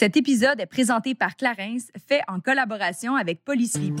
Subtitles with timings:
[0.00, 4.00] Cet épisode est présenté par Clarence, fait en collaboration avec Polysleep.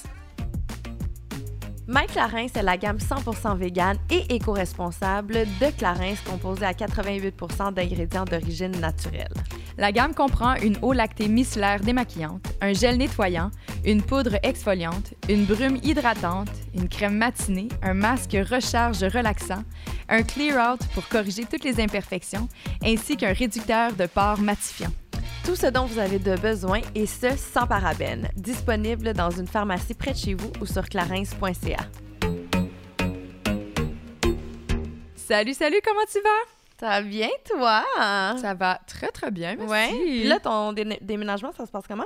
[1.93, 8.23] My Clarins, c'est la gamme 100% vegan et éco-responsable de Clarins composée à 88% d'ingrédients
[8.23, 9.33] d'origine naturelle.
[9.77, 13.51] La gamme comprend une eau lactée micellaire démaquillante, un gel nettoyant,
[13.83, 19.63] une poudre exfoliante, une brume hydratante, une crème matinée, un masque recharge relaxant,
[20.07, 22.47] un clear out pour corriger toutes les imperfections,
[22.85, 24.91] ainsi qu'un réducteur de pores matifiant.
[25.45, 28.29] Tout ce dont vous avez de besoin et ce sans parabènes.
[28.35, 31.77] Disponible dans une pharmacie près de chez vous ou sur clarins.ca.
[35.15, 36.29] Salut, salut, comment tu vas?
[36.79, 37.83] Ça va bien, toi?
[37.97, 39.71] Ça va très, très bien, merci.
[39.71, 39.89] Ouais.
[39.89, 42.05] Puis là, ton déménagement, ça se passe comment?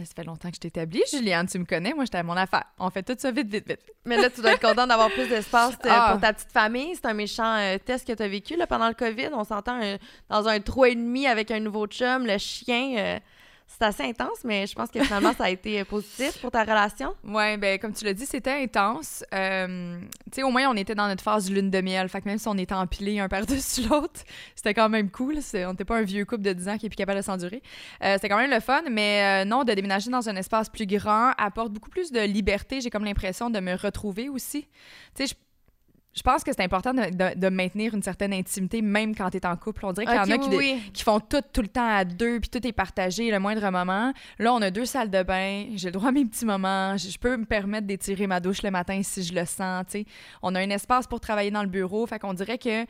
[0.00, 1.46] Ben, ça fait longtemps que je t'établis, Juliane.
[1.46, 2.64] Tu me connais, moi, j'étais à mon affaire.
[2.78, 3.82] On fait tout ça vite, vite, vite.
[4.06, 6.12] Mais là, tu dois être content d'avoir plus d'espace euh, ah.
[6.12, 6.94] pour ta petite famille.
[6.94, 9.28] C'est un méchant euh, test que tu as vécu là, pendant le COVID.
[9.34, 9.98] On s'entend euh,
[10.30, 13.20] dans un trou et demi avec un nouveau chum, le chien
[13.78, 17.14] c'est assez intense, mais je pense que finalement, ça a été positif pour ta relation.
[17.24, 19.24] Oui, ben comme tu l'as dit, c'était intense.
[19.32, 22.08] Euh, tu sais, au moins, on était dans notre phase lune de miel.
[22.08, 24.20] Fait que même si on était empilés un par-dessus l'autre,
[24.56, 25.38] c'était quand même cool.
[25.54, 27.62] On n'était pas un vieux couple de 10 ans qui est plus capable de s'endurer.
[28.02, 30.86] Euh, c'était quand même le fun, mais euh, non, de déménager dans un espace plus
[30.86, 32.80] grand apporte beaucoup plus de liberté.
[32.80, 34.62] J'ai comme l'impression de me retrouver aussi.
[35.14, 35.34] Tu sais, je
[36.22, 39.86] pense que c'est important de, maintenir une certaine intimité même quand tu es en couple.
[39.86, 40.38] On dirait qu'il y en a
[40.92, 44.12] qui, font tout tout le temps à deux, puis tout est partagé le moindre moment.
[44.38, 47.18] Là, on a deux salles de bain, j'ai le droit à mes petits moments, je,
[47.18, 49.96] peux me permettre d'étirer ma douche le matin si je le sens.
[50.42, 52.84] On a un espace pour travailler dans le bureau, fait qu'on dirait que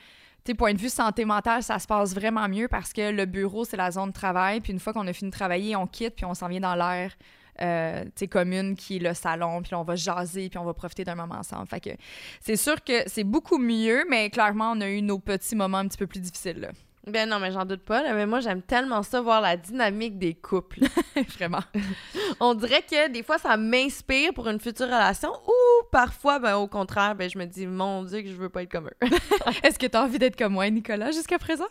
[0.45, 3.65] tu point de vue santé mentale, ça se passe vraiment mieux parce que le bureau,
[3.65, 4.61] c'est la zone de travail.
[4.61, 6.75] Puis une fois qu'on a fini de travailler, on quitte, puis on s'en vient dans
[6.75, 7.13] l'air
[7.61, 11.15] euh, commune qui est le salon, puis on va jaser, puis on va profiter d'un
[11.15, 11.67] moment ensemble.
[11.67, 11.99] Fait
[12.41, 15.89] c'est sûr que c'est beaucoup mieux, mais clairement, on a eu nos petits moments un
[15.89, 16.71] petit peu plus difficiles.
[17.07, 18.03] Ben non, mais j'en doute pas.
[18.13, 20.81] mais moi, j'aime tellement ça, voir la dynamique des couples.
[21.39, 21.63] Vraiment.
[22.41, 26.67] On dirait que des fois, ça m'inspire pour une future relation ou parfois, ben, au
[26.67, 29.09] contraire, ben, je me dis, mon Dieu, que je veux pas être comme eux.
[29.63, 31.69] Est-ce que tu as envie d'être comme moi, Nicolas, jusqu'à présent?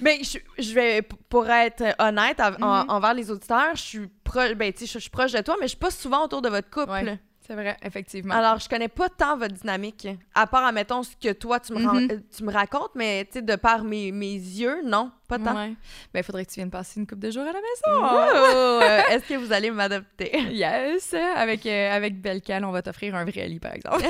[0.00, 2.86] mais je, je, vais, pour être honnête mm-hmm.
[2.88, 5.70] envers les auditeurs, je suis, proche, ben, je, je suis proche de toi, mais je
[5.70, 7.18] suis pas souvent autour de votre couple.
[7.46, 8.34] C'est vrai, effectivement.
[8.34, 11.78] Alors, je connais pas tant votre dynamique, à part, admettons, ce que toi, tu me,
[11.78, 12.12] mm-hmm.
[12.12, 15.12] euh, tu me racontes, mais, tu sais, de par mes, mes yeux, non?
[15.28, 15.56] Pas tant.
[15.56, 15.74] Ouais.
[16.14, 18.00] Ben, il faudrait que tu viennes passer une coupe de jours à la maison.
[18.02, 18.80] Oh!
[18.86, 20.38] Euh, est-ce que vous allez m'adopter?
[20.50, 21.14] Yes!
[21.34, 24.04] Avec, euh, avec Belcal, on va t'offrir un vrai lit, par exemple.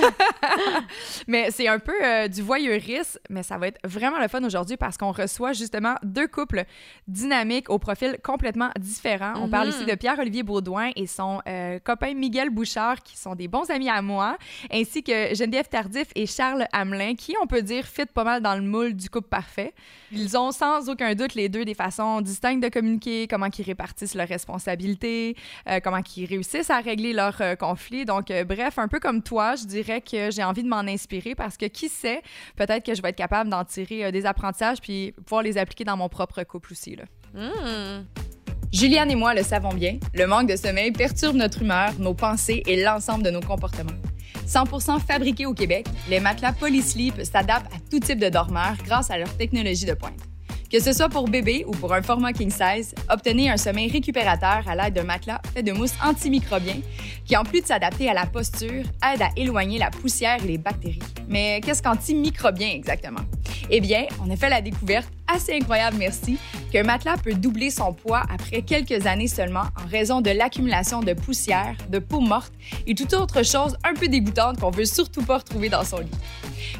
[1.27, 4.77] mais c'est un peu euh, du voyeurisme, mais ça va être vraiment le fun aujourd'hui
[4.77, 6.65] parce qu'on reçoit justement deux couples
[7.07, 9.35] dynamiques au profil complètement différent.
[9.37, 9.91] On parle ici mm-hmm.
[9.91, 11.41] de Pierre-Olivier Baudouin et son
[11.85, 14.37] copain Miguel Bouchard, qui sont des bons amis à moi,
[14.73, 18.55] ainsi que Geneviève Tardif et Charles Hamelin, qui, on peut dire, fit pas mal dans
[18.55, 19.75] le moule du couple parfait.
[20.13, 24.15] Ils ont sans aucun doute les deux des façons distinctes de communiquer, comment ils répartissent
[24.15, 25.37] leurs responsabilités,
[25.69, 28.05] euh, comment ils réussissent à régler leurs euh, conflits.
[28.05, 31.35] Donc, euh, bref, un peu comme toi, je dirais que j'ai envie de m'en inspirer
[31.35, 32.23] parce que qui sait,
[32.57, 35.97] peut-être que je vais être capable d'en tirer des apprentissages puis pouvoir les appliquer dans
[35.97, 36.97] mon propre couple aussi.
[36.97, 37.05] Là.
[37.35, 38.05] Hmm.
[38.73, 42.63] Juliane et moi le savons bien, le manque de sommeil perturbe notre humeur, nos pensées
[42.67, 43.93] et l'ensemble de nos comportements.
[44.47, 49.19] 100% fabriqués au Québec, les matelas Polysleep s'adaptent à tout type de dormeur grâce à
[49.19, 50.21] leur technologie de pointe.
[50.71, 54.65] Que ce soit pour bébé ou pour un format king size, obtenez un sommeil récupérateur
[54.67, 56.79] à l'aide d'un matelas fait de mousse antimicrobien
[57.25, 58.83] qui, en plus de s'adapter à la posture,
[59.13, 60.99] aide à éloigner la poussière et les bactéries.
[61.29, 63.21] Mais qu'est-ce qu'antimicrobien exactement?
[63.71, 66.39] Eh bien, on a fait la découverte assez incroyable, merci,
[66.71, 71.13] qu'un matelas peut doubler son poids après quelques années seulement en raison de l'accumulation de
[71.13, 72.53] poussière, de peau morte
[72.87, 76.11] et toute autre chose un peu dégoûtante qu'on veut surtout pas retrouver dans son lit.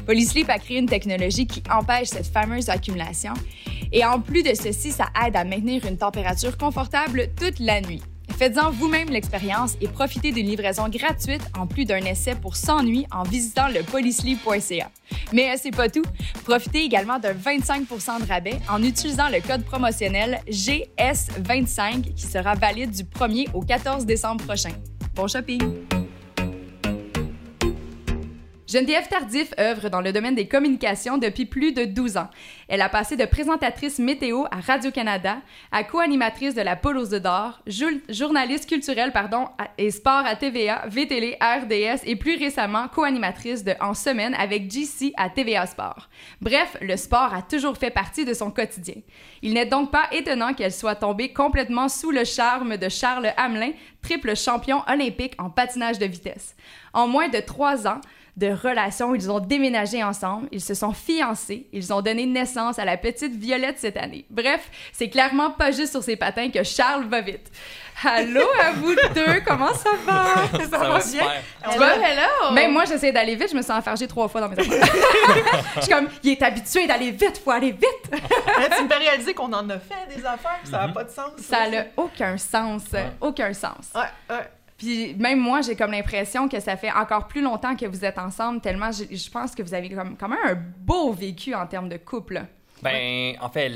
[0.05, 3.33] Polysleep a créé une technologie qui empêche cette fameuse accumulation
[3.91, 8.01] et en plus de ceci, ça aide à maintenir une température confortable toute la nuit.
[8.35, 13.07] Faites-en vous-même l'expérience et profitez d'une livraison gratuite en plus d'un essai pour 100 nuits
[13.11, 13.81] en visitant le.
[15.33, 16.03] Mais c'est pas tout.
[16.43, 22.91] Profitez également d'un 25% de rabais en utilisant le code promotionnel GS25 qui sera valide
[22.91, 24.71] du 1er au 14 décembre prochain.
[25.15, 25.96] Bon shopping!
[28.67, 32.27] Geneviève Tardif œuvre dans le domaine des communications depuis plus de 12 ans.
[32.67, 35.37] Elle a passé de présentatrice météo à Radio-Canada,
[35.71, 37.61] à co-animatrice de la Polos de d'Or,
[38.09, 39.47] journaliste culturelle pardon,
[39.77, 45.13] et sport à TVA, VTL, RDS et plus récemment co-animatrice de En semaine avec GC
[45.15, 46.09] à TVA Sport.
[46.41, 48.95] Bref, le sport a toujours fait partie de son quotidien.
[49.41, 53.71] Il n'est donc pas étonnant qu'elle soit tombée complètement sous le charme de Charles Hamelin,
[54.01, 56.53] triple champion olympique en patinage de vitesse.
[56.93, 58.01] En moins de trois ans,
[58.37, 59.15] de relations.
[59.15, 63.35] Ils ont déménagé ensemble, ils se sont fiancés, ils ont donné naissance à la petite
[63.35, 64.25] Violette cette année.
[64.29, 67.51] Bref, c'est clairement pas juste sur ses patins que Charles va vite.
[68.03, 70.25] Allô à vous deux, comment ça va?
[70.69, 71.27] Ça, va, bien?
[71.71, 71.95] Tu vas?
[71.95, 72.53] Hello!
[72.53, 74.85] Même moi, j'essaie d'aller vite, je me sens enfargée trois fois dans mes affaires.
[75.77, 78.11] je suis comme, il est habitué d'aller vite, faut aller vite!
[78.11, 80.93] tu me fais réaliser qu'on en a fait des affaires, ça n'a mhm.
[80.93, 81.31] pas de sens.
[81.41, 82.83] Ça n'a aucun sens,
[83.19, 83.89] aucun sens.
[83.95, 84.43] Ouais, ouais.
[84.77, 88.19] Puis même moi, j'ai comme l'impression que ça fait encore plus longtemps que vous êtes
[88.19, 91.89] ensemble, tellement je, pense que vous avez comme, quand même un beau vécu en termes
[91.89, 92.43] de couple.
[92.83, 93.71] Ben, en fait,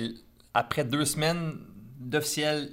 [0.53, 1.57] après deux semaines
[1.99, 2.69] d'officiel.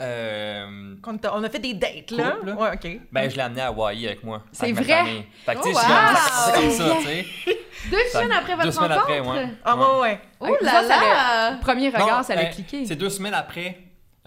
[0.00, 2.36] Euh, on a fait des dates, là.
[2.42, 3.00] Ouais, OK.
[3.12, 4.42] Ben, je l'ai amené à Hawaii avec moi.
[4.50, 5.24] C'est vrai?
[5.44, 7.26] Fait que, oh, c'est comme ça, tu sais.
[7.90, 9.10] Deux semaines après votre deux semaines rencontre?
[9.10, 9.48] Après, ouais.
[9.64, 10.20] Ah, ouais, ouais.
[10.38, 11.58] Oh là là!
[11.60, 12.86] Premier regard, ça l'a ben, cliqué.
[12.86, 13.76] C'est deux semaines après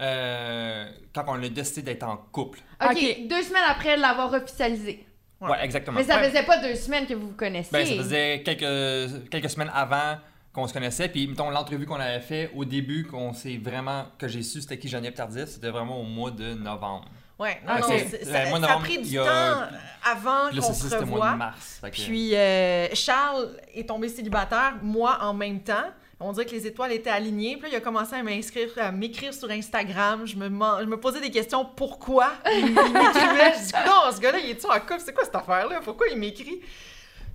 [0.00, 2.60] euh, quand on a décidé d'être en couple.
[2.84, 5.06] OK, deux semaines après l'avoir officialisé.
[5.40, 5.58] Ouais.
[5.62, 5.98] exactement.
[5.98, 7.72] Mais ça faisait pas deux semaines que vous vous connaissiez.
[7.72, 10.16] Ben, ça faisait quelques, quelques semaines avant
[10.52, 11.08] qu'on se connaissait.
[11.08, 14.78] Puis, mettons, l'entrevue qu'on avait fait au début, qu'on s'est vraiment, que j'ai su c'était
[14.78, 17.06] qui Geneviève Tardif, c'était vraiment au mois de novembre.
[17.38, 19.62] Ouais, non, ça, a pris du temps
[20.02, 21.18] avant qu'on se revoie.
[21.18, 21.82] mois de mars.
[21.92, 25.90] Puis euh, Charles est tombé célibataire, moi en même temps.
[26.18, 27.56] On dirait que les étoiles étaient alignées.
[27.56, 30.26] Puis là, il a commencé à m'inscrire, à m'écrire sur Instagram.
[30.26, 31.64] Je me, je me posais des questions.
[31.64, 33.52] Pourquoi il m'écrivait?
[33.58, 35.00] je dis, non, ce gars-là, il est-tu en couple?
[35.04, 35.80] C'est quoi cette affaire-là?
[35.84, 36.60] Pourquoi il m'écrit?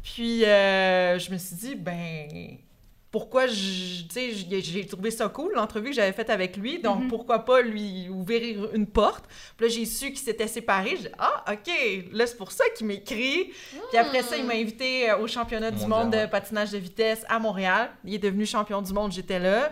[0.03, 2.57] Puis euh, je me suis dit, ben,
[3.11, 7.07] pourquoi j'ai trouvé ça cool, l'entrevue que j'avais faite avec lui, donc mhm.
[7.09, 9.25] pourquoi pas lui ouvrir une porte.
[9.57, 10.95] Puis là, j'ai su qu'il s'était séparé.
[10.95, 11.71] J'ai ah, OK,
[12.13, 13.51] là, c'est pour ça qu'il m'écrit.
[13.89, 17.25] Puis après ça, il m'a invité euh, au championnat du monde de patinage de vitesse
[17.27, 17.91] à Montréal.
[18.05, 19.71] Il est devenu champion du monde, j'étais là.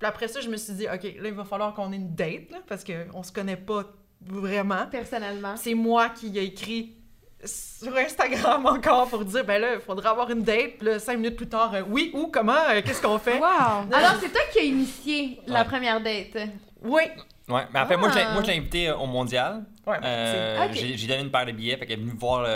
[0.00, 2.14] Puis après ça, je me suis dit, OK, là, il va falloir qu'on ait une
[2.14, 3.84] date, là, parce qu'on se connaît pas
[4.20, 4.86] vraiment.
[4.90, 5.56] Personnellement.
[5.56, 6.99] C'est moi qui ai écrit
[7.44, 10.78] sur Instagram encore pour dire ben là, il faudrait avoir une date.
[10.78, 13.38] Puis là, cinq minutes plus tard, euh, oui, où, comment, euh, qu'est-ce qu'on fait?
[13.38, 13.86] Wow!
[13.92, 16.36] Alors, c'est toi qui as initié la première date?
[16.82, 17.02] Oui.
[17.48, 19.64] Ouais, mais après, moi, je l'ai invité euh, au mondial.
[19.86, 19.98] Ouais,
[20.72, 22.46] J'ai donné une paire de billets, fait qu'elle est venue voir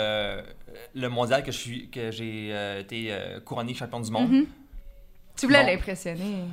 [0.93, 4.31] le, mondial que j'ai été couronné champion du monde.
[4.31, 4.45] Mm-hmm.
[5.37, 6.45] Tu voulais l'impressionner.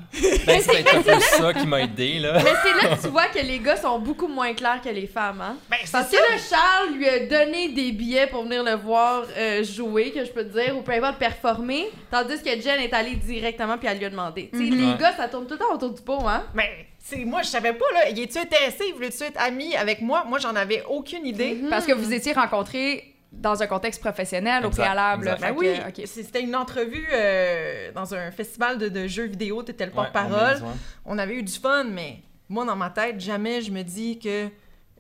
[0.47, 2.43] Ben, c'est un peu ça qui m'a aidé, là.
[2.43, 5.07] Mais c'est là que tu vois que les gars sont beaucoup moins clairs que les
[5.07, 5.57] femmes, hein?
[5.71, 9.63] Ben, Parce que là, Charles lui a donné des billets pour venir le voir euh,
[9.63, 13.15] jouer, que je peux te dire, ou peu importe, performer, tandis que Jen est allée
[13.17, 14.51] directement puis elle lui a demandé.
[14.53, 16.45] Tu sais, les gars, ça tourne tout le temps autour du pot, hein?
[16.55, 18.09] Mais ben, c'est moi, je savais pas, là.
[18.11, 18.85] Il est-tu intéressé?
[18.89, 20.25] Il voulait-tu être ami avec moi?
[20.27, 21.55] Moi, j'en avais aucune idée.
[21.55, 21.69] Mm-hmm.
[21.69, 25.37] Parce que vous étiez rencontrés dans un contexte professionnel au préalable.
[25.41, 25.69] Ben oui,
[26.05, 30.63] c'était une entrevue euh, dans un festival de, jeux vidéo, tu étais le porte-parole.
[31.05, 34.49] On avait eu du fun, mais moi, dans ma tête, jamais je me dis que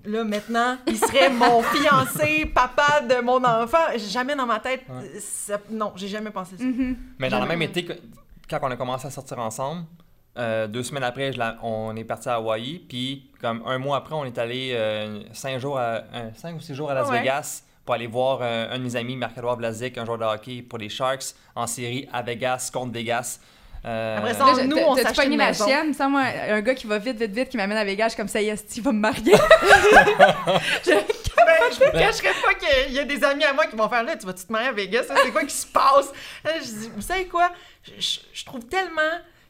[0.05, 3.96] là, maintenant, il serait mon fiancé, papa de mon enfant.
[3.96, 4.82] Jamais dans ma tête,
[5.70, 6.64] non, j'ai jamais pensé ça.
[6.64, 6.96] Mm-hmm.
[7.19, 7.87] Mais dans le même été,
[8.49, 9.84] quand on a commencé à sortir ensemble,
[10.38, 11.31] euh, deux semaines après,
[11.62, 15.58] on est parti à Hawaï, puis comme un mois après, on est allé euh, cinq,
[15.58, 18.84] jours à, cinq ou six jours à Las Vegas pour aller voir euh, un de
[18.84, 22.70] mes amis, Marc-Edouard Blazic, un joueur de hockey pour les Sharks, en série à Vegas
[22.72, 23.41] contre Vegas.
[23.84, 24.19] Euh...
[24.19, 27.19] Après ça, nous, on s'achète une la chienne, ça, moi, un gars qui va vite,
[27.19, 29.32] vite, vite, qui m'amène à Vegas, comme ça, yes, il va me marier.
[30.84, 30.91] je
[31.44, 34.05] ben, je me cacherais pas qu'il y a des amis à moi qui vont faire
[34.05, 35.06] là, tu vas-tu te marier à Vegas?
[35.08, 36.12] C'est quoi qui se passe?
[36.44, 37.51] Je dis, vous savez quoi?
[37.98, 39.03] je trouve tellement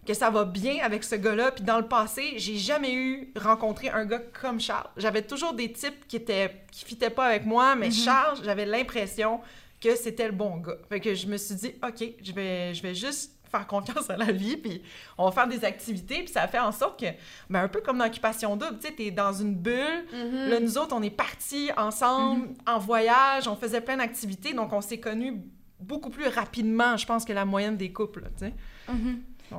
[0.06, 1.52] que ça va bien avec ce gars-là.
[1.52, 4.88] Puis dans le passé, j'ai jamais eu rencontré un gars comme Charles.
[4.96, 8.04] J'avais toujours des types qui étaient qui fitaient pas avec moi, mais mm-hmm.
[8.04, 9.40] Charles, j'avais l'impression
[9.80, 10.76] que c'était le bon gars.
[10.88, 14.16] Fait que je me suis dit, OK, je vais, je vais juste faire confiance à
[14.16, 14.82] la vie, puis
[15.18, 17.06] on va faire des activités, puis ça fait en sorte que,
[17.50, 20.48] ben, un peu comme dans Occupation Double, tu sais, t'es dans une bulle, mm-hmm.
[20.48, 22.72] là, nous autres, on est partis ensemble mm-hmm.
[22.74, 25.42] en voyage, on faisait plein d'activités, donc on s'est connus
[25.78, 28.54] beaucoup plus rapidement, je pense, que la moyenne des couples, tu sais.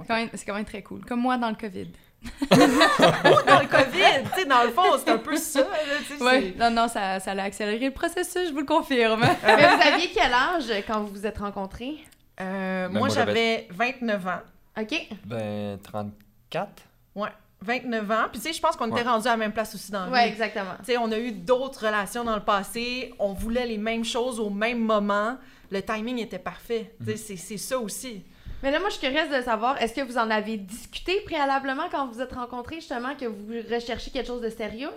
[0.08, 1.06] C'est quand même très cool.
[1.06, 1.88] Comme moi dans le COVID.
[2.50, 5.68] dans le COVID, tu sais, dans le fond, c'est un peu ça.
[6.22, 9.22] Oui, non, non, ça, ça a accéléré le processus, je vous le confirme.
[9.44, 11.98] Mais vous aviez quel âge quand vous vous êtes rencontrés?
[12.40, 14.42] Euh, ben, moi, j'avais 29 ans.
[14.80, 15.08] OK.
[15.26, 16.84] Ben, 34.
[17.16, 17.30] Ouais.
[17.62, 18.26] 29 ans.
[18.32, 20.12] Puis, tu sais, je pense qu'on était rendu à la même place aussi dans le
[20.12, 20.76] Oui, exactement.
[20.80, 23.14] Tu sais, on a eu d'autres relations dans le passé.
[23.20, 25.38] On voulait les mêmes choses au même moment.
[25.72, 26.94] Le timing était parfait.
[27.06, 27.40] Tu sais, mhm.
[27.40, 28.24] c'est ça aussi.
[28.64, 31.90] Mais là, moi, je suis curieuse de savoir, est-ce que vous en avez discuté préalablement
[31.92, 34.90] quand vous êtes rencontrés, justement, que vous recherchiez quelque chose de sérieux?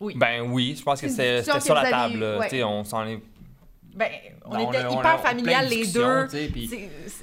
[0.00, 0.14] Oui.
[0.16, 2.24] Ben oui, je pense que c'était sur la table.
[2.64, 3.20] On s'en est
[3.94, 4.08] ben,
[4.46, 6.26] on était hyper familial les deux.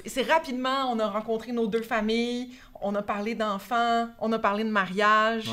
[0.06, 4.62] C'est rapidement, on a rencontré nos deux familles, on a parlé d'enfants, on a parlé
[4.62, 5.50] de mariage.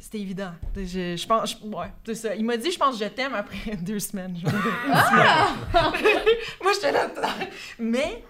[0.00, 0.52] C'était évident.
[0.74, 2.34] Je, je pense, ouais, c'est ça.
[2.34, 4.36] Il m'a dit, je pense, je t'aime après deux semaines.
[4.92, 5.48] Ah!
[6.62, 7.08] Moi, j'étais là.
[7.78, 8.24] Mais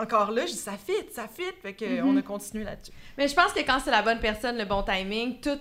[0.00, 1.42] encore là, je dis, ça fit, ça fit.
[1.62, 2.18] Fait qu'on mm-hmm.
[2.18, 2.92] a continué là-dessus.
[3.18, 5.58] Mais je pense que quand c'est la bonne personne, le bon timing, tout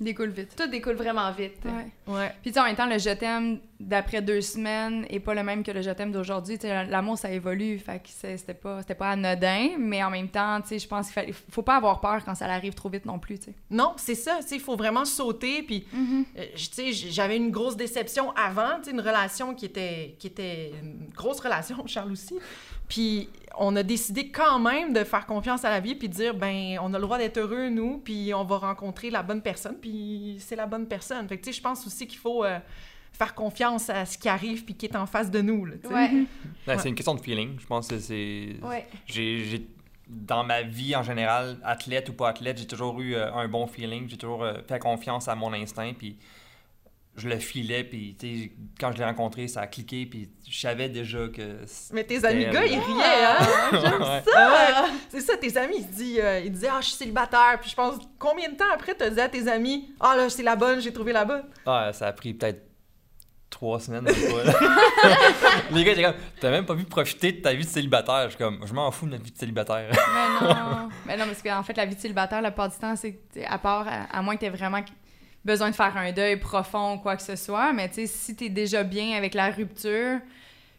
[0.00, 0.54] découle vite.
[0.56, 1.58] Tout découle vraiment vite.
[1.64, 2.14] Ouais.
[2.14, 2.32] ouais.
[2.42, 5.62] Puis, tu en même temps, le je t'aime d'après deux semaines est pas le même
[5.62, 6.58] que le je t'aime d'aujourd'hui.
[6.62, 7.78] L'amour, ça évolue.
[7.78, 11.32] Fait que c'était pas, pas anodin, mais en même temps, tu sais, je pense qu'il
[11.32, 13.54] faut pas avoir peur quand ça arrive trop vite non plus, tu sais.
[13.70, 14.38] Non, c'est ça.
[14.40, 15.62] Tu sais, il faut vraiment sauter.
[15.62, 15.86] Puis,
[16.54, 20.72] tu sais, j'avais une grosse déception avant, tu sais, une relation qui était, qui était
[20.82, 22.34] une grosse relation, Charles aussi.
[22.88, 23.28] Puis
[23.58, 26.78] on a décidé quand même de faire confiance à la vie puis de dire ben
[26.80, 30.36] on a le droit d'être heureux nous puis on va rencontrer la bonne personne puis
[30.38, 31.28] c'est la bonne personne.
[31.28, 32.58] Fait que tu sais je pense aussi qu'il faut euh,
[33.12, 36.24] faire confiance à ce qui arrive puis qui est en face de nous là, ouais.
[36.66, 38.56] Ben, c'est une question de feeling, je pense que c'est
[39.06, 39.66] j'ai
[40.08, 43.66] dans ma vie en général, athlète ou pas athlète, j'ai toujours eu euh, un bon
[43.66, 46.16] feeling, j'ai toujours euh, fait confiance à mon instinct puis
[47.18, 48.16] je le filais, puis
[48.80, 51.64] quand je l'ai rencontré, ça a cliqué, puis je savais déjà que.
[51.92, 53.38] Mais tes amis gars, ils riaient, hein?
[53.72, 54.86] J'aime ça!
[55.08, 57.76] c'est ça, tes amis, ils, disent, euh, ils disaient, ah, je suis célibataire, puis je
[57.76, 60.56] pense, combien de temps après, tu as dit à tes amis, ah, là, c'est la
[60.56, 61.44] bonne, j'ai trouvé la bonne?
[61.66, 62.68] Ah, ça a pris peut-être
[63.50, 64.06] trois semaines,
[65.72, 68.24] Les gars étaient comme, t'as même pas vu profiter de ta vie de célibataire.
[68.24, 69.90] Je suis comme, je m'en fous de ma vie de célibataire.
[69.90, 72.94] mais non, mais non, parce qu'en fait, la vie de célibataire, la plupart du temps,
[72.96, 74.82] c'est, à part, à, moins que t'aies vraiment
[75.44, 77.72] besoin de faire un deuil profond ou quoi que ce soit.
[77.72, 80.20] Mais tu sais, si t'es déjà bien avec la rupture,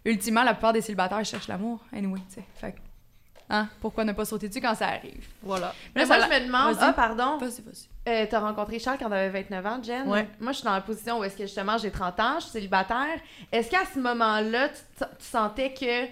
[0.05, 2.45] ultimement, la plupart des célibataires cherchent l'amour, anyway, tu sais.
[2.55, 2.75] Fait
[3.51, 3.67] Hein?
[3.81, 5.27] Pourquoi ne pas sauter dessus quand ça arrive?
[5.41, 5.73] Voilà.
[5.95, 6.77] Mais moi, je me demande...
[6.79, 7.37] Ah, pardon.
[7.37, 7.87] Vas-y, vas-y.
[8.07, 10.07] Euh, t'as rencontré Charles quand t'avais 29 ans, Jen?
[10.07, 10.27] Ouais.
[10.39, 12.51] Moi, je suis dans la position où est-ce que, justement, j'ai 30 ans, je suis
[12.51, 13.19] célibataire.
[13.51, 16.05] Est-ce qu'à ce moment-là, tu, sentais que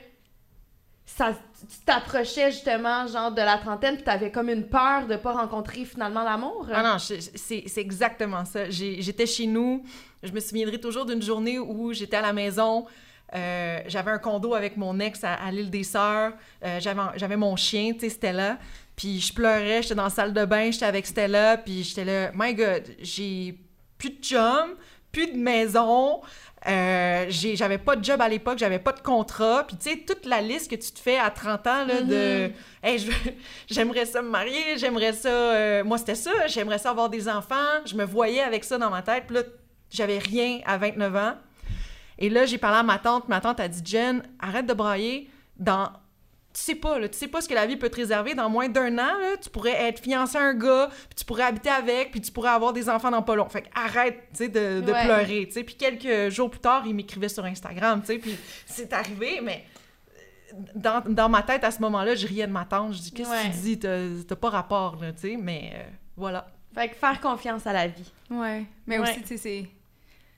[1.07, 5.31] ça, tu t'approchais justement genre de la trentaine puis t'avais comme une peur de pas
[5.31, 6.67] rencontrer finalement l'amour?
[6.71, 8.69] Ah non, c'est exactement ça.
[8.69, 9.83] J'étais chez nous,
[10.21, 12.85] je me souviendrai toujours d'une journée où j'étais à la maison,
[13.33, 16.33] euh, j'avais un condo avec mon ex à, l'île des Sœurs,
[16.63, 16.79] euh,
[17.15, 18.57] j'avais mon chien, tu sais, Stella,
[18.95, 22.31] puis je pleurais, j'étais dans la salle de bain, j'étais avec Stella, puis j'étais là,
[22.35, 23.57] my God, j'ai
[23.97, 24.75] plus de chum,
[25.11, 26.21] plus de maison,
[26.67, 29.65] euh, j'avais pas de job à l'époque, j'avais pas de contrat.
[29.67, 32.47] Puis, tu sais, toute la liste que tu te fais à 30 ans, là, de
[32.47, 32.51] mm-hmm.
[32.83, 33.09] Hey,
[33.69, 35.29] j'aimerais ça me marier, j'aimerais ça.
[35.29, 37.55] Euh, moi, c'était ça, j'aimerais ça avoir des enfants.
[37.85, 39.25] Je me voyais avec ça dans ma tête.
[39.27, 39.43] Puis là,
[39.89, 41.35] j'avais rien à 29 ans.
[42.19, 43.29] Et là, j'ai parlé à ma tante.
[43.29, 45.29] Ma tante a dit Jen, arrête de brailler.
[45.57, 45.91] Dans
[46.57, 48.33] tu sais pas, là, tu sais pas ce que la vie peut te réserver.
[48.33, 51.43] Dans moins d'un an, là, tu pourrais être fiancé à un gars, puis tu pourrais
[51.43, 53.47] habiter avec, puis tu pourrais avoir des enfants dans pas long.
[53.47, 55.63] Fait arrête, tu sais, de, de pleurer, tu sais.
[55.63, 58.35] Puis quelques jours plus tard, il m'écrivait sur Instagram, tu sais, puis
[58.65, 59.65] c'est arrivé, mais
[60.73, 62.93] dans, dans, ma tête, à ce moment-là, je riais de ma tante.
[62.93, 64.25] Je dis, qu'est-ce que tu dis?
[64.25, 65.83] T'as pas rapport, là, tu sais, mais euh,
[66.15, 66.47] voilà.
[66.73, 68.11] Fait que faire confiance à la vie.
[68.31, 68.65] Ouais.
[68.87, 69.69] Mais aussi, tu sais, c'est...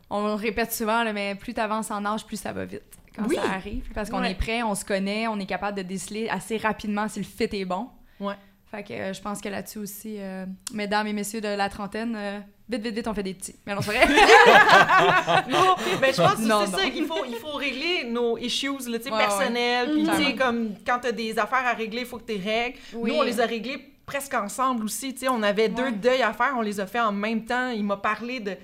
[0.09, 3.51] On répète souvent, là, mais plus t'avances en âge, plus ça va vite quand ça
[3.53, 3.89] arrive.
[3.93, 7.19] Parce qu'on est prêt, on se connaît, on est capable de déceler assez rapidement si
[7.19, 7.89] le fit est bon.
[8.19, 8.35] Ouais.
[8.71, 12.15] Fait que euh, je pense que là-dessus aussi, euh, mesdames et messieurs de la trentaine,
[12.15, 13.55] euh, vite, vite, vite, on fait des petits.
[13.65, 14.05] Mais non, c'est vrai.
[15.49, 18.97] non, mais je pense que c'est ça qu'il faut, il faut régler nos issues là,
[18.97, 19.89] ouais, personnelles.
[19.91, 22.77] Puis, tu sais, comme quand t'as des affaires à régler, il faut que tu règles.
[22.93, 25.13] Nous, on les a réglées presque ensemble aussi.
[25.13, 27.69] Tu sais, on avait deux deuils à faire, on les a fait en même temps.
[27.69, 28.55] Il m'a parlé de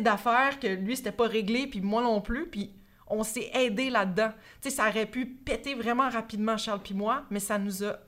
[0.00, 2.46] d'affaires que lui, c'était pas réglé, puis moi non plus.
[2.46, 2.72] Puis
[3.08, 4.30] on s'est aidé là-dedans.
[4.60, 7.98] Tu sais, ça aurait pu péter vraiment rapidement, Charles puis moi, mais ça nous a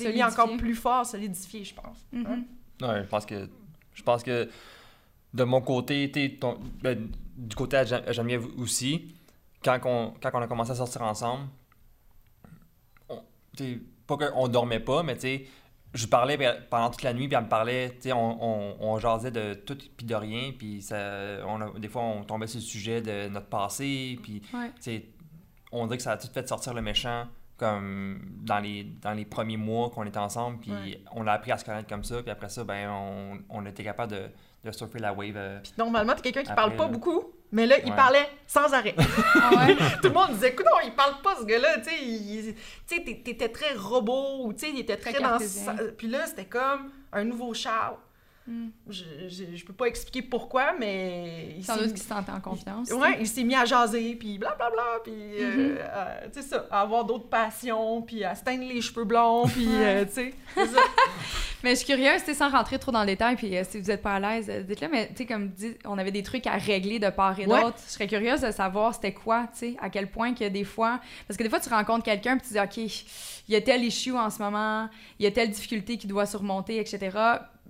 [0.00, 2.06] mis encore plus fort, solidifié, je pense.
[2.14, 2.26] Mm-hmm.
[2.26, 2.44] Hein?
[2.82, 3.48] Oui, je pense que
[3.94, 4.48] je pense que
[5.34, 9.14] de mon côté, ton, ben, du côté à Geneviève aussi,
[9.62, 11.48] quand on, quand on a commencé à sortir ensemble,
[13.08, 13.22] on,
[14.06, 15.46] pas qu'on dormait pas, mais tu sais,
[15.94, 16.38] je parlais
[16.70, 19.54] pendant toute la nuit, puis elle me parlait, tu sais, on, on, on, jasait de
[19.54, 20.96] tout puis de rien, puis ça,
[21.46, 25.06] on des fois, on tombait sur le sujet de notre passé, puis, tu sais,
[25.72, 27.26] on dirait que ça a tout fait sortir le méchant,
[27.56, 30.72] comme dans les, dans les premiers mois qu'on était ensemble, puis
[31.12, 33.84] on a appris à se connaître comme ça, puis après ça, ben, on, on était
[33.84, 34.22] capable de,
[34.64, 35.36] de surfer la wave.
[35.36, 37.32] Euh, puis normalement, t'es quelqu'un qui parle pas beaucoup.
[37.50, 38.94] Mais là, il parlait sans arrêt.
[39.34, 39.66] Ah
[40.02, 41.90] Tout le monde disait, écoute, il parle pas ce gars-là, tu
[42.86, 45.38] sais, t'étais très robot, ou tu sais, il était très, très dans...
[45.96, 47.96] Puis là, c'était comme un nouveau Charles.
[48.48, 48.68] Hmm.
[48.88, 51.56] Je, je, peux pas expliquer pourquoi, mais...
[51.62, 52.90] Sans doute qu'il se sentait en confiance.
[52.92, 55.76] Ouais, il s'est mis à jaser, puis blablabla, puis, mm-hmm.
[55.78, 59.48] euh, tu sais ça, à avoir d'autres passions, puis à se teindre les cheveux blonds,
[59.48, 60.62] puis, euh, tu sais, ça.
[61.62, 64.00] mais je suis curieuse, tu sans rentrer trop dans le détail, puis si vous êtes
[64.00, 66.98] pas à l'aise, dites-le, mais tu sais, comme dit, on avait des trucs à régler
[66.98, 67.76] de part et d'autre.
[67.86, 71.00] Je serais curieuse de savoir c'était quoi, tu sais, à quel point que des fois...
[71.26, 73.84] Parce que des fois, tu rencontres quelqu'un, puis tu dis, OK, il y a tel
[73.84, 74.88] issue en ce moment,
[75.18, 77.10] il y a telle difficulté qu'il doit surmonter, etc.,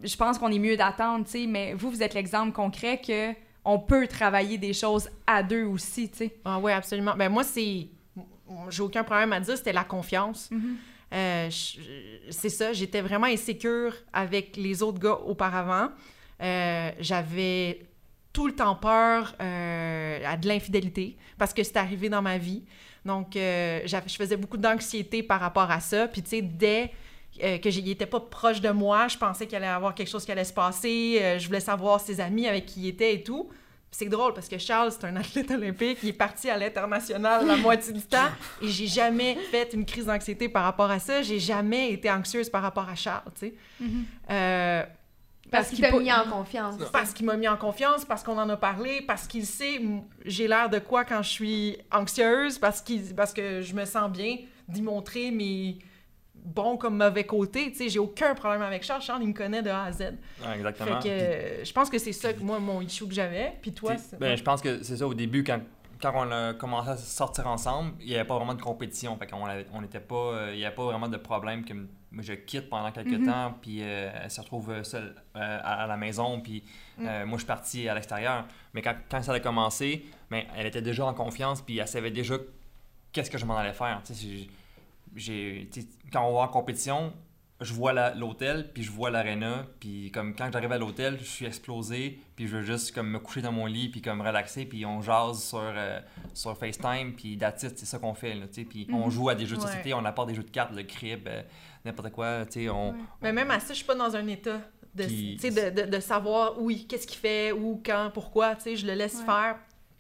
[0.02, 3.32] je pense qu'on est mieux d'attendre, tu sais, mais vous, vous êtes l'exemple concret que
[3.64, 6.36] on peut travailler des choses à deux aussi, tu sais.
[6.44, 7.14] Ah oui, absolument.
[7.16, 7.88] Ben moi, c'est...
[8.70, 10.50] J'ai aucun problème à dire, c'était la confiance.
[10.50, 10.76] Mm-hmm.
[11.12, 11.48] Euh,
[12.30, 15.88] c'est ça, j'étais vraiment insécure avec les autres gars auparavant.
[16.42, 17.86] Euh, j'avais
[18.32, 22.64] tout le temps peur euh, à de l'infidélité parce que c'est arrivé dans ma vie.
[23.04, 26.08] Donc, je faisais beaucoup d'anxiété par rapport à ça.
[26.08, 26.92] Puis, tu sais, dès
[27.42, 29.08] euh, que n'était pas proche de moi.
[29.08, 31.18] Je pensais qu'il allait avoir quelque chose qui allait se passer.
[31.20, 33.48] Euh, je voulais savoir ses amis avec qui il était et tout.
[33.90, 35.98] C'est drôle parce que Charles, c'est un athlète olympique.
[36.02, 38.28] Il est parti à l'international la moitié du temps
[38.60, 41.22] et j'ai jamais fait une crise d'anxiété par rapport à ça.
[41.22, 43.54] J'ai jamais été anxieuse par rapport à Charles, tu sais.
[43.82, 44.04] Mm-hmm.
[44.30, 44.82] Euh,
[45.50, 46.74] parce, qu'il t'a mis en confiance.
[46.92, 49.80] Parce qu'il m'a mis en confiance, parce qu'on en a parlé, parce qu'il sait
[50.26, 54.10] j'ai l'air de quoi quand je suis anxieuse, parce, qu'il, parce que je me sens
[54.10, 54.36] bien
[54.68, 55.78] d'y montrer mes,
[56.48, 57.70] bon comme mauvais côté.
[57.70, 59.02] Tu sais, j'ai aucun problème avec Charles.
[59.02, 60.14] Charles, il me connaît de A à Z.
[60.54, 61.00] exactement.
[61.00, 63.54] Fait que, je pense que c'est ça, moi, mon issue que j'avais.
[63.60, 65.60] Puis toi, ben, je pense que c'est ça, au début, quand,
[66.00, 69.16] quand on a commencé à sortir ensemble, il n'y avait pas vraiment de compétition.
[69.16, 70.14] Fait qu'on on était pas...
[70.14, 71.74] Euh, il n'y avait pas vraiment de problème que
[72.20, 73.26] je quitte pendant quelques mm-hmm.
[73.26, 76.64] temps, puis euh, elle se retrouve seule euh, à, la maison, puis
[76.96, 77.24] mm.
[77.24, 78.46] moi, je suis parti à l'extérieur.
[78.72, 82.10] Mais quand, quand, ça a commencé, ben, elle était déjà en confiance, puis elle savait
[82.10, 82.36] déjà
[83.12, 84.00] qu'est-ce que je m'en allais faire.
[84.04, 84.48] Tu sais,
[85.18, 85.68] j'ai
[86.12, 87.12] quand on va en compétition,
[87.60, 91.46] je vois l'hôtel, puis je vois l'aréna, puis comme quand j'arrive à l'hôtel, je suis
[91.46, 94.86] explosé, puis je veux juste comme me coucher dans mon lit, puis comme relaxer, puis
[94.86, 96.00] on jase sur, euh,
[96.34, 99.10] sur FaceTime, puis that's c'est ça qu'on fait, là, tu sais, puis on mhm.
[99.10, 101.42] joue à des jeux de société, on apporte des jeux de cartes, de crib, euh,
[101.84, 104.60] n'importe quoi, tu sais, on, Mais même à ça, je suis pas dans un état
[104.94, 108.86] de, de, de, de, savoir, oui, qu'est-ce qu'il fait, où, quand, pourquoi, tu sais, je
[108.86, 109.56] le laisse faire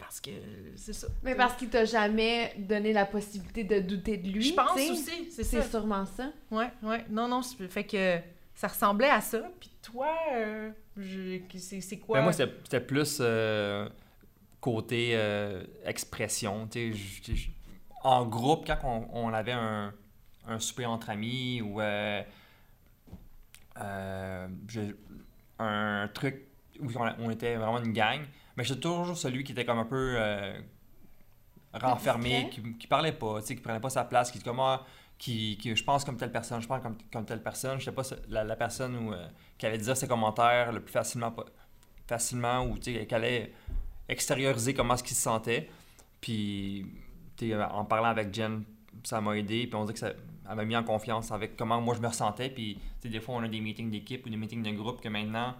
[0.08, 0.30] parce que
[0.74, 1.06] c'est ça.
[1.22, 4.42] Mais parce qu'il t'a jamais donné la possibilité de douter de lui.
[4.42, 5.62] Je pense aussi, c'est ça.
[5.62, 6.32] C'est sûrement ça.
[6.50, 7.04] Ouais, ouais.
[7.10, 8.16] Non, non, fait que
[8.54, 9.42] ça ressemblait à ça.
[9.60, 10.70] Puis toi, euh,
[11.58, 12.20] c'est quoi?
[12.20, 13.86] Ben moi, c'était plus euh,
[14.62, 16.66] côté euh, expression.
[18.02, 19.92] en groupe, quand on, on avait un,
[20.46, 21.80] un, souper entre amis ou
[25.58, 26.46] un truc
[26.80, 28.22] où on était vraiment une gang,
[28.58, 30.60] mais j'étais toujours celui qui était comme un peu euh,
[31.74, 34.84] renfermé, qui, qui parlait pas, qui prenait pas sa place, qui comme ah,
[35.16, 37.78] qui, qui, je pense comme telle personne, je pense comme, comme telle personne.
[37.78, 41.32] Je sais pas la, personne où, euh, qui allait dire ses commentaires le plus facilement,
[42.08, 43.52] facilement ou qui allait
[44.08, 45.70] extérioriser comment ce qu'il se sentait.
[46.20, 46.84] Puis,
[47.70, 48.64] en parlant avec Jen,
[49.04, 49.68] ça m'a aidé.
[49.68, 50.14] Puis on dit que ça
[50.52, 52.50] m'a mis en confiance avec comment moi je me ressentais.
[52.50, 55.54] Puis, des fois, on a des meetings d'équipe ou des meetings de groupe que maintenant,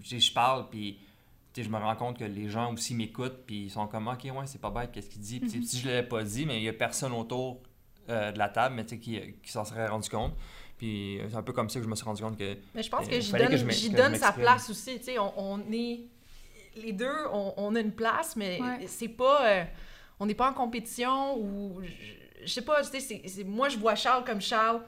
[0.00, 1.00] je parle, puis
[1.56, 4.46] je me rends compte que les gens aussi m'écoutent, puis ils sont comme, OK, ouais,
[4.46, 5.40] c'est pas bête, qu'est-ce qu'il dit?
[5.40, 5.62] Mhm.
[5.62, 7.60] Si je l'avais pas dit, mais il y a personne autour
[8.08, 10.32] euh, de la table mais, qui, qui s'en serait rendu compte.
[10.78, 12.56] Puis c'est un peu comme ça que je me suis rendu compte que.
[12.74, 14.98] Mais je pense que j'y donne, donne sa place aussi.
[14.98, 16.00] Tu sais, on, est.
[16.74, 19.46] Les deux, on, a une place, mais c'est pas.
[19.46, 19.64] Euh,
[20.18, 21.80] on n'est pas en compétition ou.
[22.44, 24.80] Je, sais pas, tu sais, moi, je vois Charles comme Charles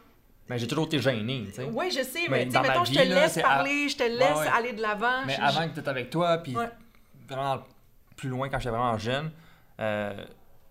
[0.48, 1.64] mais j'ai toujours été gêné, tu sais.
[1.64, 4.72] Oui, je sais, mais, tu sais, mettons, je te laisse parler, je te laisse aller
[4.72, 5.24] de l'avant.
[5.26, 6.54] Mais avant que tu étais avec toi, puis
[7.28, 7.62] vraiment
[8.16, 9.30] plus loin quand j'étais vraiment jeune,
[9.80, 10.24] euh,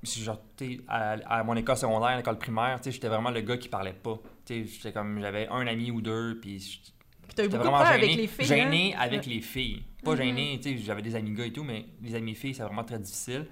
[0.04, 0.42] genre,
[0.88, 3.70] à, à mon école secondaire, à l'école primaire, tu sais, j'étais vraiment le gars qui
[3.70, 4.20] parlait pas.
[4.46, 6.82] Tu sais, j'étais comme, j'avais un ami ou deux, puis
[7.30, 8.46] J'étais vraiment gêné, avec les filles.
[8.46, 9.00] Gêné hein?
[9.00, 9.84] avec les filles.
[10.04, 10.18] Pas mm-hmm.
[10.18, 12.84] gêné, tu sais, j'avais des amis gars et tout, mais les amis filles, c'est vraiment
[12.84, 13.48] très difficile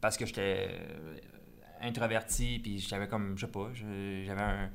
[0.00, 0.70] parce que j'étais
[1.82, 4.70] introverti, puis j'avais comme, je sais pas, j'avais un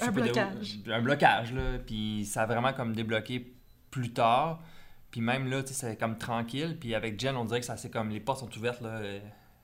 [0.00, 0.78] un blocage.
[0.86, 1.78] un blocage, là.
[1.84, 3.54] Puis ça a vraiment comme débloqué
[3.90, 4.62] plus tard.
[5.10, 6.76] Puis même là, tu sais, c'est comme tranquille.
[6.78, 9.00] Puis avec Jen, on dirait que ça c'est comme les portes sont ouvertes, là.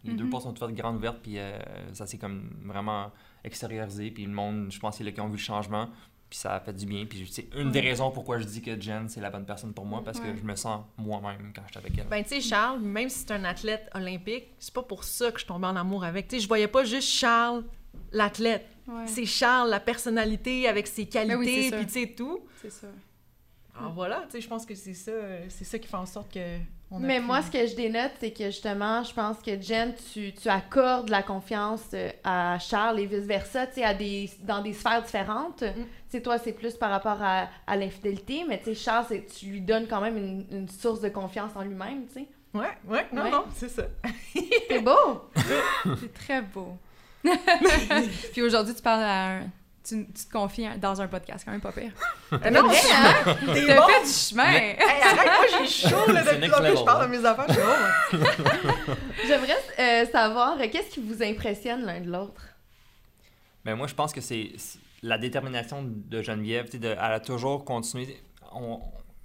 [0.04, 0.30] Les deux mhm.
[0.30, 1.20] portes sont ouvertes, grandes ouvertes.
[1.22, 1.58] Puis euh,
[1.92, 3.10] ça s'est comme vraiment
[3.44, 4.10] extériorisé.
[4.10, 5.88] Puis le monde, je pense, c'est là qui ont vu le changement.
[6.28, 7.06] Puis ça a fait du bien.
[7.06, 9.84] Puis c'est une des raisons pourquoi je dis que Jen, c'est la bonne personne pour
[9.84, 10.02] moi.
[10.04, 12.08] Parce que je me sens moi-même quand je suis avec elle.
[12.08, 15.40] Ben, tu sais, Charles, même si c'est un athlète olympique, c'est pas pour ça que
[15.40, 16.26] je tombais en amour avec.
[16.26, 17.64] Tu sais, je voyais pas juste Charles,
[18.12, 18.66] l'athlète
[19.06, 22.40] c'est Charles, la personnalité avec ses ben qualités, puis tu sais, tout.
[22.62, 22.86] C'est ça.
[23.78, 25.12] Alors voilà, tu sais, je pense que c'est ça,
[25.48, 26.58] c'est ça qui fait en sorte que
[26.90, 30.48] Mais moi, ce que je dénote, c'est que justement, je pense que Jen, tu, tu
[30.48, 35.60] accordes la confiance euh, à Charles et vice-versa, tu sais, des, dans des sphères différentes.
[35.62, 35.74] Mm.
[35.74, 39.06] Tu sais, toi, c'est plus par rapport à, à l'infidélité, mais tu sais, Charles,
[39.38, 42.28] tu lui donnes quand même une, une source de confiance en lui-même, tu sais.
[42.54, 43.82] Ouais, ouais, non, non, c'est ça.
[44.68, 45.28] c'est beau!
[46.00, 46.78] c'est très beau.
[48.32, 49.42] Puis aujourd'hui, tu parles à un
[49.86, 51.92] tu, te confies dans un podcast, quand même pas pire.
[52.30, 53.36] T'as non, vrai, hein?
[53.54, 53.86] T'es bon.
[53.86, 54.52] fait du chemin.
[54.52, 57.46] Hey, moi, j'ai chaud là, depuis que je parle de mes affaires.
[59.26, 62.42] J'aimerais euh, savoir, euh, qu'est-ce qui vous impressionne l'un de l'autre?
[63.64, 64.52] Ben, moi, je pense que c'est
[65.02, 66.68] la détermination de Geneviève.
[66.78, 68.16] De, elle a toujours continué.
[68.52, 68.80] On,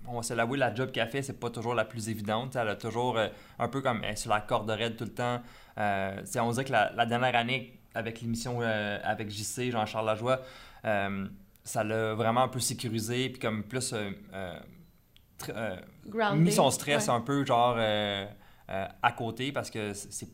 [0.08, 2.56] on va se l'avouer, la job qu'elle fait, c'est pas toujours la plus évidente.
[2.56, 3.28] Elle a toujours euh,
[3.60, 5.42] un peu comme elle est sur la corde raide tout le temps.
[5.78, 10.42] on dirait que la, la dernière année, avec l'émission euh, avec JC, Jean-Charles Lajoie,
[10.86, 11.28] euh,
[11.64, 15.76] ça l'a vraiment un peu sécurisé, puis comme plus euh,
[16.36, 20.30] mis son stress un peu genre à côté parce que c'est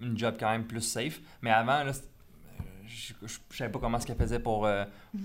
[0.00, 1.20] une job quand même plus safe.
[1.42, 1.92] Mais avant, là,
[2.86, 4.68] je, ne savais pas comment ce qu'elle faisait pour,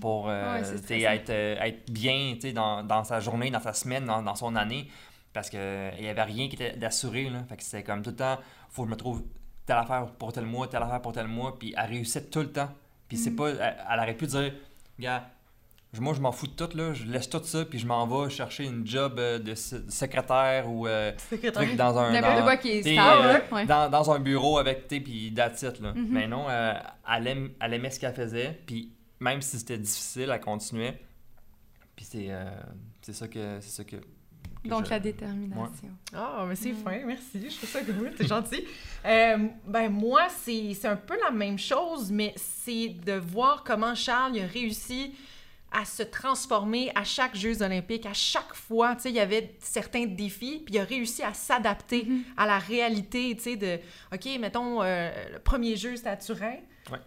[0.00, 4.88] pour être, être bien dans, dans, sa journée, dans sa semaine, dans, dans son année.
[5.32, 5.60] Parce qu'il
[6.00, 7.30] n'y avait rien qui était d'assuré.
[7.48, 9.22] Fait que c'était comme tout le temps, faut que je me trouve
[9.70, 12.50] telle affaire pour tel mois, telle affaire pour tel mois, puis elle réussit tout le
[12.50, 12.70] temps.
[13.06, 13.36] Puis c'est mm.
[13.36, 13.50] pas.
[13.50, 14.52] Elle, aurait pu dire,
[14.98, 15.30] gars,
[16.00, 18.30] moi je m'en fous de tout, là, je laisse tout ça, puis je m'en vais
[18.30, 21.12] chercher une job euh, de secrétaire ou euh,
[21.52, 22.10] truc dans un.
[22.10, 23.44] N'importe quoi qui est stable.
[23.52, 25.92] Euh, dans, dans, un bureau avec, tu puis that's it, là.
[25.92, 26.06] Mm-hmm.
[26.08, 31.00] Mais non, elle, elle aimait ce qu'elle faisait, puis même si c'était difficile, elle continuait.
[31.94, 32.30] Puis c'est
[33.02, 33.58] c'est ça que.
[33.60, 33.96] C'est ça que
[34.64, 35.88] donc, la détermination.
[36.14, 37.50] Ah, mais c'est fin, merci.
[37.50, 38.64] Je trouve ça cool, t'es gentil.
[39.04, 44.38] Euh, ben, moi, c'est un peu la même chose, mais c'est de voir comment Charles
[44.38, 45.14] a réussi
[45.72, 48.04] à se transformer à chaque Jeux olympiques.
[48.04, 51.32] À chaque fois, tu sais, il y avait certains défis, puis il a réussi à
[51.32, 52.22] s'adapter mm-hmm.
[52.36, 53.78] à la réalité, tu sais, de,
[54.12, 56.56] OK, mettons, euh, le premier jeu, c'était à Turin,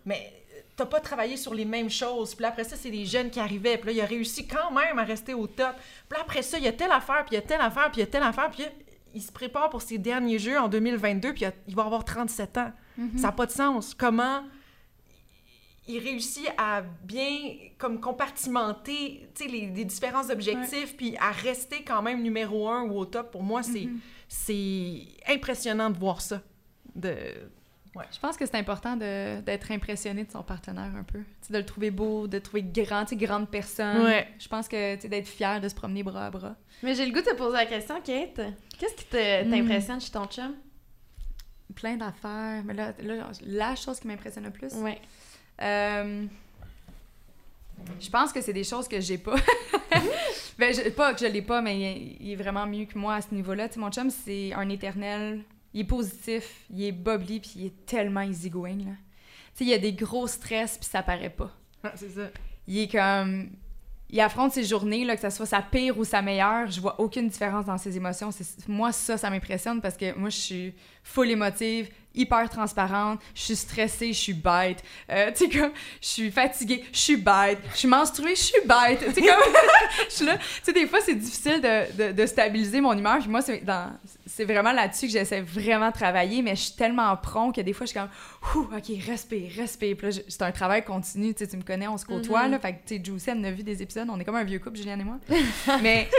[0.06, 0.43] mais
[0.76, 2.36] t'as pas travaillé sur les mêmes choses.
[2.36, 3.78] Puis après ça, c'est des jeunes qui arrivaient.
[3.78, 5.76] Puis là, il a réussi quand même à rester au top.
[6.10, 8.02] Puis après ça, il y a telle affaire, puis il y a telle affaire, puis
[8.02, 8.50] il y a telle affaire.
[8.50, 8.64] Puis
[9.14, 12.72] il se prépare pour ses derniers jeux en 2022, puis il va avoir 37 ans.
[13.00, 13.18] Mm-hmm.
[13.18, 13.94] Ça n'a pas de sens.
[13.94, 14.44] Comment
[15.88, 22.24] il réussit à bien comme compartimenter les, les différents objectifs, puis à rester quand même
[22.24, 23.32] numéro un ou au top.
[23.32, 23.90] Pour moi, c'est
[24.30, 25.34] mm-hmm.
[25.34, 26.42] impressionnant de voir ça.
[26.96, 27.16] De,
[28.12, 31.20] je pense que c'est important d'être impressionné de son partenaire un peu.
[31.50, 34.24] de le trouver beau, de le trouver grand, grande personne.
[34.40, 36.56] Je pense que d'être fier de se promener bras à bras.
[36.82, 38.42] Mais j'ai le goût de te poser la question, Kate.
[38.80, 39.52] Qu'est-ce qui hmm.
[39.52, 40.56] t'impressionne chez ton chum?
[41.76, 42.64] Plein d'affaires.
[42.66, 42.94] Mais là,
[43.46, 44.74] la chose qui m'impressionne le plus?
[44.76, 45.00] Ouais.
[45.62, 46.26] Euh,
[48.00, 49.36] je pense que c'est des choses que j'ai pas.
[50.58, 53.34] ben, pas que je l'ai pas, mais il, est vraiment mieux que moi à ce
[53.34, 53.70] niveau-là.
[53.78, 58.22] mon chum, c'est un éternel il est positif, il est bubbly, puis il est tellement
[58.22, 58.92] easygoing, là.
[59.56, 61.52] Tu sais, il y a des gros stress, puis ça paraît pas.
[61.96, 62.30] c'est ça.
[62.68, 63.50] Il est comme...
[64.10, 67.00] Il affronte ses journées, là, que ce soit sa pire ou sa meilleure, je vois
[67.00, 68.30] aucune différence dans ses émotions.
[68.68, 73.56] Moi, ça, ça m'impressionne parce que moi, je suis full émotive, hyper transparente, je suis
[73.56, 77.78] stressée, je suis bête, euh, tu sais comme je suis fatiguée, je suis bête, je
[77.80, 79.54] suis menstruée, je suis bête, tu sais comme
[80.10, 83.20] je suis là, tu sais des fois c'est difficile de, de, de, stabiliser mon humeur,
[83.20, 83.92] puis moi c'est dans
[84.26, 87.74] c'est vraiment là-dessus que j'essaie vraiment de travailler, mais je suis tellement prompt que des
[87.74, 88.10] fois je suis comme
[88.56, 92.06] OK, respire, respire, puis c'est un travail continu, tu sais tu me connais, on se
[92.06, 92.52] côtoie mm-hmm.
[92.52, 94.44] là, fait que tu sais Juicy elle a vu des épisodes, on est comme un
[94.44, 95.20] vieux couple Julien et moi.
[95.82, 96.10] mais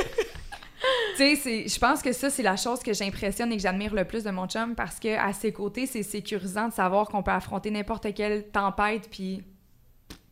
[1.16, 4.04] tu sais, je pense que ça, c'est la chose que j'impressionne et que j'admire le
[4.04, 7.30] plus de mon chum parce que à ses côtés, c'est sécurisant de savoir qu'on peut
[7.30, 9.42] affronter n'importe quelle tempête, puis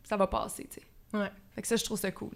[0.04, 1.18] ça va passer, tu sais.
[1.18, 1.30] Ouais.
[1.54, 2.32] Fait que ça, je trouve ça cool.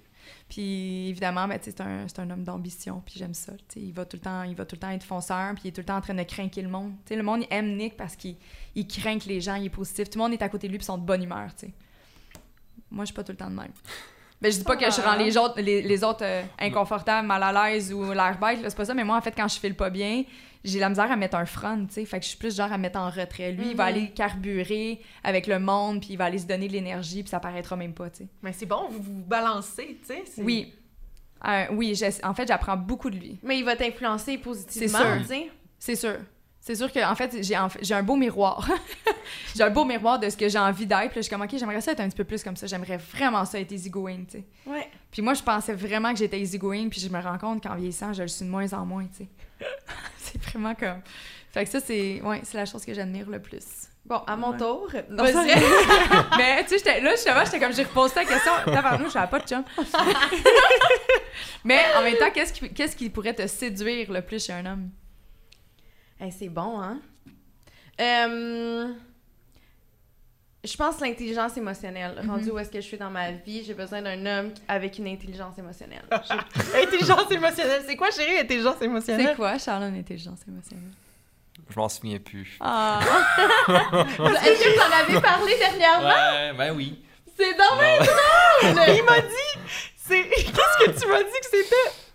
[0.48, 3.52] Puis évidemment, ben, c'est un, un, homme d'ambition, puis j'aime ça.
[3.76, 5.72] Il va, tout le temps, il va tout le temps être fonceur, puis il est
[5.72, 6.92] tout le temps en train de craquer le monde.
[7.10, 8.36] le monde il aime Nick parce qu'il
[8.74, 10.10] il craint les gens, il est positif.
[10.10, 11.50] Tout le monde est à côté de lui, puis sont de bonne humeur.
[12.90, 13.72] Moi, je suis pas tout le temps de même.
[14.40, 17.70] Ben, je dis pas que je rends les autres, les, autres euh, inconfortables, mal à
[17.70, 19.88] l'aise ou l'air bête, c'est pas ça, mais moi, en fait, quand je file pas
[19.88, 20.24] bien,
[20.66, 22.04] j'ai la misère à mettre un front, tu sais.
[22.04, 23.52] Fait que je suis plus genre à mettre en retrait.
[23.52, 23.96] Lui, il va mhm.
[23.96, 27.40] aller carburer avec le monde, puis il va aller se donner de l'énergie, puis ça
[27.40, 28.28] paraîtra même pas, tu sais.
[28.42, 30.24] Mais c'est bon, vous vous balancez, tu sais.
[30.38, 30.74] Oui.
[31.46, 33.38] Euh, oui, en fait, j'apprends beaucoup de lui.
[33.42, 35.50] Mais il va t'influencer positivement, tu sais.
[35.78, 36.16] C'est sûr.
[36.66, 38.68] C'est sûr que en fait, j'ai un beau miroir.
[39.54, 41.10] j'ai un beau miroir de ce que j'ai envie d'être.
[41.10, 42.66] Puis je suis comme, OK, j'aimerais ça être un petit peu plus comme ça.
[42.66, 44.44] J'aimerais vraiment ça être easygoing, tu sais.
[44.66, 44.90] Ouais.
[45.12, 46.88] Puis moi, je pensais vraiment que j'étais easygoing.
[46.88, 49.18] Puis je me rends compte qu'en vieillissant, je le suis de moins en moins, tu
[49.18, 49.28] sais.
[50.18, 51.02] c'est vraiment comme...
[51.52, 53.86] Fait que ça, c'est ouais, c'est la chose que j'admire le plus.
[54.04, 54.88] Bon, à mon tour.
[56.36, 58.52] Mais tu sais, là, justement, j'étais comme, j'ai reposé la question.
[58.66, 59.62] nous, je n'avais pas de chum.
[61.62, 64.66] Mais en même temps, qu'est-ce qui, qu'est-ce qui pourrait te séduire le plus chez un
[64.66, 64.90] homme?
[66.30, 66.98] C'est bon, hein?
[68.00, 68.92] Euh,
[70.64, 72.18] je pense l'intelligence émotionnelle.
[72.22, 72.30] Mhm.
[72.30, 75.06] Rendu où est-ce que je suis dans ma vie, j'ai besoin d'un homme avec une
[75.06, 76.04] intelligence émotionnelle.
[76.74, 77.82] intelligence émotionnelle.
[77.86, 79.28] C'est quoi, chérie, intelligence émotionnelle?
[79.28, 80.92] C'est quoi, Charlotte, une intelligence émotionnelle?
[81.70, 82.58] Je m'en souviens plus.
[82.60, 83.00] Ah!
[83.68, 86.08] est-ce que vous en avez parlé dernièrement?
[86.08, 87.02] Ouais, ben oui.
[87.36, 88.08] C'est dommage!
[88.96, 89.76] Il m'a dit...
[90.08, 92.05] Qu'est-ce que tu m'as dit que c'était?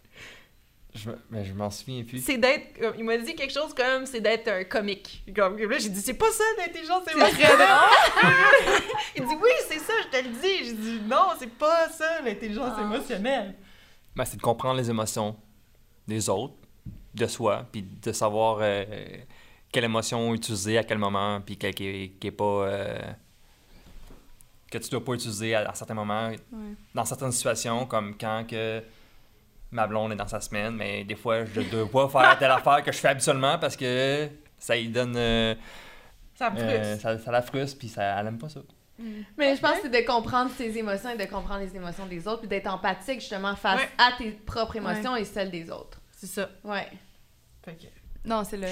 [1.03, 2.19] Je, mais je m'en souviens plus.
[2.19, 2.79] C'est d'être.
[2.97, 5.23] Il m'a dit quelque chose comme c'est d'être un comique.
[5.35, 7.67] Comme, là, j'ai dit, c'est pas ça l'intelligence émotionnelle.
[9.15, 10.65] il dit, oui, c'est ça, je te le dis.
[10.65, 12.81] J'ai dit, non, c'est pas ça l'intelligence ah.
[12.81, 13.55] émotionnelle.
[14.15, 15.35] Ben, c'est de comprendre les émotions
[16.07, 16.55] des autres,
[17.15, 18.85] de soi, puis de savoir euh,
[19.71, 22.43] quelle émotion utiliser à quel moment, puis qui, qui, est pas.
[22.43, 22.99] Euh,
[24.69, 26.31] que tu dois pas utiliser à, certains moments,
[26.93, 28.83] dans certaines situations, comme quand que
[29.71, 32.83] ma blonde est dans sa semaine, mais des fois, je dois pas faire telle affaire
[32.83, 35.15] que je fais habituellement parce que ça lui donne.
[35.15, 35.55] Euh,
[36.35, 38.59] ça, euh, ça, ça, la frustre, puis ça, elle aime pas ça.
[38.99, 39.21] Mm.
[39.37, 42.27] Mais je pense que c'est de comprendre ses émotions et de comprendre les émotions des
[42.27, 45.99] autres, puis d'être empathique justement face à tes propres émotions et celles des autres.
[46.11, 46.49] C'est ça.
[46.63, 46.87] Ouais.
[48.25, 48.67] Non, c'est le.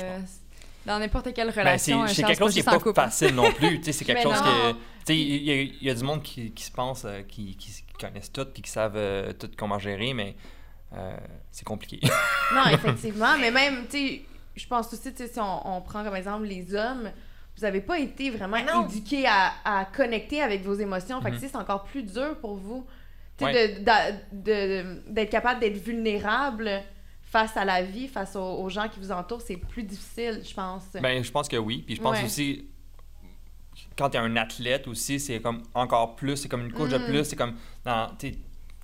[0.85, 3.81] Dans n'importe quelle ben, relation, c'est quelque chose qui n'est pas facile non plus.
[3.83, 4.75] c'est quelque chose que.
[5.11, 8.61] Il y, a du monde qui, qui se pense, euh, qui, qui, connaissent tout, puis
[8.61, 10.35] qui savent tout comment gérer, mais
[10.93, 11.17] euh,
[11.51, 11.99] c'est compliqué.
[12.53, 14.21] non, effectivement, mais même, tu sais,
[14.55, 17.11] je pense aussi, tu sais, si on, prend comme exemple les hommes,
[17.55, 21.21] vous n'avez pas été vraiment éduqués à, à, connecter avec vos émotions.
[21.21, 21.49] Fait que, mm-hmm.
[21.51, 22.85] c'est encore plus dur pour vous,
[23.37, 23.83] tu sais,
[24.31, 26.83] d'être capable d'être vulnérable
[27.29, 30.83] face à la vie, face aux, gens qui vous entourent, c'est plus difficile, je pense.
[30.93, 31.83] Ben, je pense que oui.
[31.85, 32.67] Puis je pense aussi,
[33.95, 36.97] quand tu es un athlète aussi, c'est comme encore plus, c'est comme une couche de
[36.97, 37.05] mm.
[37.05, 37.55] plus, c'est comme,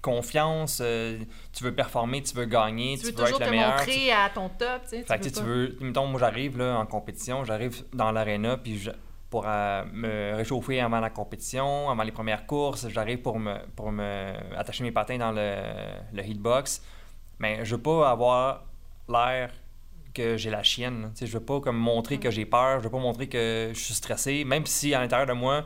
[0.06, 1.18] confiance, euh,
[1.52, 3.84] tu veux performer, tu veux gagner, tu, veux, être le meilleur.
[3.84, 5.04] Tu veux montrer à ton top, tu sais.
[5.04, 8.91] Fait tu, veux, mettons, moi j'arrive là en compétition, j'arrive dans l'aréna, puis je,
[9.32, 13.91] pour euh, me réchauffer avant la compétition, avant les premières courses, j'arrive pour me, pour
[13.91, 15.58] me attacher mes patins dans le,
[16.13, 16.84] le hitbox.
[17.39, 18.63] Mais je veux pas avoir
[19.10, 19.52] l'air
[20.13, 21.12] que j'ai la chienne.
[21.13, 23.72] Tu sais, je veux pas comme montrer que j'ai peur, je veux pas montrer que
[23.74, 25.65] je suis stressé, même si à l'intérieur de moi,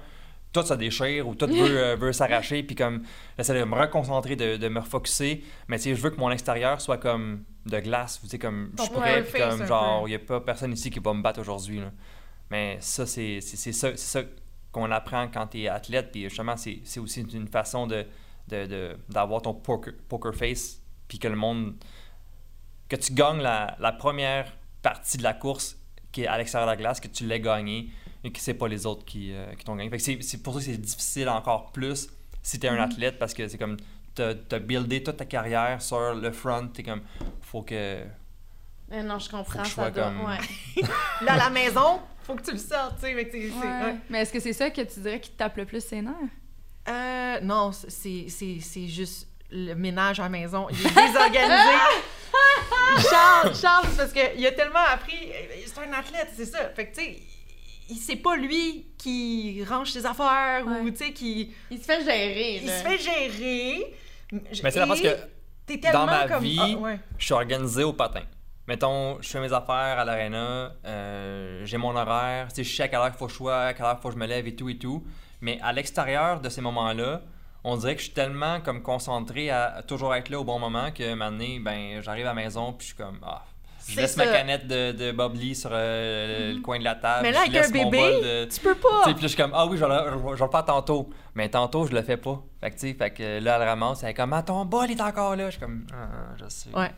[0.51, 3.03] tout se déchire ou tout veut, euh, veut s'arracher, puis comme
[3.38, 6.31] j'essaie de me reconcentrer, de, de me refocuser, mais tu sais, je veux que mon
[6.31, 10.12] extérieur soit comme de glace, tu sais, comme je suis prêt, puis comme genre, il
[10.12, 11.81] n'y a pas personne ici qui va me battre aujourd'hui.
[12.49, 14.21] Mais ça, c'est ça, ça
[14.71, 18.05] qu'on apprend quand tu es athlète, puis justement, c'est aussi une façon de
[19.07, 21.75] d'avoir ton poker, poker face, puis que le monde,
[22.88, 25.77] que tu gagnes la, la première partie de la course
[26.12, 27.89] qui est à l'extérieur de la glace, que tu l'aies gagné,
[28.23, 29.97] et que c'est pas les autres qui, euh, qui t'ont gagné.
[29.99, 32.10] c'est pour ça que c'est difficile encore plus
[32.41, 32.91] si tu es un mm-hmm.
[32.91, 33.77] athlète parce que c'est comme
[34.15, 37.01] t'as as buildé toute ta carrière sur le front, t'es comme
[37.41, 38.03] faut que
[38.89, 39.91] mais non, je comprends ça.
[39.91, 40.25] Comme...
[40.25, 40.84] Ouais.
[41.21, 43.13] Là, à la maison, faut que tu le sortes, tu sais.
[43.13, 46.01] Mais, mais est-ce que c'est ça que tu dirais qui te tape le plus ses
[46.01, 46.13] nerfs?
[46.88, 50.67] Euh, non, c'est juste le ménage à la maison.
[50.71, 51.77] Il est désorganisé.
[53.10, 55.32] Charles, Charles, parce qu'il a tellement appris.
[55.65, 56.69] C'est un athlète, c'est ça.
[56.75, 57.19] Fait que, tu sais,
[57.95, 62.56] c'est pas lui qui range ses affaires ou tu sais qui il se fait gérer
[62.62, 63.93] il se fait gérer.
[64.63, 68.23] Mais c'est parce que dans ma vie ah, je suis organisé au patin.
[68.67, 72.99] Mettons je fais mes affaires à l'aréna euh, j'ai mon horaire je sais à quelle
[72.99, 74.47] heure il faut que je sois à quelle heure il faut que je me lève
[74.47, 75.04] et tout et tout.
[75.41, 77.21] Mais à l'extérieur de ces moments là
[77.63, 80.91] on dirait que je suis tellement comme concentré à, toujours être là au bon moment
[80.91, 83.43] que maintenant ben j'arrive à la maison puis je suis comme ah
[83.89, 86.62] je laisse ma canette de, de Bubbly sur euh, le mm.
[86.62, 87.23] coin de la table.
[87.23, 89.04] Mais là, avec un bébé, tu peux pas.
[89.06, 91.10] Puis je suis comme, ah oui, je vais, le faire tantôt.
[91.36, 92.43] Mais tantôt, je le fais pas.
[92.62, 94.89] Fait que, tu sais, fait que là, elle ramasse, elle est comme, ah, ton bol
[94.91, 95.45] est encore là.
[95.45, 96.69] Je suis comme, ah, je sais.
[96.75, 96.91] Ouais.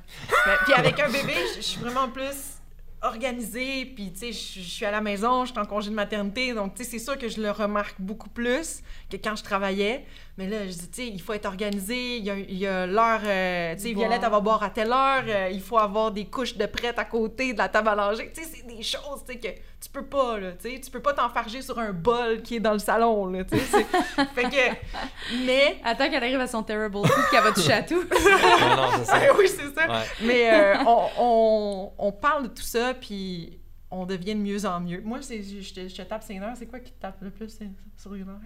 [0.65, 2.61] puis avec un bébé, je suis vraiment plus
[3.01, 6.53] organisée, puis tu sais, je suis à la maison, je suis en congé de maternité,
[6.53, 10.05] donc tu sais, c'est sûr que je le remarque beaucoup plus que quand je travaillais.
[10.41, 13.75] Mais là, je dis, tu sais, il faut être organisé, il y a, l'heure, euh,
[13.75, 16.57] tu sais, Violette, elle va boire à telle heure, euh, il faut avoir des couches
[16.57, 18.31] de prête à côté de la table à langer.
[18.33, 20.89] Tu sais, c'est des choses, tu sais, que tu peux pas, là, tu sais, tu
[20.89, 23.85] peux pas t'enfarger sur un bol qui est dans le salon, là, tu sais.
[24.33, 25.79] fait que, mais...
[25.83, 28.01] Attends qu'elle arrive à son terrible food qu'elle va toucher à tout.
[28.01, 29.19] non, non, c'est ça.
[29.37, 30.03] oui, c'est ça.
[30.23, 33.59] Mais euh, on, on, on parle de tout ça, puis
[33.91, 35.01] on devient de mieux en mieux.
[35.01, 36.57] Moi, je, je, te tape 5 heures.
[36.57, 37.59] C'est quoi qui te tape le plus
[37.95, 38.39] sur une heure?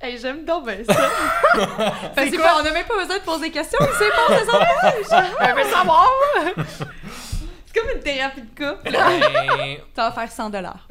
[0.00, 1.10] Hey, j'aime donc bien ça.
[2.14, 5.70] Parce qu'on n'a même pas besoin de poser des questions, c'est pas ça Je veux
[5.70, 6.10] savoir.
[7.66, 8.90] c'est comme une thérapie de couple.
[8.92, 9.78] Ben...
[9.94, 10.86] Ça va faire 100 dollars.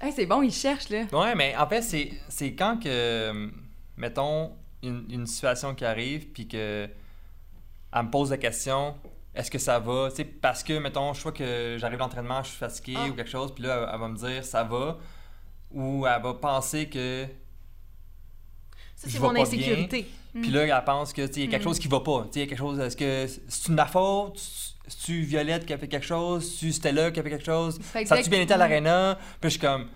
[0.00, 1.02] hey, c'est bon, il cherche, là.
[1.12, 3.50] Ouais, mais en fait, c'est quand que,
[3.96, 4.52] mettons,
[4.84, 6.88] une, une situation qui arrive, puis que
[7.92, 8.94] elle me pose des questions.
[9.36, 10.08] Est-ce que ça va?
[10.40, 13.08] parce que, mettons, je vois que j'arrive à l'entraînement, je suis fatigué ah.
[13.08, 14.98] ou quelque chose, puis là, elle, va me dire ça va.
[15.70, 17.26] Ou elle va penser que.
[18.96, 20.08] Ça, c'est mon insécurité.
[20.32, 21.62] Puis là, elle pense que, y a quelque mm.
[21.62, 22.26] chose qui va pas.
[22.34, 22.78] Il y a quelque chose.
[22.80, 24.38] Est-ce que c'est une faute?
[24.88, 26.48] C'est-tu Violette qui a fait quelque chose?
[26.48, 27.78] C'est-tu Stella qui a fait quelque chose?
[28.04, 29.18] Ça a-tu bien été à l'aréna?
[29.40, 29.88] Puis je suis comme,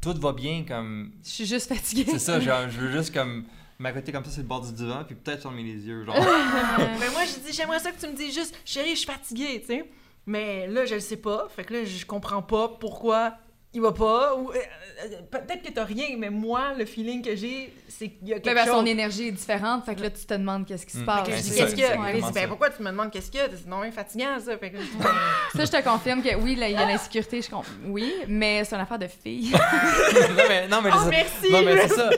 [0.00, 1.12] tout va bien, comme.
[1.24, 2.06] Je suis juste fatiguée.
[2.08, 3.44] C'est ça, genre, je veux juste comme
[3.78, 6.16] m'accoter comme ça sur le bord du divan, puis peut-être fermer les yeux, genre.
[6.18, 9.60] mais moi, je dis, j'aimerais ça que tu me dises juste, chérie, je suis fatiguée,
[9.60, 9.90] tu sais.
[10.26, 11.48] Mais là, je le sais pas.
[11.54, 13.36] Fait que là, je comprends pas pourquoi
[13.74, 14.34] il va pas.
[14.36, 18.28] Ou, euh, euh, peut-être que t'as rien, mais moi, le feeling que j'ai, c'est qu'il
[18.28, 18.74] y a quelque ben, chose.
[18.74, 21.04] Son énergie est différente, fait que là, tu te demandes qu'est-ce qui se mm.
[21.04, 21.26] passe.
[21.26, 21.96] qu'est-ce qu'il y a?
[21.96, 23.48] ben, pourquoi tu me demandes qu'est-ce qu'il y a?
[23.50, 24.56] C'est non fatigant, ça.
[24.56, 24.78] Fait que...
[25.56, 27.72] ça, je te confirme que oui, il y a l'insécurité, je comprends.
[27.86, 29.50] Oui, mais c'est une affaire de fille.
[29.52, 32.10] non, mais, non, mais, oh, merci, non, mais c'est ça.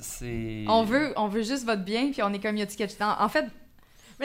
[0.00, 0.64] c'est...
[0.68, 3.44] On veut, on veut juste votre bien, puis on est comme, y a En fait,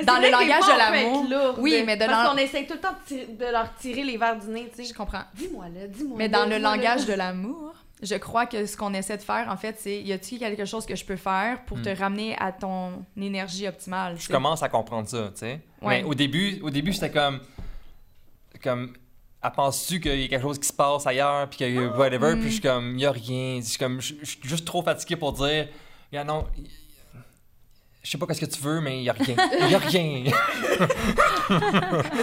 [0.04, 1.56] dans le langage de l'amour.
[1.60, 4.48] Oui, mais de Parce qu'on essaie tout le temps de, leur tirer les verres du
[4.48, 4.90] nez, tu sais.
[4.90, 5.24] Je comprends.
[5.34, 9.18] Dis-moi là, dis-moi Mais dans le langage de l'amour, je crois que ce qu'on essaie
[9.18, 11.90] de faire, en fait, c'est y a-t-il quelque chose que je peux faire pour te
[11.90, 12.00] hmm.
[12.00, 14.18] ramener à ton énergie optimale?
[14.20, 15.62] Je commence à comprendre ça, tu sais.
[15.82, 17.40] Mais au début, au début c'était comme.
[18.64, 18.94] Comme.
[19.44, 22.50] Elle pense-tu qu'il y a quelque chose qui se passe ailleurs, puis que whatever, puis
[22.50, 22.62] je suis hmm.
[22.62, 23.60] comme, il y a rien.
[23.62, 25.68] Je suis comme, je suis juste trop fatigué pour dire,
[26.14, 26.46] a non,
[28.08, 29.36] je sais pas qu'est-ce que tu veux, mais il y a rien.
[29.60, 30.24] Il y a rien.
[30.24, 30.32] mais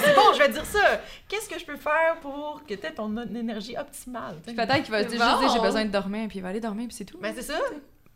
[0.01, 1.03] c'est bon, je vais dire ça.
[1.29, 4.37] Qu'est-ce que je peux faire pour que tu aies ton énergie optimale?
[4.47, 6.97] Peut-être qu'il va juste dire j'ai besoin de dormir, puis il va aller dormir, puis
[6.97, 7.19] c'est tout.
[7.21, 7.61] Mais ben, c'est ça.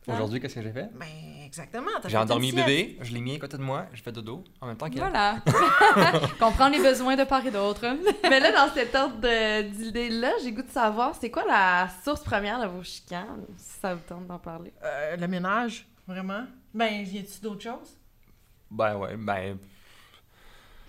[0.07, 0.89] Aujourd'hui, qu'est-ce que j'ai fait?
[0.95, 1.91] Ben, exactement.
[2.07, 4.79] J'ai endormi bébé, je l'ai mis à côté de moi, je fais dodo en même
[4.79, 5.43] temps qu'il Voilà.
[6.41, 7.85] Comprendre les besoins de part et d'autre.
[8.23, 12.63] Mais là, dans cet ordre d'idées-là, j'ai goût de savoir, c'est quoi la source première
[12.63, 14.73] de vos chicanes, si ça vous tente d'en parler?
[14.83, 16.45] Euh, le ménage, vraiment.
[16.75, 17.99] Ben, y a-tu d'autres choses?
[18.71, 19.59] Ben ouais, ben.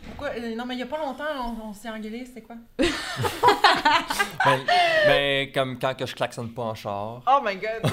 [0.06, 0.30] Pourquoi?
[0.30, 2.56] Euh, non, mais il y a pas longtemps, on, s'est engueulé, c'était quoi?
[2.78, 4.60] ben,
[5.06, 7.22] ben, comme quand que je klaxonne pas en char.
[7.28, 7.82] Oh my god!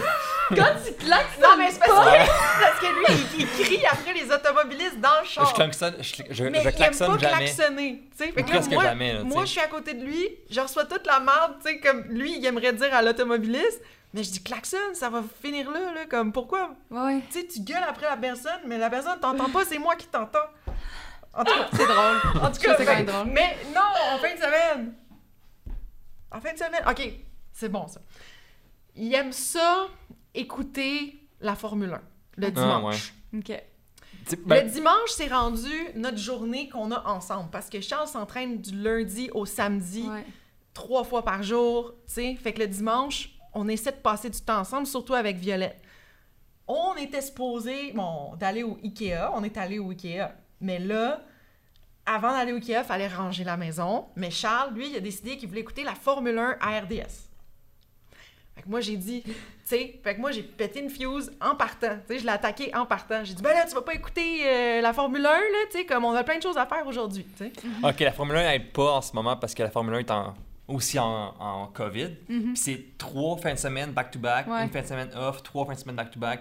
[0.50, 1.96] quand tu klaxonnes Non, mais c'est parce, que,
[2.60, 5.48] parce que lui, il, crie après les automobilistes dans le char.
[5.48, 8.32] Je klaxonne, je, je, mais je klaxonne il aime pas klaxonner, tu sais.
[8.32, 11.06] Fait que là, moi, jamais, moi je suis à côté de lui, je reçois toute
[11.06, 13.82] la merde, tu sais, comme lui, il aimerait dire à l'automobiliste.
[14.12, 16.74] Mais je dis klaxon, ça va finir là, là, comme pourquoi?
[16.90, 17.20] Ouais.
[17.30, 20.06] Tu sais, tu gueules après la personne, mais la personne t'entend pas, c'est moi qui
[20.06, 20.38] t'entends.
[21.34, 22.42] En tout cas, c'est drôle.
[22.42, 23.26] En tout cas, c'est quand même drôle.
[23.26, 23.82] Mais non,
[24.14, 24.94] en fin de semaine.
[26.32, 26.82] En fin de semaine.
[26.88, 27.12] OK,
[27.52, 28.00] c'est bon ça.
[28.94, 29.88] Il aime ça
[30.34, 32.00] écouter la Formule 1
[32.36, 33.14] le ah, dimanche.
[33.34, 33.62] OK.
[34.44, 38.74] Ben le dimanche, c'est rendu notre journée qu'on a ensemble parce que Charles s'entraîne du
[38.74, 40.04] lundi au samedi,
[40.74, 42.34] trois fois par jour, tu sais.
[42.34, 45.80] Fait que le dimanche, on essaie de passer du temps ensemble, surtout avec Violette.
[46.68, 49.30] On était supposé, bon, d'aller au Ikea.
[49.34, 50.28] On est allé au Ikea.
[50.60, 51.22] Mais là,
[52.04, 54.06] avant d'aller au Ikea, il fallait ranger la maison.
[54.14, 57.30] Mais Charles, lui, il a décidé qu'il voulait écouter la Formule 1 à RDS.
[58.54, 59.32] Fait que moi, j'ai dit, tu
[59.64, 61.96] sais, fait que moi, j'ai pété une fuse en partant.
[62.06, 63.24] Tu sais, je l'ai attaqué en partant.
[63.24, 65.38] J'ai dit, ben là, tu vas pas écouter euh, la Formule 1, là,
[65.70, 67.26] tu sais, comme on a plein de choses à faire aujourd'hui.
[67.82, 70.10] OK, la Formule 1 n'aide pas en ce moment parce que la Formule 1 est
[70.10, 70.34] en
[70.68, 72.08] aussi en, en COVID.
[72.26, 75.78] Puis c'est trois fins de semaine back-to-back, une fin de semaine off, trois fins de
[75.78, 76.40] semaine back-to-back.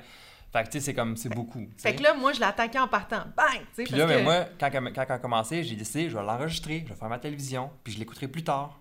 [0.51, 1.67] Fait que, tu sais, c'est comme, c'est beaucoup.
[1.77, 3.23] Fait que là, moi, je l'ai attaqué en partant.
[3.35, 3.61] Bang!
[3.75, 6.93] Puis là, mais moi, quand, quand, quand, a commencé, j'ai décidé, je vais l'enregistrer, je
[6.93, 8.79] vais faire ma télévision, puis je l'écouterai plus tard.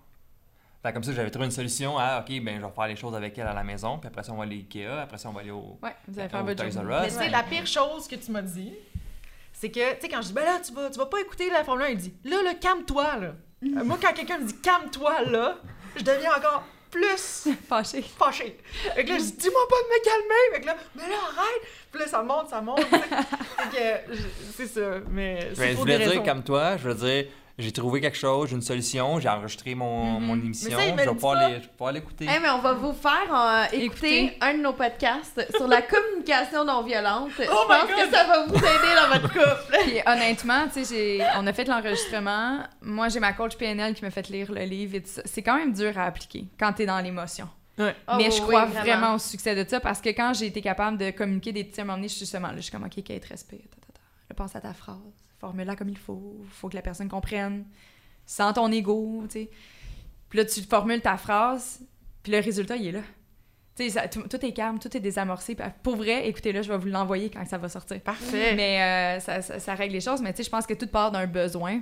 [0.81, 3.13] Fait comme ça, j'avais trouvé une solution à, OK, ben, je vais faire les choses
[3.13, 5.27] avec elle à la maison, puis après ça, on va aller à Ikea, après ça,
[5.27, 5.77] on va aller au.
[5.83, 8.71] Ouais, vous allez faire votre Mais c'est la pire chose que tu m'as dit,
[9.51, 11.49] c'est que, tu sais, quand je dis, ben là, tu vas, tu vas pas écouter
[11.49, 13.31] la Formule 1, il dit, là, là, calme-toi, là.
[13.65, 15.57] Euh, moi, quand quelqu'un me dit, calme-toi, là,
[15.95, 18.01] je deviens encore plus fâchée.
[18.01, 18.57] Fâchée.
[18.95, 20.53] Fait que là, je dis, dis-moi pas de me calmer.
[20.53, 21.61] Fait que là, mais là, arrête.
[21.91, 22.81] Puis là, ça monte, ça monte.
[22.85, 24.15] fait que
[24.55, 24.99] c'est ça.
[25.09, 27.25] Mais, mais je voulais dire comme toi, je veux dire,
[27.57, 30.25] j'ai trouvé quelque chose, j'ai une solution, j'ai enregistré mon, mhm.
[30.25, 32.25] mon émission, je vais pouvoir l'écouter.
[32.25, 36.83] mais on va vous faire euh, écouter, un de nos podcasts sur la communication non
[36.83, 37.29] violente.
[37.37, 39.77] je oh pense que ça va vous aider dans votre couple.
[39.83, 42.59] Puis honnêtement, tu sais, on a fait l'enregistrement.
[42.81, 44.97] Moi, j'ai ma coach PNL qui m'a fait lire le livre.
[45.23, 47.47] C'est quand même dur à appliquer quand tu es dans l'émotion.
[47.77, 47.93] Ouais.
[48.17, 49.15] mais je oh, crois vraiment.
[49.15, 52.01] au succès de ça parce que quand j'ai été capable de communiquer des petits moments,
[52.03, 53.59] je suis justement là, je suis comme, OK, Kate, respire.
[54.29, 56.35] Je pense à ta phrase formule-la comme il faut.
[56.49, 57.65] faut que la personne comprenne.
[58.25, 59.49] Sans ton ego, tu sais.
[60.29, 61.81] Puis là, tu formules ta phrase,
[62.23, 63.01] puis le résultat, il est là.
[63.75, 65.55] Tu sais, tout, est calme, tout est désamorcé.
[65.83, 67.99] Pour vrai, écoutez, là, je vais vous l'envoyer quand ça va sortir.
[67.99, 68.55] Parfait.
[68.55, 70.21] Mais euh, ça, ça, règle les choses.
[70.21, 71.81] Mais tu sais, je pense que tout part d'un besoin.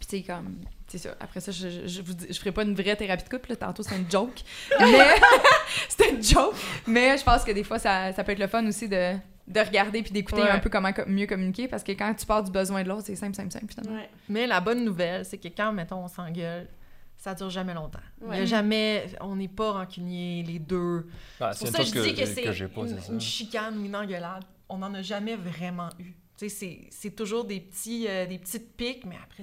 [0.00, 0.58] Puis tu sais, comme...
[0.88, 1.14] C'est ça.
[1.20, 3.50] Après ça, je, je, vous, je ferai pas une vraie thérapie de couple.
[3.50, 3.56] Là.
[3.56, 4.40] Tantôt, c'est une joke.
[4.80, 5.14] mais...
[5.88, 6.56] c'était une joke.
[6.86, 9.14] Mais je pense que des fois, ça, ça peut être le fun aussi de
[9.48, 12.50] de regarder puis d'écouter un peu comment mieux communiquer parce que quand tu pars du
[12.50, 14.02] besoin de l'autre, c'est simple, simple, simple finalement.
[14.28, 16.68] Mais la bonne nouvelle, c'est que quand, mettons, on s'engueule,
[17.16, 17.98] ça dure jamais longtemps.
[18.30, 21.06] Il y a jamais, on n'est pas rancuniers les deux.
[21.40, 24.44] Ah, c'est pour ça que je dis que, c'est une, une, chicane ou une engueulade.
[24.68, 26.12] On n'en a jamais vraiment eu.
[26.46, 29.42] C'est toujours des, petits, euh, des petites piques, mais après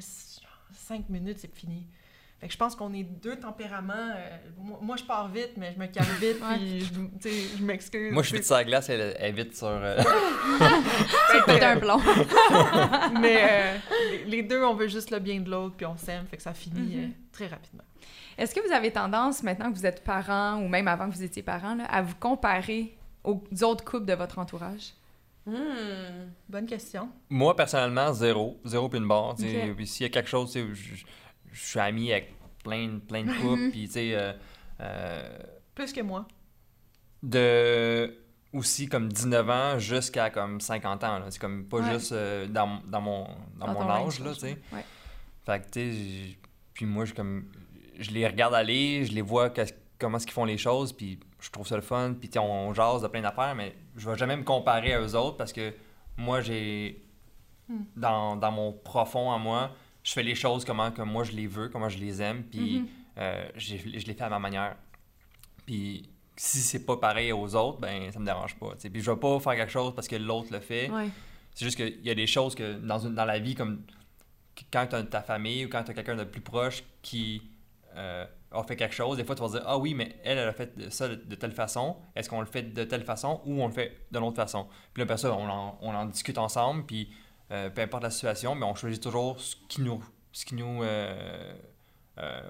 [0.72, 1.88] cinq minutes, c'est fini.
[2.46, 3.94] Fait que je pense qu'on est deux tempéraments.
[3.96, 4.38] Euh,
[4.80, 8.14] moi, je pars vite, mais je me calme vite, puis je, je m'excuse.
[8.14, 9.66] Moi, je suis vite sur la glace, elle est vite sur.
[9.66, 9.98] Euh...
[11.48, 11.98] c'est un plomb.
[13.20, 13.78] mais euh,
[14.28, 16.54] les, deux, on veut juste le bien de l'autre, puis on s'aime, fait que ça
[16.54, 17.12] finit mm-hmm.
[17.32, 17.84] très rapidement.
[18.38, 21.24] Est-ce que vous avez tendance, maintenant que vous êtes parents, ou même avant que vous
[21.24, 24.94] étiez parents, à vous comparer aux autres couples de votre entourage?
[25.48, 27.10] Hmm, bonne question.
[27.28, 28.60] Moi, personnellement, zéro.
[28.66, 29.36] Zéro puis une barre.
[29.36, 31.06] S'il y a quelque chose, je, je,
[31.54, 32.35] suis ami avec
[32.66, 33.70] plein, plein de couples.
[33.72, 34.16] puis, tu sais.
[34.16, 34.34] Euh,
[34.82, 35.40] euh,
[35.74, 36.28] Plus que moi.
[37.24, 38.18] De.
[38.52, 41.20] Aussi comme 19 ans jusqu'à comme 50 ans.
[41.30, 43.28] C'est comme pas juste euh, dans, dans, mon,
[43.60, 44.58] dans, mon âge, là, tu sais.
[45.46, 46.38] Fait que, tu sais,
[46.74, 47.52] puis moi, je, comme,
[48.00, 49.54] je les regarde aller, je les vois
[50.00, 52.74] comment est-ce qu'ils font les choses, puis je trouve ça le fun, puis on, on
[52.74, 55.74] jase de plein d'affaires, mais je vais jamais me comparer à eux autres parce que
[56.18, 57.02] moi, j'ai.
[57.68, 57.84] Hmm.
[57.98, 59.72] Dans, dans, mon profond à moi,
[60.06, 62.80] je fais les choses comment que moi je les veux, comment je les aime, puis
[62.80, 62.88] mm-hmm.
[63.18, 64.76] euh, je les fais à ma manière.
[65.66, 68.76] Puis si c'est pas pareil aux autres, ben ça me dérange pas.
[68.76, 68.90] T'sais.
[68.90, 70.92] Puis je vais pas faire quelque chose parce que l'autre le fait.
[71.56, 73.82] C'est juste qu'il y a des choses que dans, une, dans la vie, comme
[74.72, 77.42] quand tu as ta famille ou quand tu as quelqu'un de plus proche qui
[77.96, 80.50] euh, a fait quelque chose, des fois tu vas dire Ah oui, mais elle, elle
[80.50, 81.96] a fait ça de, telle façon.
[82.16, 84.68] Est-ce qu'on le fait de telle façon ou on le fait de l'autre façon?
[84.94, 87.10] Puis là, ça, on en, on en discute ensemble, puis
[87.52, 90.82] euh, peu importe la situation, mais on choisit toujours ce qui nous, ce qui nous
[90.84, 91.54] euh,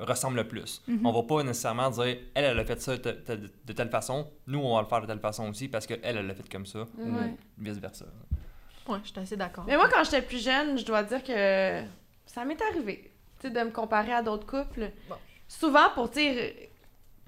[0.01, 0.81] ressemble le plus.
[0.87, 1.05] Mhm.
[1.05, 4.75] On va pas nécessairement dire Elle, elle a fait ça de, telle façon, nous, on
[4.75, 7.13] va le faire de telle façon aussi parce qu'elle, elle l'a fait comme ça, ou
[7.57, 8.05] vice-versa.
[8.87, 9.63] Oui, je suis assez d'accord.
[9.65, 11.81] Mais moi, quand j'étais plus jeune, je dois dire que
[12.25, 13.11] ça m'est arrivé
[13.43, 14.91] de me comparer à d'autres couples.
[15.07, 15.15] Bon
[15.47, 16.19] souvent pour, tu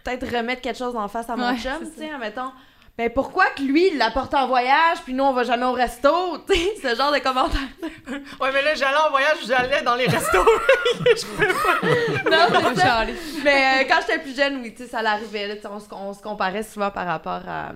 [0.04, 2.52] peut-être remettre quelque chose en face à mon chum, tu sais, mettons.
[2.98, 6.10] Ben pourquoi que lui, il l'apporte en voyage, puis nous, on va jamais au resto,
[6.50, 7.60] tu sais, ce genre de commentaires.
[7.80, 10.44] ouais, mais là, j'allais en voyage, j'allais dans les restos.
[11.06, 12.30] je peux pas.
[12.32, 13.06] Non, c'est ça.
[13.44, 16.24] Mais euh, quand j'étais plus jeune, oui, tu sais, ça l'arrivait, on, se, on se
[16.24, 17.72] comparait souvent par rapport à...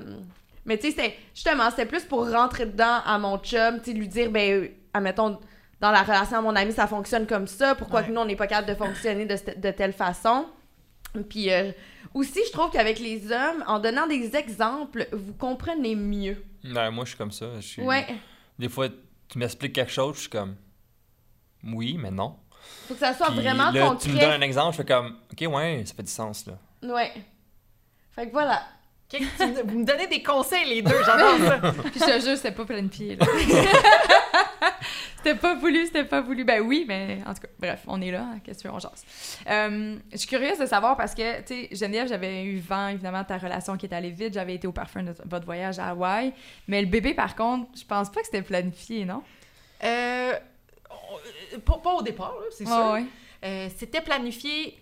[0.65, 4.07] Mais tu sais, justement, c'était plus pour rentrer dedans à mon chum, tu sais, lui
[4.07, 5.39] dire, ben, admettons,
[5.81, 7.75] dans la relation à mon ami, ça fonctionne comme ça.
[7.75, 10.47] Pourquoi que nous, on n'est pas capable de fonctionner de, telle façon?
[11.29, 11.71] Puis euh,
[12.13, 16.43] aussi, je trouve qu'avec les hommes, en donnant des exemples, vous comprenez mieux.
[16.63, 17.59] Ouais, moi, je suis comme ça.
[17.59, 18.05] Je Ouais.
[18.59, 18.87] Des fois,
[19.27, 20.55] tu m'expliques quelque chose, je suis comme
[21.63, 22.35] oui, mais non.
[22.87, 25.53] Faut que ça soit vraiment là, Tu me donnes un exemple, je fais comme ok,
[25.53, 26.57] ouais, ça fait du sens là.
[26.83, 27.11] Ouais.
[28.11, 28.61] Fait que voilà.
[29.65, 31.59] Vous me donnez des conseils les deux, j'adore ça.
[31.91, 33.17] Puis je te jure, c'était pas plein de pieds.
[35.23, 36.43] c'était pas voulu, c'était pas voulu.
[36.43, 38.23] Ben oui, mais en tout cas, bref, on est là.
[38.23, 39.05] Hein, qu'est-ce que on jase.
[39.49, 43.21] Euh, je suis curieuse de savoir parce que, tu sais, Geneviève, j'avais eu vent, évidemment,
[43.21, 44.33] de ta relation qui est allée vite.
[44.33, 46.33] J'avais été au parfum de votre voyage à Hawaï.
[46.67, 49.23] Mais le bébé, par contre, je pense pas que c'était planifié, non?
[49.83, 50.33] Euh,
[51.65, 52.97] pas, au départ, c'est sûr.
[53.43, 54.77] Euh, c'était planifié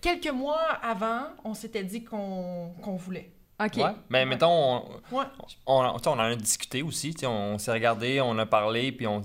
[0.00, 3.30] quelques mois avant, on s'était dit qu'on voulait.
[3.60, 3.80] OK.
[4.08, 5.26] Mais mettons, on, on,
[5.66, 7.14] on, en a discuté aussi.
[7.24, 9.22] On s'est regardé, on a parlé, puis on.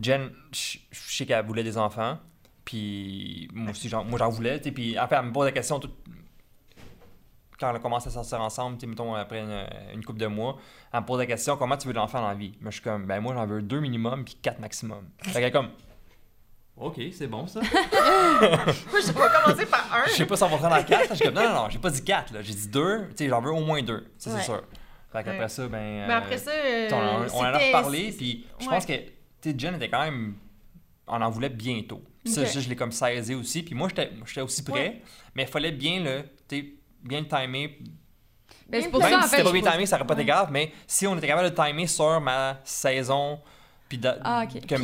[0.00, 2.18] Jen, je sais qu'elle voulait des enfants.
[2.64, 4.60] Puis moi aussi, moi j'en voulais.
[4.60, 5.80] Puis après, elle me pose la question
[7.58, 9.40] quand on a commencé à sortir ensemble, mettons après
[9.92, 10.58] une, couple de mois,
[10.92, 12.52] elle me pose la question comment tu veux l'enfant dans la vie?
[12.60, 15.08] Moi je suis comme ben moi j'en veux deux minimum puis quatre maximum.
[15.22, 15.70] Fait qu'elle comme
[16.80, 17.60] OK, c'est bon ça.
[17.60, 17.70] Moi,
[19.00, 20.06] je vais commencer par un.
[20.06, 21.16] Je sais pas si on va prendre la 4.
[21.16, 22.42] Je comme, non, non, non, j'ai pas dit 4, là.
[22.42, 23.08] J'ai dit 2.
[23.10, 24.06] Tu sais, j'en veux au moins 2.
[24.16, 24.62] Ça, c'est sûr.
[25.12, 26.06] Fait qu'après ça, ben.
[26.06, 26.50] Mais après ça.
[26.50, 30.34] Euh, on, en a reparlé, puis je pense que, tu sais, Jen était quand même.
[31.06, 32.02] On en voulait bientôt.
[32.24, 33.62] Ça, je l'ai comme saisi aussi.
[33.62, 35.02] Puis moi, j'étais aussi prêt,
[35.34, 36.22] mais il fallait bien le.
[36.48, 36.66] Tu sais,
[37.02, 37.78] bien le timer.
[38.70, 40.48] Mais c'est pour Même ça, si c'était pas bien timé, ça aurait pas été grave,
[40.50, 43.40] mais si on était capable de timer sur ma saison
[43.88, 44.78] puis, ah, quand,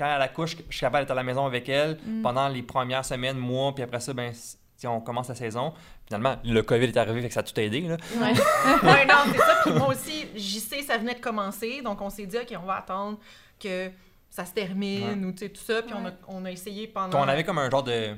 [0.00, 2.22] elle accouche, je suis capable d'être à la maison avec elle mm.
[2.22, 5.72] pendant les premières semaines, mois, puis après ça, ben, si on commence la saison.
[6.06, 7.80] Finalement, le COVID est arrivé, fait que ça a tout aidé.
[7.80, 7.96] Là.
[8.16, 8.32] Ouais.
[8.90, 9.60] ouais, non, c'est ça.
[9.62, 11.80] Puis moi aussi, j'y sais, ça venait de commencer.
[11.82, 13.18] Donc, on s'est dit, OK, on va attendre
[13.58, 13.90] que
[14.28, 15.82] ça se termine ou tout ça.
[15.82, 17.20] Puis on, a, on a essayé pendant.
[17.20, 18.16] on avait comme un genre de.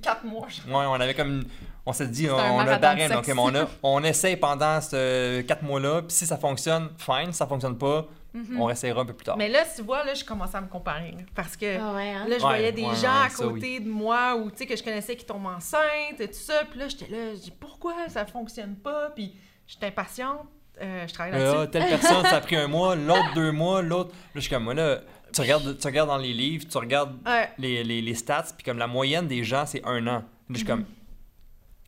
[0.00, 0.46] Quatre mois.
[0.68, 1.44] Ouais, on avait comme.
[1.84, 6.02] On s'est dit, on, a barré, donc on, a, on essaye pendant ces quatre mois-là.
[6.02, 7.32] Puis si ça fonctionne, fine.
[7.32, 8.60] Si ça fonctionne pas, Mhm.
[8.60, 9.36] On essaiera un peu plus tard.
[9.36, 11.14] Mais là, tu vois, là, je commençais à me comparer.
[11.34, 12.26] parce que ah hein?
[12.26, 15.16] là, je voyais des gens à côté de moi ou, tu sais, que je connaissais
[15.16, 16.64] qui tombent enceintes et tout ça.
[16.70, 19.10] Puis là, j'étais là, je dis pourquoi ça fonctionne pas?
[19.10, 19.34] Puis
[19.66, 20.46] j'étais impatiente.
[20.80, 21.58] je travaille là-dessus.
[21.62, 24.10] Ah, telle personne, ça a pris un mois, l'autre deux mois, l'autre.
[24.10, 25.00] Là, je suis comme, moi, là,
[25.32, 27.16] tu regardes, tu regardes dans les livres, tu regardes
[27.58, 30.20] les, les, les, stats, puis comme la moyenne des gens, c'est un an.
[30.20, 30.84] Là, je suis comme,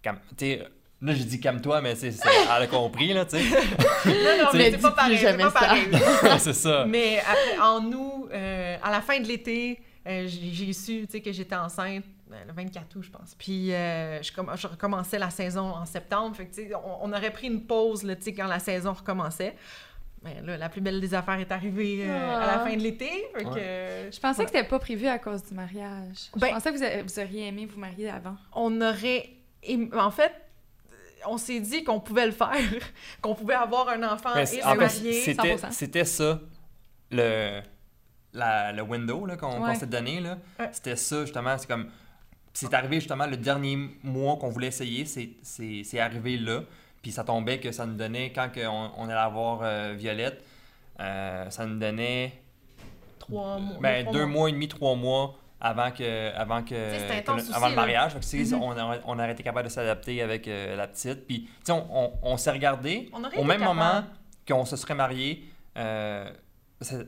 [0.02, 0.58] comme tu
[1.02, 3.44] Là, j'ai dit calme-toi, mais c'est, elle a compris, là, tu sais.
[4.06, 5.18] non, non, mais c'est pas pareil.
[5.18, 5.88] C'est pas pareil.
[6.38, 6.86] c'est ça.
[6.88, 11.20] Mais après, en nous, euh, à la fin de l'été, euh, j'ai, su, tu sais,
[11.20, 13.34] que j'étais enceinte euh, le 24 août, je pense.
[13.38, 16.36] Puis je, je, recommençais la saison en septembre.
[16.36, 18.94] Fait que, tu sais, on, aurait pris une pause, là, tu sais, quand la saison
[18.94, 19.56] recommençait.
[20.22, 22.64] Mais là, la plus belle des affaires est arrivée à la ah.
[22.64, 23.10] fin de l'été.
[23.36, 26.30] je pensais que c'était pas prévu à cause du mariage.
[26.34, 28.36] je ben pensais que vous, vous, auriez aimé vous marier avant.
[28.54, 29.28] On aurait...
[29.94, 30.32] En fait,
[31.26, 32.56] on s'est dit qu'on pouvait le faire,
[33.22, 35.36] qu'on pouvait avoir un enfant et se marier.
[35.70, 36.40] C'était ça,
[37.10, 37.60] le,
[38.32, 40.22] la, le window qu'on s'est donné.
[40.72, 41.56] C'était ça, justement.
[41.58, 41.90] C'est comme.
[42.52, 46.60] C'est arrivé justement le dernier mois qu'on voulait essayer, c'est arrivé là.
[47.02, 48.48] Puis ça tombait que ça nous donnait, quand
[48.96, 50.42] on, allait avoir euh, Violette,
[51.00, 52.32] euh, ça nous donnait.
[53.18, 53.76] Trois mois.
[53.80, 54.48] Ben, deux mois.
[54.48, 58.14] et demi, trois mois avant que avant que, le, avant le mariage.
[58.14, 59.00] Mm-hmm.
[59.06, 61.26] on, a, été capable de s'adapter avec euh, la petite.
[61.26, 64.04] Puis on, on, s'est regardé au même moment
[64.46, 65.44] qu'on se serait marié
[65.78, 66.30] euh,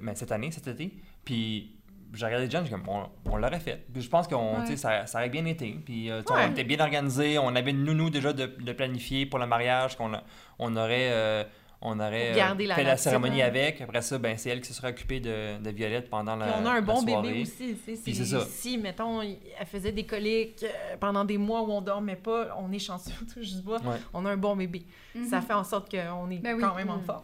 [0.01, 0.91] ben, cette année cet été.
[1.23, 1.77] Puis
[2.15, 2.85] j'ai regardé Jen, comme,
[3.27, 3.85] on, l'aurait fait.
[3.93, 5.79] Puis je pense qu'on, ça, ça aurait bien été.
[5.85, 9.39] Puis euh, on était bien organisé, on avait une nounou déjà de, de planifier pour
[9.39, 10.13] le mariage, qu'on
[10.59, 11.47] on aurait
[11.81, 13.81] on aurait euh, fait la, cérémonie avec.
[13.83, 16.55] Après ça, ben, c'est elle qui se serait occupée de, de Violette pendant la Puis
[16.63, 17.77] on a un bon bébé aussi.
[18.05, 18.41] C'est ça.
[18.49, 22.73] Si, mettons, elle faisait des coliques euh, pendant des mois où on dormait pas, on
[22.73, 23.81] est chanceux, je vois,
[24.15, 24.85] on a un bon bébé.
[25.15, 25.27] Mhm.
[25.27, 27.05] Ça fait en sorte qu'on est ben quand même en mhm.
[27.05, 27.23] forme.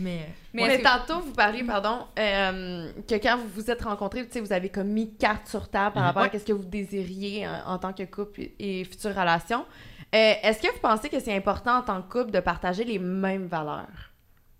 [0.00, 4.68] Mais, mais, tantôt, vous parliez, pardon, euh, que quand vous vous êtes rencontrés, vous avez
[4.68, 6.06] comme mis carte sur table par mhm.
[6.06, 9.64] rapport à ce que vous désiriez en, tant que couple et future relation.
[10.14, 12.98] Euh, est-ce que vous pensez que c'est important en tant que couple de partager les
[12.98, 14.12] mêmes valeurs?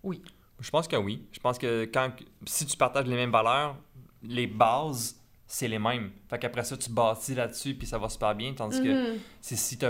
[0.02, 0.22] Oui.
[0.60, 1.26] Je pense que oui.
[1.32, 2.10] Je pense que quand
[2.46, 3.76] si tu partages les mêmes valeurs,
[4.22, 6.10] les bases, c'est les mêmes.
[6.28, 8.52] Fait qu'après ça, tu bâtis là-dessus, puis ça va super bien.
[8.52, 9.18] Tandis que mm-hmm.
[9.40, 9.86] si tu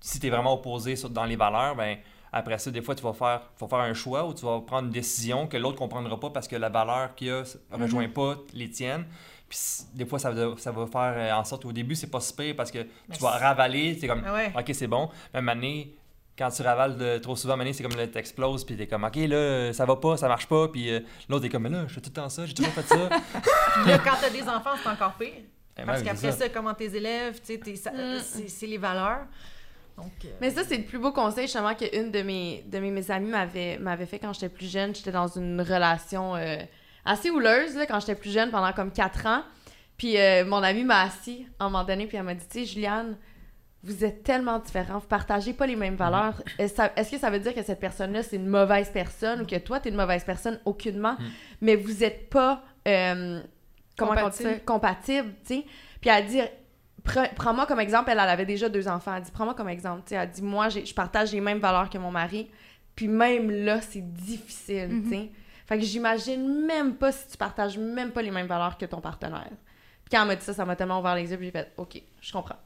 [0.00, 1.98] si es vraiment opposé dans les valeurs, ben
[2.32, 4.92] après ça, des fois, tu vas faire, faire un choix ou tu vas prendre une
[4.92, 7.42] décision que l'autre ne comprendra pas parce que la valeur qu'il a
[7.72, 8.12] ne rejoint mm-hmm.
[8.12, 9.04] pas les tiennes.
[9.50, 9.58] Puis
[9.94, 12.54] des fois, ça va, ça va faire euh, en sorte au début, c'est pas super
[12.54, 12.78] parce que
[13.12, 15.10] tu vas ravaler, c'est comme, ah OK, c'est bon.
[15.34, 15.96] Même année,
[16.38, 19.84] quand tu ravales trop souvent, c'est comme là, t'exploses, puis t'es comme, OK, là, ça
[19.84, 22.14] va pas, ça marche pas, puis euh, l'autre est comme, là, je fais tout le
[22.14, 23.08] temps ça, j'ai toujours fait ça.
[23.74, 25.42] puis là, quand t'as des enfants, c'est encore pire.
[25.76, 26.48] Eh parce qu'après ça.
[26.48, 28.46] comment tes élèves, tu sais, mm.
[28.46, 29.26] c'est les valeurs.
[29.96, 32.92] Donc, euh, Mais ça, c'est le plus beau conseil, justement, qu'une de mes, de mes,
[32.92, 33.30] mes amies
[33.80, 34.94] m'avait fait quand j'étais plus jeune.
[34.94, 36.36] J'étais dans une relation
[37.04, 39.42] assez houleuse là, quand j'étais plus jeune, pendant comme quatre ans.
[39.96, 42.60] Puis euh, mon amie m'a assis à un moment donné, puis elle m'a dit, tu
[42.60, 43.16] sais, Juliane,
[43.82, 46.42] vous êtes tellement différents, vous partagez pas les mêmes valeurs.
[46.58, 46.62] Mm.
[46.62, 49.80] Est-ce que ça veut dire que cette personne-là, c'est une mauvaise personne ou que toi,
[49.80, 50.60] tu es une mauvaise personne?
[50.64, 51.12] Aucunement?
[51.12, 51.24] Mm.
[51.62, 53.40] Mais vous êtes pas, euh,
[53.96, 54.60] comment compatible.
[54.64, 55.66] compatible, tu sais.
[56.00, 56.40] Puis elle dit,
[57.36, 59.14] prends-moi comme exemple, elle, elle, avait déjà deux enfants.
[59.16, 60.16] Elle dit, prends-moi comme exemple, tu sais.
[60.16, 62.50] Elle dit, moi, je partage les mêmes valeurs que mon mari.
[62.96, 65.30] Puis même là, c'est difficile, tu sais.
[65.70, 69.00] Fait que j'imagine même pas si tu partages même pas les mêmes valeurs que ton
[69.00, 69.52] partenaire.
[70.04, 71.72] Puis quand elle m'a dit ça, ça m'a tellement ouvert les yeux, puis j'ai fait
[71.76, 72.56] OK, je comprends.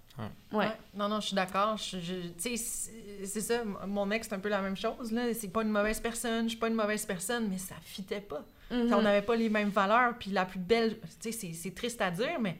[0.50, 0.68] Ouais.
[0.94, 1.76] Non, non, je suis d'accord.
[1.76, 1.98] Tu
[2.38, 3.62] sais, c'est ça.
[3.86, 5.12] Mon ex, c'est un peu la même chose.
[5.12, 5.34] là.
[5.34, 8.42] C'est pas une mauvaise personne, je suis pas une mauvaise personne, mais ça fitait pas.
[8.72, 8.94] Mm-hmm.
[8.94, 10.14] On n'avait pas les mêmes valeurs.
[10.18, 12.56] Puis la plus belle, tu sais, c'est triste à dire, mais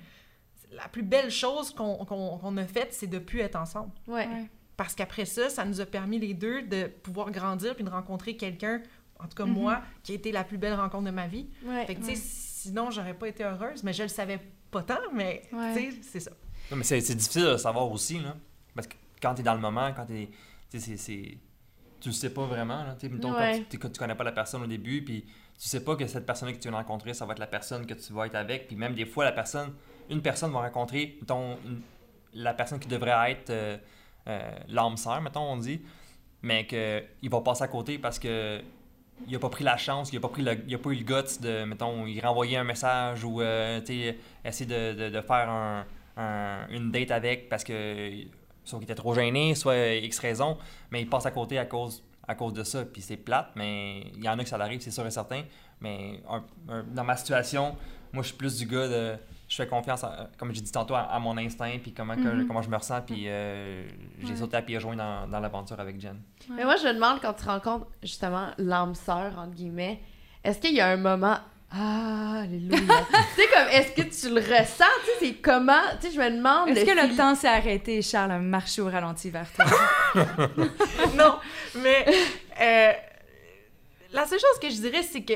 [0.72, 3.92] la plus belle chose qu'on a faite, c'est de plus être ensemble.
[4.08, 4.28] Ouais.
[4.76, 8.36] Parce qu'après ça, ça nous a permis les deux de pouvoir grandir puis de rencontrer
[8.36, 8.82] quelqu'un
[9.24, 9.82] en tout cas, moi, mhm.
[10.02, 11.48] qui a été la plus belle rencontre de ma vie.
[11.86, 14.38] fait que, tu sais, sinon, j'aurais pas été heureuse, mais je le savais
[14.70, 16.30] pas tant, mais, tu sais, c'est ça.
[16.70, 18.36] Non, mais c'est difficile de savoir aussi, là.
[18.74, 20.28] Parce que quand tu es dans le moment, quand tu
[20.70, 21.38] Tu sais,
[22.00, 22.96] tu le sais pas vraiment, là.
[22.98, 25.24] Tu sais, tu, connais pas la personne au début, puis
[25.58, 27.86] tu sais pas que cette personne que tu viens rencontrer, ça va être la personne
[27.86, 28.66] que tu vas être avec.
[28.66, 29.72] Puis même des fois, la personne,
[30.10, 31.56] une personne va rencontrer, mettons,
[32.34, 33.78] la personne qui devrait être euh,
[34.26, 35.80] euh, l'âme sœur, mettons, on dit,
[36.42, 38.60] mais qu'il va passer à côté parce que
[39.26, 41.04] il a pas pris la chance, il a pas pris il a pas eu le
[41.04, 45.48] guts de, mettons, il renvoyer un message ou euh, essayer de, de, faire
[46.16, 48.10] un, une date avec parce que
[48.64, 50.58] soit qu'il était trop gêné, soit X raison,
[50.90, 52.84] mais il passe à côté à cause, à cause de ça.
[52.84, 55.42] Puis c'est plate, mais il y en a que ça l'arrive, c'est sûr et certain.
[55.80, 56.20] Mais
[56.92, 57.76] dans ma situation,
[58.12, 59.16] moi, je suis plus du gars de
[59.54, 60.04] je fais confiance,
[60.36, 62.48] comme j'ai dit tantôt, à, mon instinct, puis comment, mm-hmm.
[62.48, 63.86] comment je me ressens, puis euh,
[64.20, 66.20] j'ai sauté à pieds joints dans, dans l'aventure avec Jen.
[66.50, 70.00] Mais moi, je me demande, quand tu rencontres justement l'âme sœur, entre guillemets,
[70.42, 71.36] est-ce qu'il y a un moment
[71.70, 72.78] ah, alléluia.
[72.78, 74.84] tu sais, comme, est-ce que tu le ressens?
[75.04, 75.82] Tu sais, c'est comment?
[76.00, 76.68] Tu sais, je me demande.
[76.68, 79.64] Est-ce que le temps s'est arrêté, Charles, a marché au ralenti vers toi?
[81.16, 81.38] non,
[81.76, 82.06] mais,
[82.60, 82.92] euh,
[84.12, 85.34] La seule chose que je dirais, c'est que,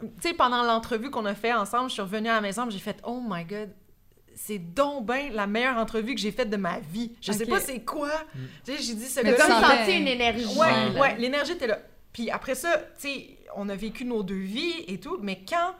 [0.00, 2.78] tu sais, pendant l'entrevue qu'on a fait ensemble, je suis revenue à la maison, j'ai
[2.78, 3.70] fait «Oh my God,
[4.34, 7.12] c'est donc bien la meilleure entrevue que j'ai faite de ma vie.
[7.20, 8.08] Je sais pas c'est quoi.
[8.08, 8.38] Mm.
[8.64, 10.46] Tu sais, j'ai dit ce Mais tu senti une énergie.
[10.58, 11.78] Ouais, ouais, l'énergie était là.
[12.12, 15.74] Puis après ça, tu sais, on a vécu nos deux vies et tout, mais quand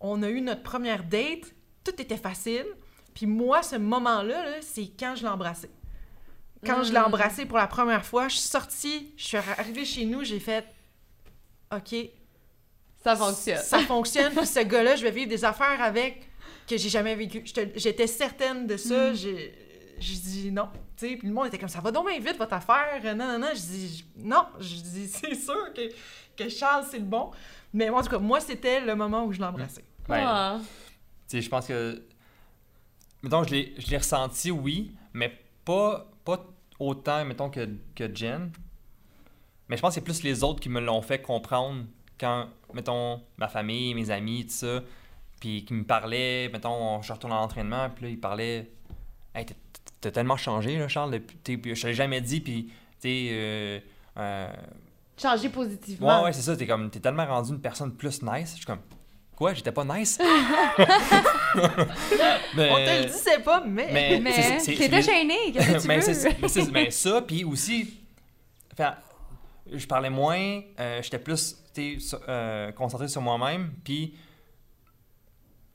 [0.00, 1.52] on a eu notre première date,
[1.84, 2.66] tout était facile.
[3.14, 5.70] Puis moi, ce moment-là, c'est quand je l'ai embrassé.
[6.64, 7.04] Quand je l'ai mm.
[7.04, 10.64] embrassé pour la première fois, je suis sortie, je suis arrivée chez nous, j'ai fait
[11.74, 11.94] OK.
[13.06, 13.62] Ça fonctionne.
[13.62, 16.28] Ça fonctionne, puis ce gars-là, je vais vivre des affaires avec
[16.66, 17.44] que j'ai jamais vécu.
[17.76, 19.12] J'étais certaine de ça.
[19.12, 19.14] Mm.
[19.14, 20.68] J'ai dit non.
[20.96, 23.00] Puis le monde était comme ça va donc bien vite votre affaire.
[23.14, 23.48] Non, non, non.
[23.54, 24.46] Je dis non.
[24.58, 25.82] Je dis c'est sûr que,
[26.36, 27.30] que Charles, c'est le bon.
[27.72, 29.84] Mais moi, en tout cas, moi, c'était le moment où je l'embrassais.
[30.08, 30.22] Ouais.
[30.24, 30.58] Ah.
[31.28, 32.02] Tu sais, je pense que.
[33.22, 35.32] Mettons, je l'ai ressenti, oui, mais
[35.64, 36.44] pas, pas
[36.78, 38.50] autant, mettons, que, que Jen.
[39.68, 41.84] Mais je pense que c'est plus les autres qui me l'ont fait comprendre
[42.20, 44.82] quand, mettons, ma famille, mes amis, tout ça
[45.40, 48.70] puis qui me parlait, mettons, je retourne à l'entraînement, puis là, il parlait
[49.34, 49.44] Hey,
[50.00, 53.28] t'as tellement changé, là, Charles, depuis, je te l'ai jamais dit, puis, tu sais.
[53.30, 53.80] Euh,
[54.16, 54.48] euh,
[55.20, 56.20] Changer positivement.
[56.20, 58.52] Ouais, ouais, c'est ça, t'es comme, t'es tellement rendu une personne plus nice.
[58.52, 58.80] Je suis comme,
[59.34, 60.18] quoi, j'étais pas nice?
[60.18, 60.24] mais,
[62.70, 63.90] On te le disait pas, mais.
[63.92, 66.70] Mais, mais t'étais gêné, qu'est-ce que tu mais veux?
[66.72, 67.98] mais ça, puis aussi,
[69.72, 71.98] je parlais moins, euh, j'étais plus, sais,
[72.76, 74.14] concentré sur moi-même, puis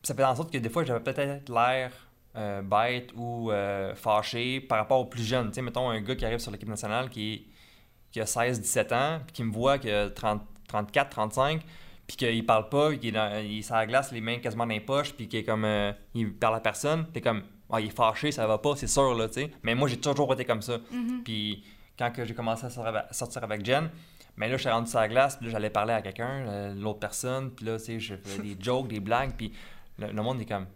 [0.04, 1.92] ça fait en sorte que des fois, j'avais peut-être l'air
[2.36, 5.50] euh, bête ou euh, fâché par rapport aux plus jeunes.
[5.50, 7.48] Tu sais, mettons un gars qui arrive sur l'équipe nationale qui,
[8.12, 11.62] qui a 16-17 ans, puis qui me voit qu'il a 34, 35,
[12.08, 14.80] puis qu'il parle pas, qu'il est, il est la glace, les mains quasiment dans les
[14.80, 15.66] poches, puis qu'il est comme.
[15.66, 17.06] Euh, il parle à personne.
[17.14, 17.44] T'es comme.
[17.70, 19.52] Ah, il est fâché, ça va pas, c'est sûr, là, tu sais.
[19.64, 20.78] Mais moi, j'ai toujours été comme ça.
[20.78, 21.24] Mm-hmm.
[21.24, 21.64] Puis
[21.98, 23.90] quand j'ai commencé à sortir avec Jen,
[24.38, 27.00] mais là, je suis rendu sur la glace, puis là, j'allais parler à quelqu'un, l'autre
[27.00, 29.54] personne, puis là, tu sais, je fais des jokes, des blagues, puis
[29.98, 30.68] le, monde est comme.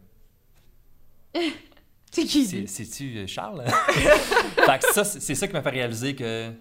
[2.11, 2.67] c'est qui?
[2.67, 3.65] C'est-tu euh, Charles?
[3.67, 6.51] fait que ça, c'est ça qui m'a fait réaliser que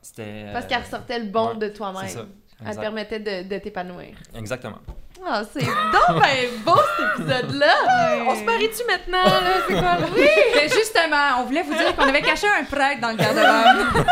[0.00, 0.50] c'était.
[0.52, 2.28] Parce qu'elle ressortait le bon de toi-même.
[2.64, 4.16] Elle te permettait de, de t'épanouir.
[4.34, 4.78] Exactement.
[5.28, 7.74] Ah, c'est donc ben beau cet épisode-là!
[8.28, 9.54] On se marie-tu maintenant, là?
[9.66, 10.06] C'est quoi, là?
[10.16, 10.28] Oui!
[10.54, 14.06] Mais justement, on voulait vous dire qu'on avait caché un prêtre dans le garde-robe.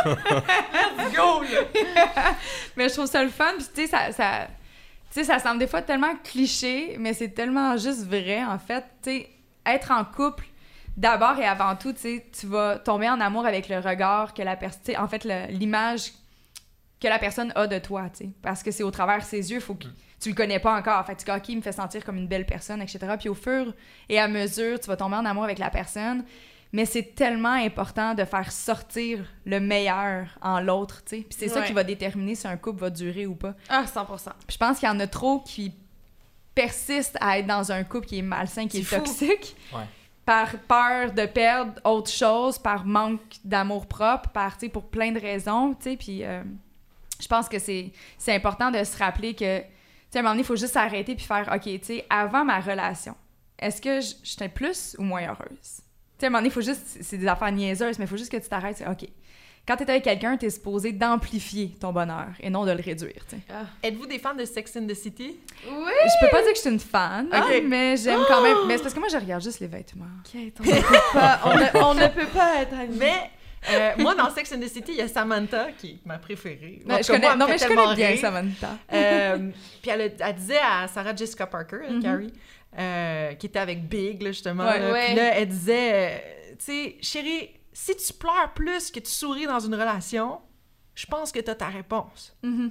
[0.98, 1.44] Let's go!
[2.76, 4.48] Mais je trouve ça le fun, puis tu sais, ça, ça
[5.14, 8.84] tu sais, ça semble des fois tellement cliché, mais c'est tellement juste vrai, en fait.
[9.00, 9.30] Tu sais,
[9.64, 10.44] être en couple,
[10.96, 14.42] d'abord et avant tout, tu sais, tu vas tomber en amour avec le regard que
[14.42, 14.96] la personne...
[14.96, 16.10] en fait, l'image
[17.00, 18.30] que la personne a de toi, tu sais.
[18.42, 19.86] Parce que c'est au travers de ses yeux, faut que...
[20.24, 21.04] Tu le connais pas encore.
[21.04, 22.98] Fait que tu dis, OK, il me fait sentir comme une belle personne, etc.
[23.18, 23.74] Puis au fur
[24.08, 26.24] et à mesure, tu vas tomber en amour avec la personne
[26.74, 31.22] mais c'est tellement important de faire sortir le meilleur en l'autre, tu sais.
[31.22, 33.54] Puis c'est ça qui va déterminer si un couple va durer ou pas.
[33.68, 35.72] Ah, 100 Puis je pense qu'il y en a trop qui
[36.52, 39.54] persistent à être dans un couple qui est malsain, qui est, toxique.
[40.26, 45.12] Par peur de perdre autre chose, par manque d'amour propre, par, tu sais, pour plein
[45.12, 45.96] de raisons, tu sais.
[45.96, 46.42] Puis euh,
[47.20, 47.92] je pense que c'est
[48.26, 49.62] important de se rappeler que,
[50.14, 52.44] sais, à un moment donné, il faut juste s'arrêter puis faire, OK, tu sais, avant
[52.44, 53.14] ma relation,
[53.58, 55.82] est-ce que j'étais plus ou moins heureuse?
[56.18, 56.98] sais, à un moment donné, il faut juste.
[57.00, 58.82] C'est des affaires niaiseuses, mais il faut juste que tu t'arrêtes.
[58.88, 59.08] OK.
[59.66, 63.24] Quand t'es avec quelqu'un, t'es supposé d'amplifier ton bonheur et non de le réduire.
[63.48, 63.64] Ah.
[63.82, 65.38] Êtes-vous des fans de Sex and the City?
[65.66, 65.92] Oui!
[66.04, 67.28] Je peux pas dire que je suis une fan,
[67.66, 68.58] mais j'aime quand même.
[68.66, 70.04] Mais c'est parce que moi, je regarde juste les vêtements.
[70.34, 73.30] on, ne peut pas, être Mais
[73.70, 76.82] euh, moi, dans Sex and the City, il y a Samantha qui est ma préférée.
[76.84, 78.78] Non, je connais, non mais je connais bien Samantha.
[78.92, 79.50] Euh,
[79.82, 82.02] puis elle, elle, disait à Sarah Jessica Parker, mm-hmm.
[82.02, 82.32] Carrie,
[82.78, 84.70] euh, qui était avec Big, là, justement.
[84.70, 86.18] Puis là, elle disait, euh,
[86.58, 90.40] tu sais, chérie, si tu pleures plus que tu souris dans une relation,
[90.94, 92.36] je pense que tu as ta réponse.
[92.44, 92.70] Mm-hmm.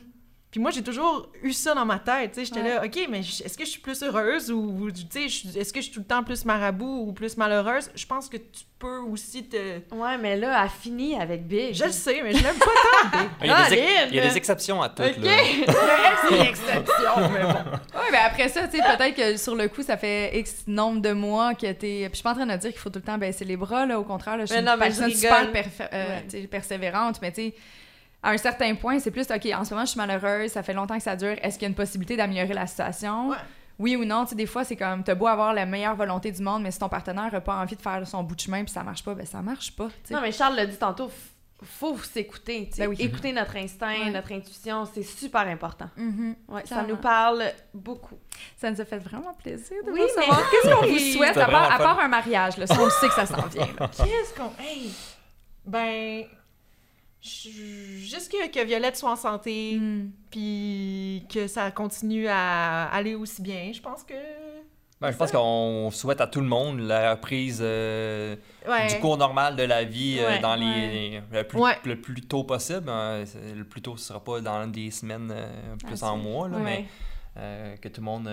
[0.53, 2.37] Puis moi, j'ai toujours eu ça dans ma tête.
[2.37, 5.91] J'étais là, OK, mais est-ce que je suis plus heureuse ou, est-ce que je suis
[5.91, 7.89] tout le temps plus marabout ou plus malheureuse?
[7.95, 9.57] Je pense que tu peux aussi te.
[9.95, 11.73] Ouais, mais là, elle finit avec Big.
[11.73, 13.29] Je le sais, mais je l'aime pas tant, Big.
[13.41, 15.01] Il y, a des, il y a des exceptions à tout.
[15.01, 15.17] OK.
[15.23, 15.31] Là.
[16.29, 17.49] c'est une exception, mais bon.
[17.49, 21.01] Ouais, mais après ça, tu sais, peut-être que sur le coup, ça fait X nombre
[21.01, 21.73] de mois que t'es.
[21.73, 23.57] Puis je suis pas en train de dire qu'il faut tout le temps baisser les
[23.57, 23.99] bras, là.
[23.99, 25.47] Au contraire, là, je suis une personne super
[25.91, 26.19] euh,
[26.51, 27.53] persévérante, mais tu sais
[28.23, 30.73] à un certain point, c'est plus, OK, en ce moment, je suis malheureuse, ça fait
[30.73, 33.31] longtemps que ça dure, est-ce qu'il y a une possibilité d'améliorer la situation?
[33.79, 36.31] Oui ou non, tu sais, des fois, c'est comme, t'as beau avoir la meilleure volonté
[36.31, 38.63] du monde, mais si ton partenaire n'a pas envie de faire son bout de chemin
[38.63, 41.09] puis ça marche pas, ben ça marche pas, Non, mais Charles l'a dit tantôt,
[41.63, 45.89] faut s'écouter, ben Écouter notre instinct, notre intuition, c'est super important.
[45.97, 46.65] Mm-hmm.
[46.65, 47.43] ça nous parle
[47.73, 48.19] beaucoup.
[48.57, 50.49] Ça nous a fait vraiment plaisir de vous savoir.
[50.49, 53.47] Qu'est-ce qu'on vous souhaite, à part, un mariage, là, si on sait que ça s'en
[53.47, 53.67] vient.
[53.77, 54.51] Qu'est-ce qu'on...
[54.61, 54.91] Hey!
[55.65, 56.25] Ben
[57.23, 60.11] juste que, Violette soit en santé, hmm.
[60.29, 63.71] puis que ça continue à aller aussi bien.
[63.73, 64.13] Je pense que.
[64.99, 68.37] Ben, je pense qu'on souhaite à tout le monde la reprise euh,
[68.89, 72.89] du cours normal de la vie euh, dans les, le, plus, tôt possible.
[72.89, 73.25] Hein.
[73.53, 76.85] le plus tôt, ce sera pas dans des semaines, euh, plus en mois, mais
[77.35, 78.29] que tout le monde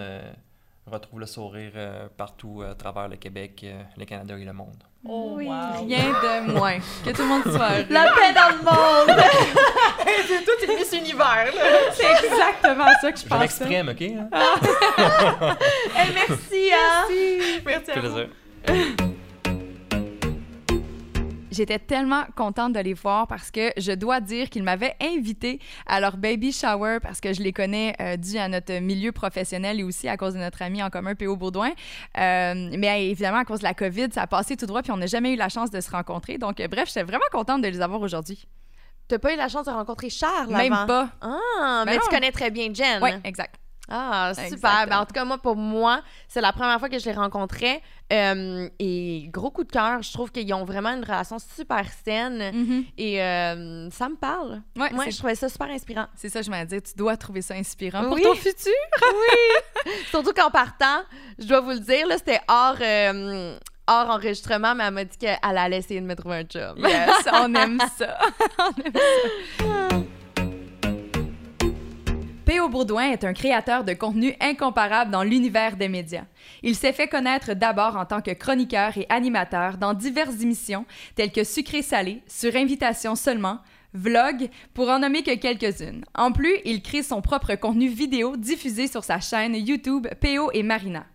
[0.87, 1.73] retrouve le sourire
[2.17, 3.65] partout à travers le Québec,
[3.97, 4.83] le Canada et le monde.
[5.09, 5.49] Oh, oui.
[5.49, 6.79] Rien de moins.
[7.05, 7.87] Que tout le monde soit heureux.
[7.89, 9.25] La paix dans le monde!
[10.27, 11.53] c'est tout une Miss Univers.
[11.93, 13.39] C'est exactement ça que je pense.
[13.39, 14.03] Je m'exprime, OK?
[14.03, 14.29] Hein?
[16.15, 17.07] merci, hein?
[17.09, 17.63] Merci.
[17.65, 19.15] Merci à vous.
[21.61, 26.01] J'étais tellement contente de les voir parce que je dois dire qu'ils m'avaient invité à
[26.01, 29.83] leur baby shower parce que je les connais euh, dû à notre milieu professionnel et
[29.83, 31.37] aussi à cause de notre ami en commun, P.O.
[31.37, 31.73] Baudouin.
[32.17, 34.97] Euh, mais évidemment, à cause de la COVID, ça a passé tout droit puis on
[34.97, 36.39] n'a jamais eu la chance de se rencontrer.
[36.39, 38.49] Donc, euh, bref, j'étais vraiment contente de les avoir aujourd'hui.
[39.07, 41.11] T'as pas eu la chance de rencontrer Charles Même pas.
[41.21, 43.03] Ah, mais, ben tu connais très bien Jen.
[43.03, 43.57] Oui, exact.
[43.91, 44.87] Ah, super.
[44.87, 47.83] Ben, en tout cas, moi, pour moi, c'est la première fois que je les rencontrais.
[48.13, 52.41] Euh, et gros coup de cœur, je trouve qu'ils ont vraiment une relation super saine.
[52.41, 52.85] Mm-hmm.
[52.99, 54.63] Et euh, ça me parle.
[54.77, 56.07] Ouais, moi, je trouvais ça super inspirant.
[56.15, 56.83] C'est ça, je m'allais dire.
[56.83, 58.73] Tu dois trouver ça inspirant pour ton futur.
[59.13, 59.93] oui.
[60.11, 61.03] Surtout qu'en partant,
[61.39, 62.77] je dois vous le dire, là, c'était hors.
[62.81, 63.59] Euh,
[63.91, 66.79] hors enregistrement, mais elle m'a dit qu'elle allait essayer de me trouver un job.
[66.79, 68.19] Yes, on aime ça.
[68.59, 68.93] on aime
[69.59, 69.97] ça.
[72.51, 72.69] P.O.
[72.69, 76.25] Baudouin est un créateur de contenu incomparable dans l'univers des médias.
[76.65, 80.85] Il s'est fait connaître d'abord en tant que chroniqueur et animateur dans diverses émissions
[81.15, 83.61] telles que Sucré Salé, Sur invitation seulement,
[83.95, 86.05] Vlog, pour en nommer que quelques-unes.
[86.13, 90.51] En plus, il crée son propre contenu vidéo diffusé sur sa chaîne YouTube P.O.
[90.53, 91.07] et Marina.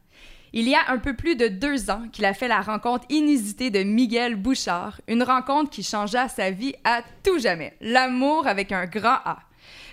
[0.53, 3.71] Il y a un peu plus de deux ans qu'il a fait la rencontre inusitée
[3.71, 7.75] de Miguel Bouchard, une rencontre qui changea sa vie à tout jamais.
[7.81, 9.39] L'amour avec un grand A.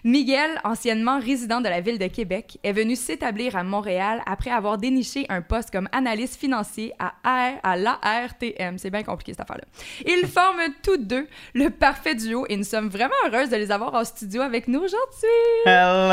[0.05, 4.77] Miguel, anciennement résident de la ville de Québec, est venu s'établir à Montréal après avoir
[4.77, 8.79] déniché un poste comme analyste financier à, à l'ARTM.
[8.79, 9.65] C'est bien compliqué cette affaire-là.
[10.05, 13.95] Ils forment tous deux le parfait duo et nous sommes vraiment heureuses de les avoir
[13.95, 15.29] en studio avec nous aujourd'hui.
[15.67, 16.11] Hello!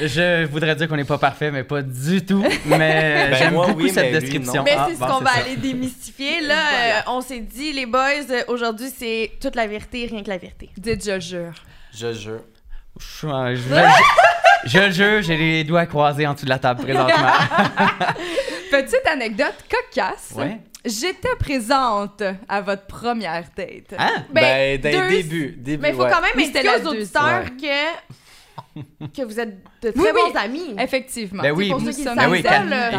[0.00, 2.44] Je voudrais dire qu'on n'est pas parfait, mais pas du tout.
[2.66, 4.64] Mais ben, j'aime beaucoup cette description.
[4.64, 6.40] Mais c'est ce qu'on va aller démystifier.
[6.46, 10.38] Là, euh, on s'est dit, les boys, aujourd'hui, c'est toute la vérité, rien que la
[10.38, 10.68] vérité.
[10.76, 11.54] Dites, je jure.
[11.94, 12.40] Je jure.
[12.98, 13.28] Je,
[14.66, 17.14] je, jure, j'ai les doigts croisés en dessous de la table présentement.
[18.70, 20.34] Petite anecdote cocasse.
[20.84, 23.94] J'étais présente à votre première date.
[23.98, 25.82] Ah, ben, ben début, début.
[25.82, 28.10] Mais il faut quand même expliquer aux auditeurs que
[29.16, 30.74] que vous êtes de très bons amis.
[30.78, 31.42] Effectivement.
[31.42, 32.42] Ben oui, pour ceux qui ben oui,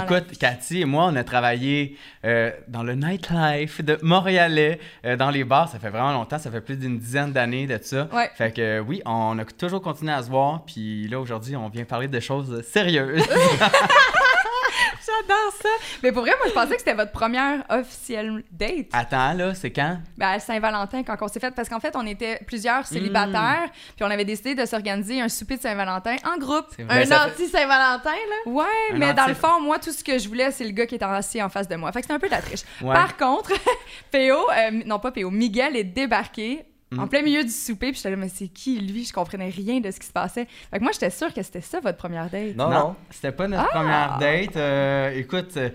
[0.03, 5.29] écoute, Cathy et moi, on a travaillé euh, dans le nightlife de Montréalais, euh, dans
[5.29, 5.69] les bars.
[5.69, 8.07] Ça fait vraiment longtemps, ça fait plus d'une dizaine d'années de ça.
[8.36, 10.63] Fait que oui, on a toujours continué à se voir.
[10.65, 13.23] Puis là, aujourd'hui, on vient parler de choses sérieuses.
[15.05, 15.69] J'adore ça.
[16.03, 18.88] Mais pour vrai, moi, je pensais que c'était votre première officielle date.
[18.93, 19.97] Attends, là, c'est quand?
[20.17, 21.51] Ben, à Saint-Valentin, quand on s'est fait.
[21.51, 23.93] Parce qu'en fait, on était plusieurs célibataires, hmm.
[23.95, 26.67] puis on avait décidé de s'organiser un souper de Saint-Valentin en groupe.
[26.89, 28.51] Un anti-Saint-Valentin, là?
[28.51, 30.95] Ouais, mais dans le fond, moi, tout ce que je voulais, c'est le gars qui
[30.95, 31.91] était assis en face de moi.
[31.91, 32.63] Fait que c'était un peu de la triche.
[32.82, 33.51] Par contre,
[34.11, 36.65] Péo, euh, non pas Péo, Miguel est débarqué
[36.97, 37.09] en mm.
[37.09, 39.05] plein milieu du souper, puis j'étais là, mais c'est qui lui?
[39.05, 40.47] Je comprenais rien de ce qui se passait.
[40.69, 42.55] Fait que moi, j'étais sûre que c'était ça votre première date.
[42.55, 43.77] Non, non, c'était pas notre ah!
[43.77, 44.55] première date.
[44.57, 45.69] Euh, écoute, euh,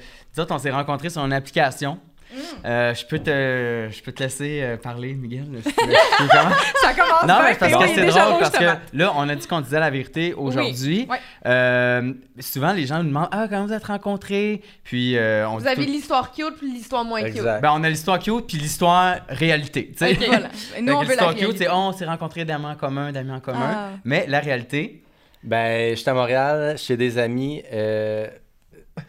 [0.51, 1.99] on s'est rencontrés sur une application.
[2.33, 2.39] Mm.
[2.65, 5.47] Euh, je, peux te, je peux te laisser euh, parler, Miguel.
[5.65, 9.61] ça commence Non, mais parce que c'est drôle, parce que là, on a dit qu'on
[9.61, 11.09] disait la vérité aujourd'hui.
[11.47, 14.63] Euh, souvent, les gens nous demandent Ah, comment vous êtes rencontrés?
[14.83, 17.43] Puis, on Vous avez l'histoire cute puis l'histoire moins cute.
[17.43, 19.93] Ben, on a l'histoire cute puis l'histoire réalité.
[20.01, 20.49] Okay, voilà.
[20.81, 23.71] Nous, on veut cute, c'est oh, on s'est rencontrés d'amis en commun, d'amis en commun.
[23.73, 23.91] Ah.
[24.05, 25.03] Mais la réalité?
[25.43, 27.63] Ben, j'étais à Montréal chez des amis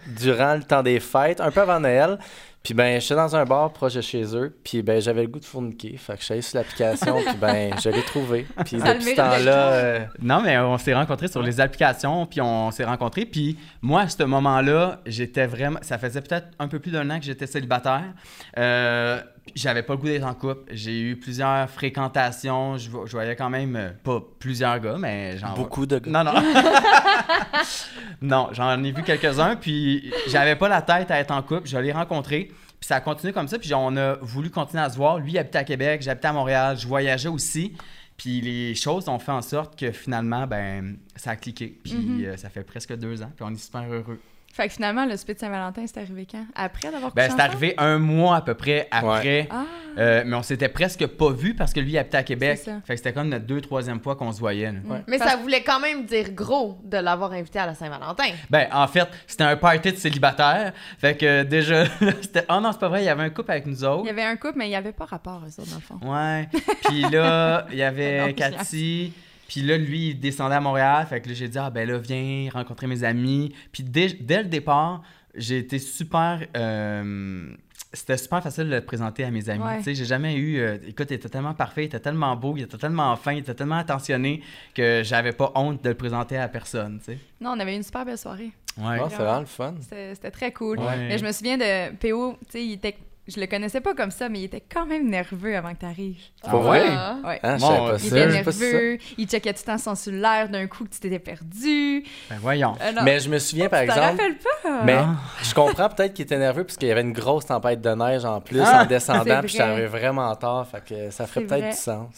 [0.07, 2.19] durant le temps des fêtes, un peu avant Noël.
[2.63, 5.39] Puis ben, j'étais dans un bar proche de chez eux, puis ben, j'avais le goût
[5.39, 5.95] de fourniquer.
[5.97, 8.45] Fait que je suis allé sur l'application, puis ben, je l'ai trouvé.
[8.65, 9.71] Puis depuis ce temps-là...
[9.71, 13.25] Euh, non, mais on s'est rencontrés sur les applications, puis on s'est rencontrés.
[13.25, 15.79] Puis moi, à ce moment-là, j'étais vraiment...
[15.81, 18.13] Ça faisait peut-être un peu plus d'un an que j'étais célibataire.
[18.57, 19.21] Euh,
[19.55, 20.71] j'avais pas le goût d'être en couple.
[20.71, 22.77] J'ai eu plusieurs fréquentations.
[22.77, 25.55] Je, voyais quand même euh, pas plusieurs gars, mais genre.
[25.55, 26.11] Beaucoup de gars.
[26.11, 26.41] Non, non.
[28.21, 29.55] non, j'en ai vu quelques-uns.
[29.55, 31.67] Puis j'avais pas la tête à être en couple.
[31.67, 32.51] Je l'ai rencontré.
[32.79, 33.57] Puis ça a continué comme ça.
[33.57, 35.19] Puis on a voulu continuer à se voir.
[35.19, 37.73] Lui, il habitait à Québec, j'habitais à Montréal, je voyageais aussi.
[38.17, 41.79] Puis les choses ont fait en sorte que finalement, ben, ça a cliqué.
[41.83, 42.25] Puis mhm.
[42.25, 43.31] euh, ça fait presque deux ans.
[43.35, 44.19] Puis on est super heureux.
[44.57, 46.43] Fait que finalement, le spit de Saint-Valentin, c'est arrivé quand?
[46.55, 49.47] Après d'avoir Ben, c'est arrivé un mois à peu près après.
[49.51, 49.65] Ah.
[49.99, 52.61] Euh, mais on s'était presque pas vu parce que lui, il habitait à Québec.
[52.63, 54.73] Fait que c'était comme notre deux, troisième fois qu'on se voyait.
[55.05, 58.31] Mais ça voulait quand même dire gros de l'avoir invité à la Saint-Valentin.
[58.49, 60.73] Ben, en fait, c'était un party de célibataire.
[60.97, 61.85] Fait que déjà,
[62.23, 62.45] c'était.
[62.49, 64.05] Oh non, c'est pas vrai, il y avait un couple avec nous autres.
[64.05, 65.81] Il y avait un couple, mais il n'y avait pas rapport à ça, dans le
[65.81, 65.99] fond.
[66.01, 66.49] Ouais.
[66.85, 69.13] Puis là, il y avait Cathy.
[69.47, 71.05] Puis là, lui, il descendait à Montréal.
[71.07, 73.53] Fait que là, j'ai dit, ah ben là, viens rencontrer mes amis.
[73.71, 75.01] Puis dès, dès le départ,
[75.35, 76.41] j'ai été super.
[76.55, 77.49] Euh,
[77.93, 79.63] c'était super facile de le présenter à mes amis.
[79.77, 80.59] Tu sais, j'ai jamais eu.
[80.59, 83.39] Euh, écoute, il était tellement parfait, il était tellement beau, il était tellement fin, il
[83.39, 84.41] était tellement attentionné
[84.75, 86.99] que j'avais pas honte de le présenter à personne.
[86.99, 87.19] Tu sais.
[87.39, 88.51] Non, on avait une super belle soirée.
[88.77, 88.97] Ouais.
[89.01, 89.75] Oh, c'est vraiment le fun.
[89.81, 90.79] C'était très cool.
[90.79, 92.95] Mais je me souviens de PO, tu sais, il était
[93.27, 95.85] je le connaissais pas comme ça, mais il était quand même nerveux avant que tu
[95.85, 96.21] arrives.
[96.49, 96.87] Pour vrai?
[97.25, 97.39] Ouais.
[97.43, 100.89] Ah, bon, il était nerveux, il checkait tout le temps son cellulaire d'un coup que
[100.89, 102.03] tu t'étais perdu.
[102.29, 102.75] Ben voyons.
[102.81, 103.99] Euh, mais je me souviens, par exemple...
[103.99, 104.83] Tu rappelles pas?
[104.83, 104.97] Mais
[105.43, 108.23] je comprends peut-être qu'il était nerveux parce qu'il y avait une grosse tempête de neige
[108.23, 108.83] en plus ah!
[108.83, 112.09] en descendant, puis j'arrivais vraiment tard, fait que ça ferait peut-être du sens.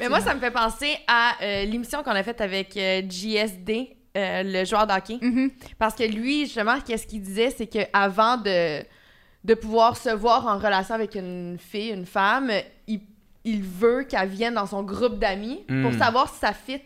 [0.00, 3.96] Mais moi, ça me fait penser à euh, l'émission qu'on a faite avec euh, JSD,
[4.14, 5.18] le joueur d'hockey.
[5.20, 5.50] Mm-hmm.
[5.78, 8.82] Parce que lui, justement, qu'est-ce qu'il disait, c'est qu'avant de
[9.44, 12.50] de pouvoir se voir en relation avec une fille, une femme,
[12.86, 13.00] il,
[13.44, 15.98] il veut qu'elle vienne dans son groupe d'amis pour hmm.
[15.98, 16.80] savoir si ça fit.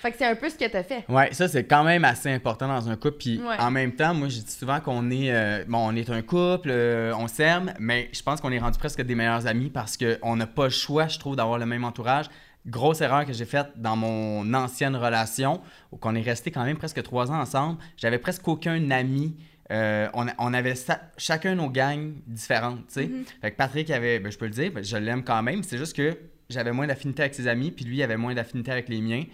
[0.00, 1.04] Fait que c'est un peu ce que tu as fait.
[1.08, 3.18] Ouais, ça c'est quand même assez important dans un couple.
[3.18, 6.22] Puis en même temps, moi je dis souvent qu'on est, euh, bon, on est un
[6.22, 9.96] couple, euh, on s'aime, mais je pense qu'on est rendu presque des meilleurs amis parce
[9.96, 12.26] qu'on n'a pas le choix, je trouve, d'avoir le même entourage
[12.66, 15.60] grosse erreur que j'ai faite dans mon ancienne relation,
[15.92, 17.78] où on est resté quand même presque trois ans ensemble.
[17.96, 19.36] J'avais presque aucun ami
[19.70, 20.74] euh, on, avait
[21.16, 23.10] chacun nos gangs différentes, tu sais.
[23.40, 25.62] Fait que Patrick avait, ben, je peux le dire, ben, je l'aime quand même.
[25.62, 26.16] C'est juste que
[26.48, 29.24] j'avais moins d'affinité avec ses amis, puis lui avait moins d'affinité avec les miens.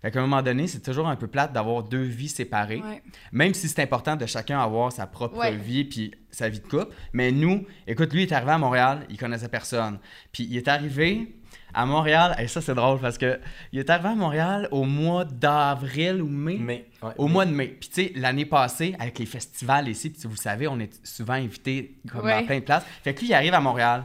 [0.00, 2.82] Fait qu'à un moment donné, c'est toujours un peu plate d'avoir deux vies séparées.
[3.30, 6.92] Même si c'est important de chacun avoir sa propre vie puis sa vie de couple.
[7.12, 10.00] Mais nous, écoute, lui est arrivé à Montréal, il connaissait personne.
[10.32, 11.36] Puis il est arrivé,
[11.74, 13.38] à Montréal, et ça c'est drôle parce que
[13.72, 16.86] il est arrivé à Montréal au mois d'avril ou mai.
[17.16, 17.76] au mois de mai.
[17.80, 21.34] Puis tu sais, l'année passée, avec les festivals ici, puis vous savez, on est souvent
[21.34, 22.84] invité comme à plein de places.
[23.02, 24.04] Fait que lui, il arrive à Montréal.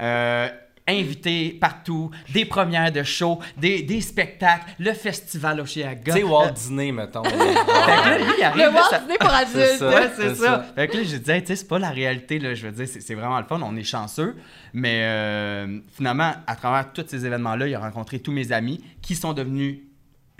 [0.00, 0.48] Euh,
[0.88, 6.12] invité partout, des premières de show, des, des spectacles, le festival au Chiaga.
[6.12, 7.22] Tu sais, Walt Disney, mettons.
[7.24, 8.64] fait que là, lui, il arrive.
[8.64, 9.80] Le Walt Disney pour adultes.
[9.80, 10.66] Ouais, c'est ça.
[10.74, 12.54] Fait que là, j'ai dit, tu sais, c'est pas la réalité, là.
[12.54, 14.36] Je veux dire, c'est vraiment le fun, on est chanceux.
[14.72, 19.14] Mais euh, finalement, à travers tous ces événements-là, il a rencontré tous mes amis qui
[19.14, 19.78] sont devenus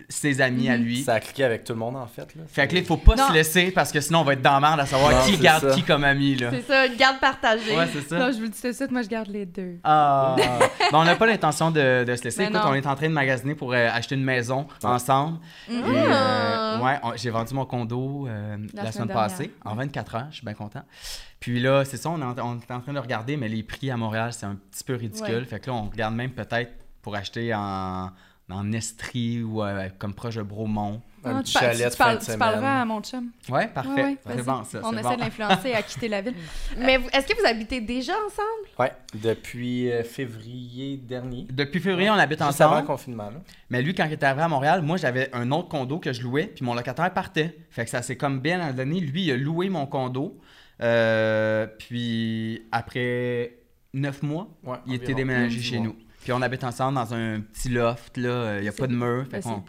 [0.09, 0.85] ses amis à mhm.
[0.85, 1.03] lui.
[1.03, 2.35] Ça a cliqué avec tout le monde, en fait.
[2.35, 2.43] Là.
[2.47, 4.55] Fait que là, il faut pas se laisser parce que sinon, on va être dans
[4.55, 6.35] la merde à savoir qui garde qui comme ami.
[6.35, 6.51] là.
[6.51, 7.77] C'est ça, une garde partagée.
[7.77, 8.19] Ouais, c'est ça.
[8.19, 9.77] Non, je vous le dis tout de suite, moi, je garde les deux.
[9.85, 10.35] Ah.
[10.39, 12.45] ben, on n'a pas l'intention de, de, se laisser.
[12.45, 15.39] Écoute, on est en train de magasiner pour euh, acheter une maison ensemble.
[15.69, 15.73] Mm.
[15.73, 20.27] Et, euh, ouais, j'ai vendu mon condo euh, la, semaine, passée, en 24 heures.
[20.31, 20.83] Je suis bien content.
[21.39, 23.63] Puis là, c'est ça, on est, en, on est, en, train de regarder, mais les
[23.63, 25.45] prix à Montréal, c'est un petit peu ridicule.
[25.45, 28.11] Fait que là, on regarde même peut-être pour acheter en
[28.51, 31.01] en Estrie ou euh, comme proche de Bromont.
[31.25, 32.37] Un petit chalet de fin de semaine.
[32.37, 33.31] Tu parleras à mon chum.
[33.49, 34.17] Ouais, parfait.
[34.25, 36.35] c'est bon, ça, On essaie de l'influencer à quitter la ville.
[36.79, 38.69] Mais est-ce que vous habitez déjà ensemble?
[38.79, 38.87] Oui,
[39.21, 41.47] depuis euh, février dernier.
[41.51, 42.73] Depuis février, on habite Juste ensemble.
[42.73, 43.31] avant le confinement.
[43.31, 43.41] Là.
[43.69, 46.23] Mais lui, quand il était arrivé à Montréal, moi, j'avais un autre condo que je
[46.23, 47.59] louais, puis mon locataire partait.
[47.71, 49.01] Fait que ça s'est comme bien donné.
[49.01, 50.39] Lui, il a loué mon condo.
[50.81, 53.55] Euh, puis après
[53.93, 54.49] neuf mois,
[54.87, 55.97] il était déménagé chez nous.
[56.23, 58.59] Puis on habite ensemble dans un petit loft, là.
[58.59, 59.27] Il n'y a pas de mur.
[59.31, 59.63] Fait on,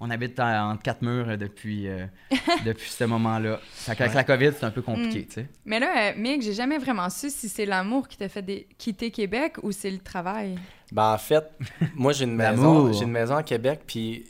[0.00, 2.06] on, habite entre quatre murs euh, depuis, euh,
[2.64, 3.58] depuis ce moment-là.
[3.72, 5.26] Fait qu'avec la COVID, c'est un peu compliqué, mm.
[5.26, 5.48] tu sais.
[5.64, 9.10] Mais là, euh, Mick, j'ai jamais vraiment su si c'est l'amour qui t'a fait quitter
[9.10, 10.56] Québec ou c'est le travail.
[10.92, 11.44] Ben, en fait,
[11.94, 12.92] moi, j'ai une maison.
[12.92, 14.24] J'ai une maison à Québec, puis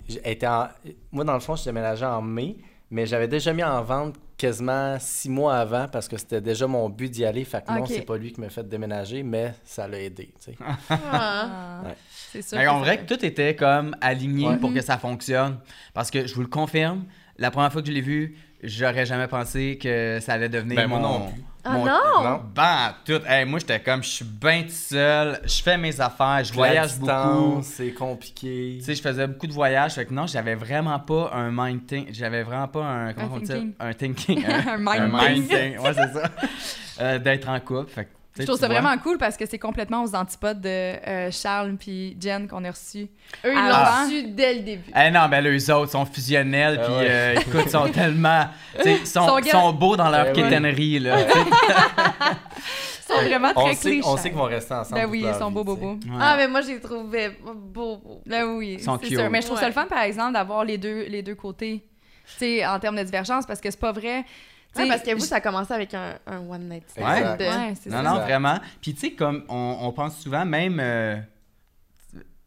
[0.45, 0.69] en...
[1.13, 2.57] moi, dans le fond, je suis déménagé en mai,
[2.91, 6.89] mais j'avais déjà mis en vente quasiment six mois avant parce que c'était déjà mon
[6.89, 7.45] but d'y aller.
[7.45, 10.33] Fait que non, c'est pas lui qui m'a fait déménager, mais ça l'a aidé.
[10.39, 10.57] Sais.
[10.91, 11.83] ah.
[12.33, 12.59] C'est sûr.
[12.59, 15.59] en vrai que tout était comme aligné pour que ça fonctionne.
[15.93, 17.05] Parce que je vous le confirme,
[17.39, 20.87] la première fois que je l'ai vu, j'aurais jamais pensé que ça allait devenir ben,
[20.87, 21.01] mon...
[21.01, 21.33] non
[21.67, 22.43] ah non?
[22.55, 23.23] Ben, tout.
[23.47, 27.63] moi, j'étais comme, je suis bien tout seul, je fais mes affaires, je voyage beaucoup.
[27.63, 28.77] c'est compliqué.
[28.79, 29.95] Tu sais, je faisais beaucoup de voyages.
[29.95, 31.81] Fait que non, j'avais vraiment pas un mind
[32.11, 33.13] J'avais vraiment pas un.
[33.15, 34.45] Comment un on dit Un thinking.
[34.67, 36.31] un, mind, Ouais, c'est ça.
[37.01, 37.91] Euh, d'être en couple.
[37.91, 41.77] Fait je trouve ça vraiment cool parce que c'est complètement aux antipodes de euh, Charles
[41.77, 43.09] puis Jen qu'on a reçus.
[43.45, 44.91] Eux, ils l'ont reçu dès le début.
[44.95, 48.47] Eh non, mais eux autres sont fusionnels ah puis euh, écoute, sont tellement.
[48.85, 51.19] Ils sont, sont, beaux dans leur quétainerie, là.
[53.07, 55.03] Ils sont vraiment très on sait, On sait qu'ils vont rester ensemble.
[55.03, 55.99] Ben oui, ils sont beaux, beaux, beaux.
[56.19, 58.23] Ah, mais moi, j'ai trouvé beaux, beaux.
[58.25, 59.31] Ben oui, c'est sûr.
[59.31, 61.85] Mais je trouve ça le fun, par exemple, d'avoir les deux, les deux côtés,
[62.27, 64.25] tu sais, en termes de divergence, parce que c'est pas vrai
[64.75, 66.19] parce que vous, ça a commencé avec un,
[66.49, 67.05] one night stand.
[67.41, 68.59] Ouais, c'est non, non, vraiment.
[68.81, 70.79] Puis tu sais, comme on, pense souvent, même.
[70.81, 71.17] Euh,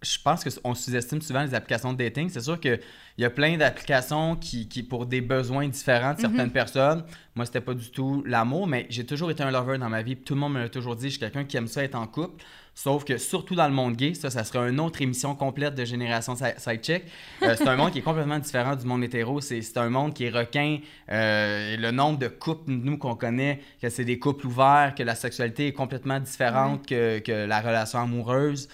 [0.04, 2.30] je pense qu'on sous-estime souvent les applications de dating.
[2.30, 2.80] C'est sûr qu'il
[3.18, 6.52] y a plein d'applications qui, qui, pour des besoins différents de certaines mhm.
[6.52, 7.04] personnes.
[7.36, 10.16] Moi, c'était pas du tout l'amour, mais j'ai toujours été un lover dans ma vie.
[10.16, 11.06] Tout le monde me l'a toujours dit.
[11.06, 12.44] Je suis quelqu'un qui aime ça être en couple.
[12.78, 15.84] Sauf que surtout dans le monde gay, ça, ça serait une autre émission complète de
[15.84, 17.06] Génération Sidecheck.
[17.42, 19.42] Euh, c'est un monde qui est complètement différent du monde hétéro.
[19.42, 20.78] C'est un monde qui est requin.
[21.10, 25.16] Euh, le nombre de couples, nous, qu'on connaît, que c'est des couples ouverts, que la
[25.16, 28.70] sexualité est complètement différente que, que, la relation amoureuse.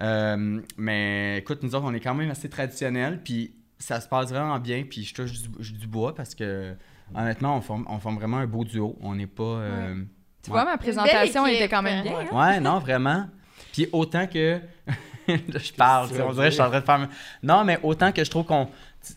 [0.00, 4.28] Euh, mais écoute, nous autres, on est quand même assez traditionnels, puis ça se passe
[4.28, 6.74] vraiment bien, puis je touche du, bois parce que,
[7.14, 8.98] honnêtement, on forme, on forme vraiment un beau duo.
[9.00, 9.44] On n'est pas...
[9.44, 9.94] Euh,
[10.42, 12.18] tu vois, ma présentation était quand même bien.
[12.18, 12.36] Hein?
[12.36, 13.24] Ouais, non, vraiment.
[13.76, 14.58] Puis autant que...
[15.28, 17.08] je parle, on dirait que je suis en train de faire...
[17.42, 18.70] Non, mais autant que je trouve qu'on...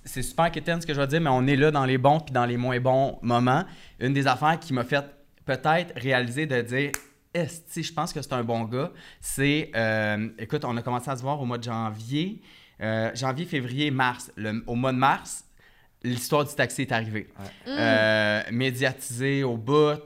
[0.03, 2.20] C'est super inquiétant ce que je vais dire, mais on est là dans les bons
[2.20, 3.64] puis dans les moins bons moments.
[4.01, 5.05] Une des affaires qui m'a fait
[5.45, 6.91] peut-être réaliser de dire
[7.68, 8.91] si je pense que c'est un bon gars.
[9.22, 12.41] C'est, euh, écoute, on a commencé à se voir au mois de janvier,
[12.82, 14.30] euh, janvier, février, mars.
[14.68, 15.45] au mois de mars,
[16.03, 17.30] l'histoire du taxi est arrivée.
[17.66, 20.01] Euh, médiatisé au bout,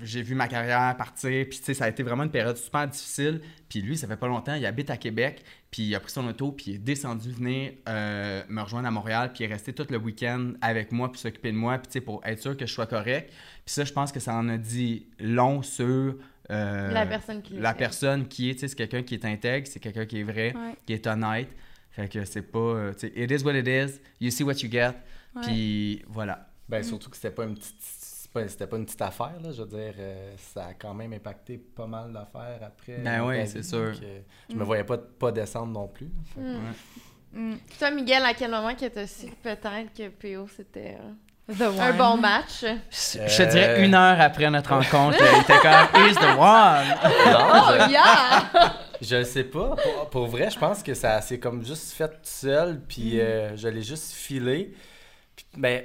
[0.00, 2.86] j'ai vu ma carrière partir, puis tu sais, ça a été vraiment une période super
[2.88, 3.40] difficile.
[3.68, 6.26] Puis lui, ça fait pas longtemps, il habite à Québec, puis il a pris son
[6.26, 9.86] auto, puis il est descendu venir me rejoindre à Montréal, puis il est resté tout
[9.90, 12.66] le week-end avec moi, pour s'occuper de moi, puis tu sais, pour être sûr que
[12.66, 13.30] je sois correct.
[13.64, 16.16] Puis ça, je pense que ça en a dit long sur
[16.50, 20.04] euh, la personne qui La personne qui est, c'est quelqu'un qui est intègre, c'est quelqu'un
[20.04, 20.54] qui est vrai,
[20.86, 21.48] qui est honnête.
[21.90, 24.54] Fait que c'est pas, euh, tu sais, it is what it is, you see what
[24.54, 24.94] you get,
[25.42, 26.50] puis voilà.
[26.68, 26.84] Ben, mm.
[26.84, 27.80] surtout que c'était pas une petite
[28.48, 29.52] c'était pas une petite affaire, là.
[29.52, 32.98] Je veux dire, euh, ça a quand même impacté pas mal d'affaires après.
[32.98, 33.92] Ben oui, c'est sûr.
[33.94, 34.64] je me mm.
[34.64, 36.10] voyais pas, pas descendre non plus.
[37.32, 37.54] Mm.
[37.78, 40.98] Toi, Miguel, à quel moment que tu su peut-être que PO c'était.
[41.46, 42.64] Un bon match?
[42.90, 46.96] Je, te dirais une heure après notre rencontre, il était comme He's the one.
[47.04, 48.72] oh, yeah!
[49.00, 49.76] Je sais pas.
[50.10, 53.20] Pour, vrai, je pense que ça s'est comme juste fait tout seul, puis mm.
[53.20, 54.74] euh, je l'ai juste filé.
[55.36, 55.82] Puis, ben,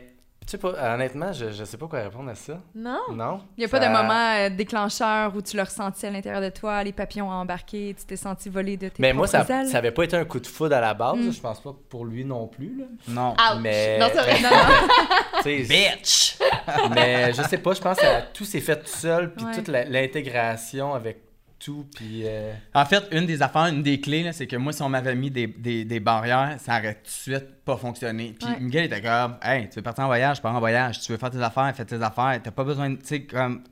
[0.50, 2.60] sais pas, honnêtement, je, je sais pas quoi répondre à ça.
[2.76, 3.00] Non?
[3.12, 3.42] Non.
[3.58, 6.50] Il n'y a pas de moment euh, déclencheur où tu l'as ressenti à l'intérieur de
[6.50, 9.78] toi, les papillons ont embarqué, tu t'es senti voler de tes Mais moi, ça, ça
[9.78, 11.32] avait pas été un coup de foudre à la base, mm.
[11.32, 12.78] je pense pas pour lui non plus.
[12.80, 12.86] Là.
[13.08, 13.36] Non.
[13.62, 14.00] Mais...
[14.00, 14.40] Non, c'est vrai.
[14.42, 16.38] non, Bitch!
[16.94, 20.94] mais je sais pas, je pense que tout s'est fait tout seul, puis toute l'intégration
[20.94, 21.29] avec
[21.60, 21.86] tout.
[21.96, 24.90] Puis, euh, En fait, une des affaires, une des clés, c'est que moi, si on
[24.90, 28.36] m'avait mis des, des, des, barrières, ça aurait tout de suite pas fonctionné.
[28.40, 31.02] Puis Miguel était comme, hey, tu veux partir en voyage, pars en voyage.
[31.02, 32.40] Tu veux faire tes affaires, fais tes affaires.
[32.42, 33.64] T'as pas besoin de, tu sais, comme,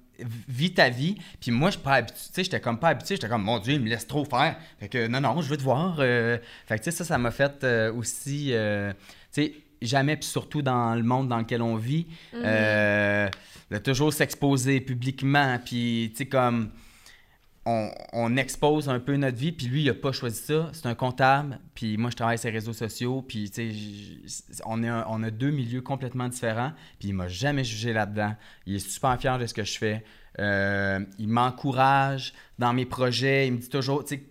[0.48, 1.18] vis ta vie.
[1.40, 3.16] Puis moi, je suis pas habitué, tu sais, j'étais comme pas habitué.
[3.16, 4.58] J'étais comme, mon Dieu, il me laisse trop faire.
[4.80, 5.98] Fait que, non, non, je veux te voir.
[6.00, 6.38] Euh.
[6.66, 8.96] Fait que, tu sais, ça, ça m'a fait euh, aussi, tu
[9.32, 13.32] sais, jamais, puis surtout dans le monde dans lequel on vit, mm-hmm.
[13.72, 15.58] de toujours s'exposer publiquement.
[15.64, 16.72] Puis, tu sais, comme
[17.68, 20.70] on, expose un peu notre vie, puis lui, il n'a pas choisi ça.
[20.74, 23.52] C'est un comptable, puis moi, je travaille sur les réseaux sociaux, puis
[24.66, 24.84] on,
[25.24, 28.36] a deux milieux complètement différents, puis il m'a jamais jugé là-dedans.
[28.66, 30.04] Il est super fier de ce que je fais.
[30.40, 34.24] Euh, il m'encourage dans mes projets, il me dit toujours, tu sais,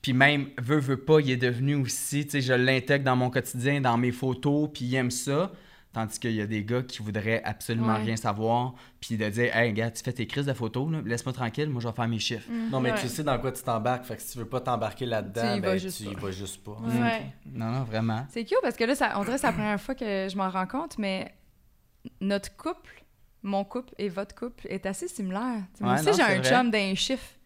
[0.00, 3.96] puis même, veut, veut pas, il est devenu aussi, je l'intègre dans mon quotidien, dans
[3.96, 5.52] mes photos, puis il aime ça.
[5.92, 9.74] Tandis qu'il y a des gars qui voudraient absolument rien savoir, puis de dire Hey,
[9.74, 12.48] gars, tu fais tes crises de photos, laisse-moi tranquille, moi je vais faire mes chiffres.
[12.50, 12.70] Mm.
[12.70, 15.04] non, mais tu sais dans quoi tu t'embarques, fait que si tu veux pas t'embarquer
[15.04, 16.78] là-dedans, ben, tu y vas juste pas.
[17.46, 18.26] Non, non, vraiment.
[18.30, 20.36] C'est cute parce que là, ça, on dirait que c'est la première fois que je
[20.36, 21.34] m'en rends compte, mais
[22.20, 23.04] notre couple,
[23.42, 25.62] mon couple et votre couple est assez similaire.
[25.80, 27.36] moi aussi, j'ai un chum d'un chiffre.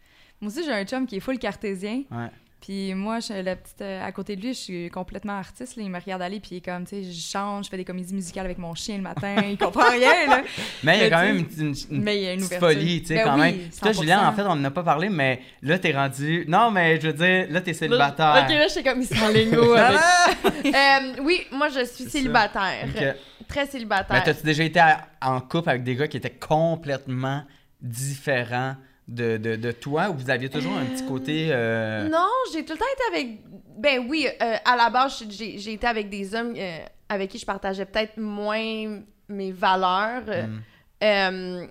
[0.41, 2.05] Moi aussi, j'ai un chum qui est full cartésien.
[2.11, 2.31] Ouais.
[2.61, 5.75] Puis moi, je, la petite, euh, à côté de lui, je suis complètement artiste.
[5.77, 7.85] Il me regarde aller, puis il est comme, tu sais, je change, je fais des
[7.85, 9.37] comédies musicales avec mon chien le matin.
[9.49, 10.43] il comprend rien, là.
[10.83, 13.57] Mais il y a quand même une, une, folie, tu sais, ben quand même.
[13.81, 16.45] toi, Julien, en fait, on n'en a pas parlé, mais là, t'es rendu.
[16.49, 18.45] Non, mais je veux dire, là, t'es célibataire.
[18.45, 19.75] ok, là, je suis comme, il s'en lingo.
[19.77, 22.89] euh, oui, moi, je suis célibataire.
[23.47, 24.17] Très célibataire.
[24.17, 24.83] Mais t'as-tu déjà été
[25.23, 27.45] en couple avec des gars qui étaient complètement
[27.81, 28.75] différents?
[29.09, 31.49] De, de, de, toi ou vous aviez toujours un petit côté.
[31.51, 33.41] Euh, non, j'ai tout le temps été avec.
[33.79, 36.79] Ben oui, euh, à la base, j'ai été avec des hommes euh,
[37.09, 40.25] avec qui je partageais peut-être moins mes valeurs.
[41.03, 41.69] Mm.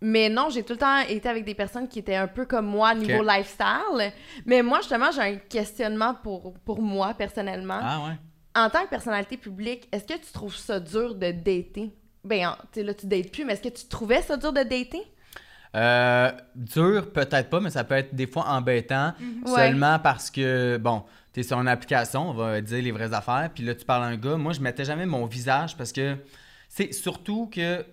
[0.00, 2.66] mais non, j'ai tout le temps été avec des personnes qui étaient un peu comme
[2.66, 4.12] moi niveau lifestyle.
[4.44, 7.80] Mais moi, justement, j'ai un questionnement pour, pour moi personnellement.
[7.80, 8.14] Ah ouais.
[8.54, 11.92] En tant que personnalité publique, est-ce que tu trouves ça dur de dater?
[12.24, 15.02] Ben, tu là, tu dates plus, mais est-ce que tu trouvais ça dur de dater?
[15.74, 19.46] Euh, dur, peut-être pas, mais ça peut être des fois embêtant mhm.
[19.46, 23.50] seulement parce que, bon, tu es sur une application, on va dire les vraies affaires,
[23.54, 24.36] puis là, tu parles à un gars.
[24.36, 26.16] Moi, je mettais jamais mon visage parce que
[26.68, 27.84] c'est surtout que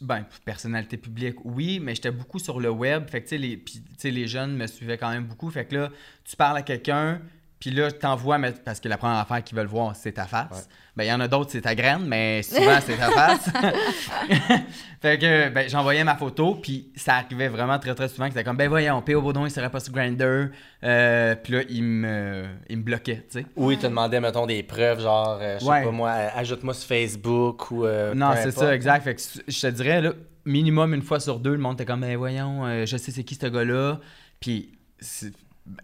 [0.00, 3.08] ben, personnalité publique, oui, mais j'étais beaucoup sur le web.
[3.08, 3.64] Fait que, les,
[4.04, 5.50] les jeunes me suivaient quand même beaucoup.
[5.50, 5.90] Fait que là,
[6.24, 7.20] tu parles à quelqu'un,
[7.60, 10.68] puis là, t'envoies, parce que la première affaire qu'ils veulent voir, c'est ta face.
[10.96, 13.50] Ben, il y en a d'autres, c'est ta graine, mais souvent, c'est ta face.
[15.00, 18.44] fait que, ben, j'envoyais ma photo, puis ça arrivait vraiment très, très souvent que c'était
[18.44, 19.22] comme, ben, voyons, P.O.
[19.22, 20.50] Baudon, il serait pas sur Grindr.
[20.84, 23.46] Euh, puis là, il me, il me bloquait, tu sais.
[23.56, 26.86] Oui, il te demandait, mettons, des preuves, genre, euh, je sais pas moi, ajoute-moi sur
[26.86, 27.86] Facebook ou.
[27.86, 29.02] Euh, non, c'est ça, exact.
[29.02, 30.12] Fait que je te dirais, là,
[30.44, 33.34] minimum une fois sur deux, le monde était comme, ben, voyons, je sais c'est qui
[33.34, 33.98] ce gars-là.
[34.38, 34.78] Puis,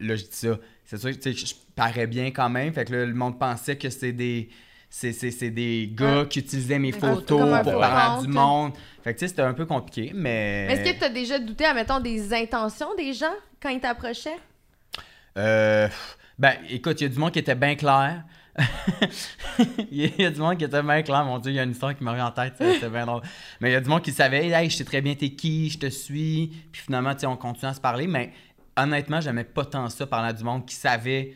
[0.01, 2.73] là, je dis ça c'est sûr que je parais bien quand même.
[2.73, 4.49] Fait que le monde pensait que c'est des.
[4.91, 8.75] C'est des gars qui utilisaient mes photos pour parler du monde.
[9.03, 10.69] Fait que tu sais, c'était un peu compliqué, mais.
[10.71, 14.39] Est-ce que tu as déjà douté, admettons, des intentions des gens quand ils t'approchaient?
[15.37, 15.89] Euh.
[16.39, 18.23] Ben, écoute, il y a du monde qui était bien clair.
[19.91, 21.25] il y a du monde qui était bien clair.
[21.25, 22.55] Mon Dieu, il y a une histoire qui m'a revient en tête.
[22.59, 23.23] C'était bien drôle.
[23.61, 25.71] Mais il y a du monde qui savait, hey, je sais très bien t'es qui,
[25.71, 26.53] je te suis.
[26.71, 28.07] Puis finalement, tu sais, on continue à se parler.
[28.07, 28.33] Mais
[28.77, 31.35] honnêtement, j'aimais pas tant ça parler à du monde qui savait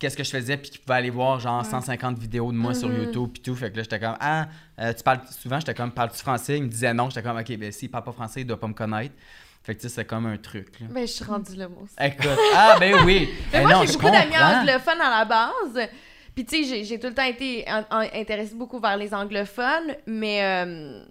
[0.00, 2.88] qu'est-ce que je faisais puis qui pouvait aller voir genre 150 vidéos de moi sur
[2.88, 3.04] mm-hmm.
[3.04, 3.54] YouTube puis tout.
[3.54, 4.48] Fait que là j'étais comme ah
[4.80, 6.56] euh, tu parles souvent j'étais comme parles-tu français?
[6.56, 7.10] Il me disait non.
[7.10, 9.14] J'étais comme ok ben s'il parle pas français il doit pas me connaître.
[9.62, 10.86] Fait que tu sais c'est comme un truc là.
[10.90, 11.94] ben je suis rendue moi aussi.
[12.00, 12.38] Écoute.
[12.56, 13.28] Ah ben oui.
[13.52, 15.88] Mais moi j'ai beaucoup d'amis anglophones à la base.
[16.34, 21.02] Puis tu sais j'ai tout le temps été intéressée beaucoup vers les anglophones mais euh,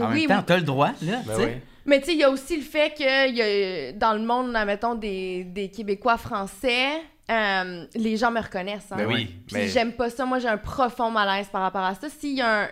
[0.00, 1.69] en oui, même temps t'as le droit là ben oui.
[1.86, 4.52] Mais tu sais, il y a aussi le fait que y a, dans le monde,
[4.66, 7.00] mettons, des, des Québécois français,
[7.30, 8.90] euh, les gens me reconnaissent.
[8.90, 8.96] Hein.
[8.96, 9.34] Ben oui.
[9.46, 10.24] Puis j'aime pas ça.
[10.24, 12.08] Moi, j'ai un profond malaise par rapport à ça.
[12.08, 12.68] Si, y a un,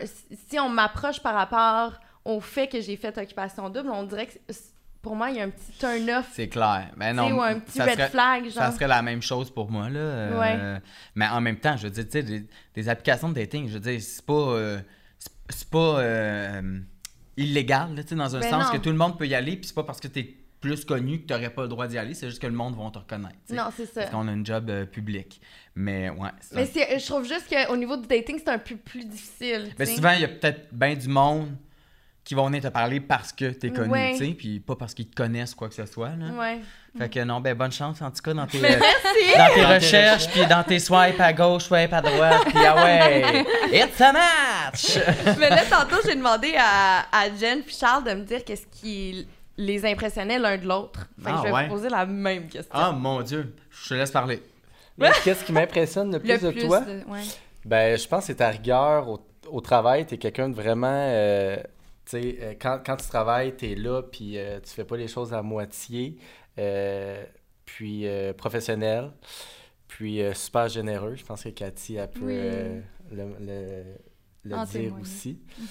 [0.49, 4.33] si on m'approche par rapport au fait que j'ai fait occupation double, on dirait que
[5.01, 6.29] pour moi, il y a un petit turn-off.
[6.33, 6.91] C'est clair.
[6.97, 8.45] Mais non, ou un petit red flag.
[8.45, 8.53] Genre.
[8.53, 9.89] Ça serait la même chose pour moi.
[9.89, 10.01] Là.
[10.01, 10.81] Euh,
[11.15, 12.45] mais en même temps, je veux dire, tu sais,
[12.75, 14.33] des, applications de dating, je veux dire, c'est pas.
[14.33, 14.81] Euh,
[15.51, 15.99] c'est pas
[17.39, 19.75] illégal, là, dans un ben sens que tout le monde peut y aller, puis c'est
[19.75, 22.15] pas parce que tu es plus connu que tu n'aurais pas le droit d'y aller,
[22.15, 23.37] c'est juste que le monde va te reconnaître.
[23.51, 24.01] Non, c'est ça.
[24.01, 25.41] Parce qu'on a un job euh, public.
[25.75, 26.31] Mais ouais.
[26.53, 29.73] Mais je trouve juste qu'au niveau du dating, c'est un peu plus difficile.
[29.79, 31.57] Mais souvent, il y a peut-être bien du monde
[32.25, 34.93] qui vont venir te parler parce que tu es connu, tu sais, puis pas parce
[34.93, 36.15] qu'ils te connaissent quoi que ce soit.
[36.17, 36.31] Là.
[36.39, 36.61] Ouais.
[36.99, 38.79] Fait que non, ben bonne chance en tout cas dans tes, euh,
[39.37, 43.45] dans tes recherches, puis dans tes swipes à gauche, swipes à droite, puis ah ouais,
[43.73, 44.99] it's a match!
[45.39, 49.27] Mais là, tantôt, j'ai demandé à, à Jen puis Charles de me dire qu'est-ce qui
[49.57, 51.07] les impressionnait l'un de l'autre.
[51.23, 52.73] Fait que ah je vais vous poser la même question.
[52.73, 54.43] Ah mon Dieu, je te laisse parler.
[55.25, 56.83] Qu'est-ce qui m'impressionne le plus, de toi?
[57.65, 60.07] Ben, je pense que c'est ta rigueur au, au travail.
[60.07, 60.89] T'es quelqu'un de vraiment...
[60.91, 61.57] Euh,
[62.09, 65.09] sais, euh, quand, quand, tu travailles, tu es là, puis euh, tu fais pas les
[65.09, 66.17] choses à moitié.
[66.59, 67.25] Euh,
[67.65, 68.07] puis
[68.37, 69.11] professionnel,
[69.87, 71.15] puis super généreux.
[71.17, 72.83] Je pense que Cathy a pu le,
[73.13, 75.39] le, dire aussi.
[75.61, 75.67] Mm-hmm.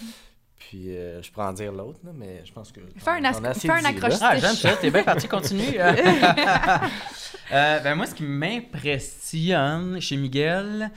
[0.57, 2.81] Puis je pourrais en dire l'autre, mais je pense que.
[2.97, 5.77] Fais un, un accroche Ah, j'aime ça, t'es bien parti, continue.
[7.51, 10.91] ben, moi, ce qui m'impressionne chez Miguel,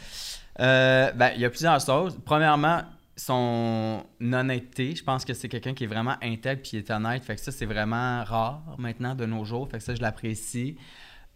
[0.58, 2.18] ben, il y a plusieurs choses.
[2.24, 2.82] Premièrement,
[3.20, 7.22] son honnêteté, je pense que c'est quelqu'un qui est vraiment intègre puis est honnête.
[7.22, 9.68] Fait que ça, c'est vraiment rare maintenant de nos jours.
[9.70, 10.76] Fait que ça, je l'apprécie.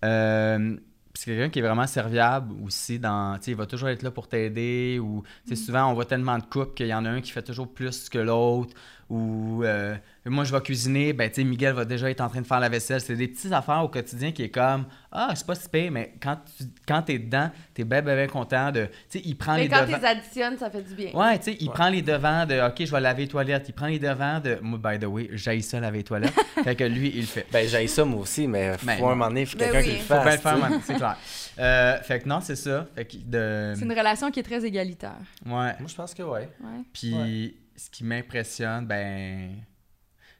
[0.05, 0.77] Euh,
[1.13, 4.99] c'est quelqu'un qui est vraiment serviable aussi dans il va toujours être là pour t'aider
[5.01, 5.55] ou mm.
[5.55, 8.09] souvent on voit tellement de couples qu'il y en a un qui fait toujours plus
[8.09, 8.75] que l'autre
[9.09, 9.95] ou euh,
[10.31, 12.61] moi je vais cuisiner, ben tu sais, Miguel va déjà être en train de faire
[12.61, 13.01] la vaisselle.
[13.01, 16.15] C'est des petites affaires au quotidien qui est comme Ah, c'est pas si pire, mais
[16.21, 18.87] quand tu quand t'es dedans, t'es bien, bien, bien content de.
[19.11, 19.85] Tu sais, il prend les devants.
[19.87, 21.13] Mais quand tu additionnes, ça fait du bien.
[21.13, 23.69] Ouais, tu sais, il prend les devants de OK, je vais laver les toilettes.
[23.69, 24.59] Il prend les devants de.
[24.63, 26.35] Moi, by the way, j'aille ça laver les toilettes.
[26.65, 27.47] fait que lui, il le fait.
[27.53, 29.91] Ben, j'aille ça moi aussi, mais faut ben, un moment donné, il faut ben quelqu'un
[29.91, 30.19] qui le fasse.
[30.19, 31.17] Faut bien le faire, c'est clair.
[31.59, 32.87] Euh, fait que non, c'est ça.
[32.95, 33.75] Fait que de...
[33.77, 35.19] C'est une relation qui est très égalitaire.
[35.45, 35.53] Ouais.
[35.53, 36.49] Moi, je pense que ouais.
[36.61, 36.83] ouais.
[36.93, 39.51] Puis ce qui m'impressionne, ben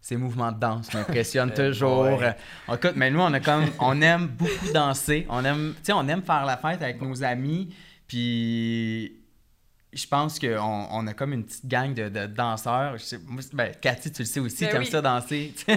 [0.05, 2.21] ces mouvements de danse m'impressionnent toujours.
[2.69, 5.27] Écoute, mais nous, on a comme, on aime beaucoup danser.
[5.31, 7.75] On aime, on aime faire la fête avec nos amis.
[8.07, 9.17] Puis
[9.95, 12.99] je pense qu'on on a comme une petite gang de, de danseurs.
[12.99, 15.55] Je sais, moi, ben, Cathy, tu le sais aussi, ben tu aimes ça danser.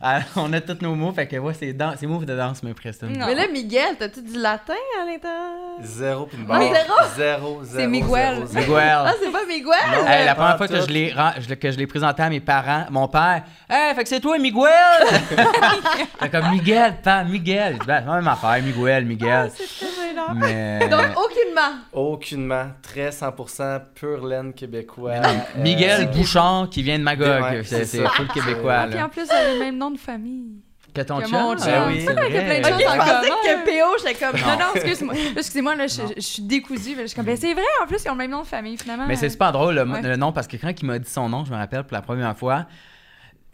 [0.36, 3.16] on a tous nos mots, fait que ouais, ces, ces mots de danse m'impressionnent.
[3.16, 5.54] Mais là, Miguel, t'as-tu du latin à l'intérieur?
[5.82, 6.60] Zéro puis une barre.
[6.60, 6.94] zéro?
[7.16, 7.80] Zéro, zéro.
[7.80, 8.44] C'est Miguel.
[8.52, 8.78] Miguel.
[8.78, 10.06] Ah, c'est pas Miguel?
[10.06, 11.14] Hey, la première fois que je, l'ai,
[11.60, 14.70] que je l'ai présenté à mes parents, mon père, hey, fait que c'est toi, Miguel!
[16.20, 17.78] fait comme Miguel, pas Miguel.
[17.86, 19.50] Ben, c'est la même affaire, Miguel, Miguel.
[19.50, 20.88] Ah, c'est très Mais...
[20.88, 21.74] Donc, aucunement.
[21.92, 22.66] Aucunement.
[22.82, 25.12] Très 100% pure laine québécois.
[25.12, 25.22] Euh,
[25.58, 27.62] Miguel Bouchard qui vient de Magog.
[27.64, 28.88] c'est full québécois.
[28.90, 30.60] Et en plus, elle a le même nom de famille.
[30.94, 31.66] Que ton que mon chum.
[31.66, 33.36] Ben oui, C'est c'est vrai plein de Ok, choses je en commun.
[33.42, 34.40] que PO, j'étais comme.
[34.40, 35.14] Non, non, excuse-moi.
[35.36, 36.08] Excusez-moi, là, je, Non.
[36.16, 36.94] je suis décousue.
[37.00, 38.78] Je suis comme, ben, c'est vrai, en plus, ils ont le même nom de famille,
[38.78, 39.04] finalement.
[39.08, 40.02] Mais c'est super drôle le, Ouais.
[40.02, 42.02] le nom parce que quand il m'a dit son nom, je me rappelle pour la
[42.02, 42.66] première fois,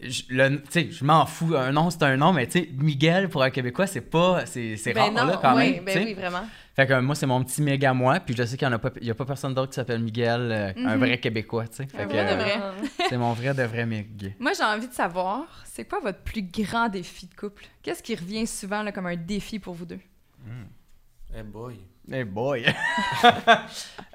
[0.02, 1.54] je, le- tu sais, je m'en fous.
[1.56, 4.44] Un nom, c'est un nom, mais tu sais, Miguel pour un Québécois, c'est pas.
[4.44, 5.84] C'est c'est Ben rare, non, là, quand oui, même.
[5.86, 6.44] ben oui, vraiment.
[6.80, 8.78] Fait que euh, moi, c'est mon petit méga moi, puis je sais qu'il n'y a,
[8.78, 10.98] pas- il y a pas personne d'autre qui s'appelle Miguel, euh, un Mhm.
[10.98, 11.86] vrai Québécois, tu sais.
[11.86, 12.88] Fait Un que, vrai de euh, vrai.
[13.06, 14.32] c'est mon vrai de vrai Miguel.
[14.38, 17.66] Moi, j'ai envie de savoir, c'est quoi votre plus grand défi de couple?
[17.82, 20.00] Qu'est-ce qui revient souvent là, comme un défi pour vous deux?
[21.36, 21.78] Eh boy.
[22.10, 22.64] Hey boy!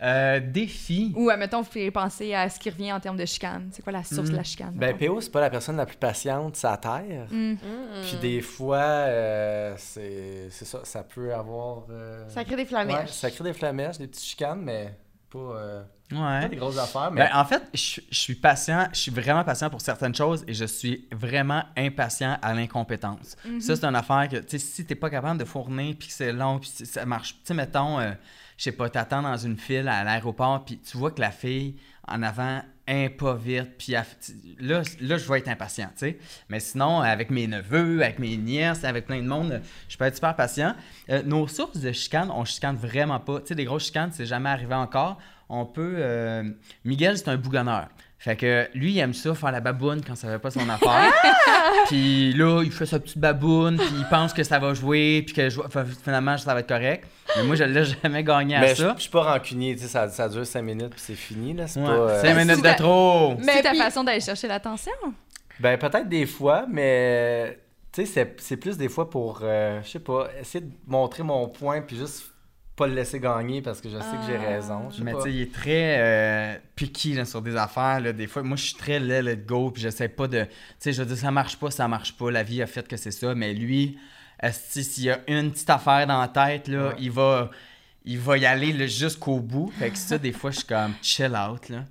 [0.01, 1.13] Euh, défi.
[1.15, 3.69] Ou, admettons, vous pouvez penser à ce qui revient en termes de chicane.
[3.71, 4.31] C'est quoi la source Mm.
[4.33, 4.71] de la chicane?
[4.75, 4.95] Ben?
[4.97, 7.27] PO, c'est pas la personne la plus patiente sur la Terre.
[7.31, 7.51] Mm.
[7.53, 7.57] Mm.
[8.03, 11.85] Puis des fois, euh, c'est c'est ça, ça peut avoir...
[11.89, 13.09] euh, Ça crée des ouais, flamèches.
[13.11, 14.93] ça crée des flamèches, des petites chicanes, mais
[15.35, 16.49] pas, euh, pas Ouais.
[16.49, 17.11] des grosses affaires.
[17.11, 20.43] Mais Ben, en fait, je, je suis patient, je suis vraiment patient pour certaines choses
[20.47, 23.35] et je suis vraiment impatient à l'incompétence.
[23.45, 23.59] Mhm.
[23.61, 26.13] Ça, c'est une affaire que, tu sais, si t'es pas capable de fournir puis que
[26.13, 28.11] c'est long puis si ça marche, tu sais, mettons, euh,
[28.57, 31.75] je sais pas, t'attends dans une file à l'aéroport puis tu vois que la fille
[32.07, 34.03] en avant un vite puis là,
[35.01, 36.17] là, je vais être impatient, tu sais.
[36.49, 40.15] Mais sinon, avec mes neveux, avec mes nièces, avec plein de monde, je peux être
[40.15, 40.75] super patient.
[41.09, 43.39] Euh, nos sources de chicane, on chicane vraiment pas.
[43.41, 45.17] Tu sais, des grosses chicanes, c'est jamais arrivé encore.
[45.49, 45.95] On peut.
[45.97, 46.43] euh,
[46.83, 47.87] Miguel, c'est un bougonneur.
[48.25, 51.13] Fait que lui, il aime ça, faire la baboune quand ça va pas son affaire.
[51.87, 55.35] puis là, il fait sa petite baboune, puis il pense que ça va jouer, puis
[55.35, 57.05] que je- enfin, finalement, ça va être correct.
[57.37, 58.93] Mais moi, je l'ai jamais gagné à mais je ça.
[58.97, 61.67] je suis pas rancunier, tu sais, ça, ça dure 5 minutes puis c'est fini, là.
[61.67, 61.91] C'est Ouais, pas...
[61.93, 63.35] euh, Cinq minutes de trop.
[63.39, 64.91] C'est Mais ta puis- façon d'aller chercher l'attention?
[65.59, 67.59] Ben, peut-être des fois, mais
[67.91, 71.21] tu sais, c'est- c'est plus des fois pour, euh, je sais pas, essayer de montrer
[71.23, 72.23] mon point puis juste
[72.75, 74.49] pas le laisser gagner parce que je sais que j'ai Ah.
[74.49, 74.89] raison.
[75.01, 78.01] Mais tu sais, il est très euh, picky là, sur des affaires.
[78.01, 78.11] Là.
[78.13, 80.43] Des fois, moi, je suis très let, let go, puis j'essaie pas de.
[80.43, 80.49] Tu
[80.79, 82.31] sais, je veux dire, ça marche pas, ça marche pas.
[82.31, 83.33] La vie a fait que c'est ça.
[83.33, 83.97] Mais lui,
[84.51, 86.95] s'il y a une petite affaire dans la tête, là, Ouais.
[86.99, 87.49] il va.
[88.07, 89.71] Il va y aller là, jusqu'au bout.
[89.79, 91.69] Fait que ça, des fois, je suis comme chill out.
[91.69, 91.85] Là.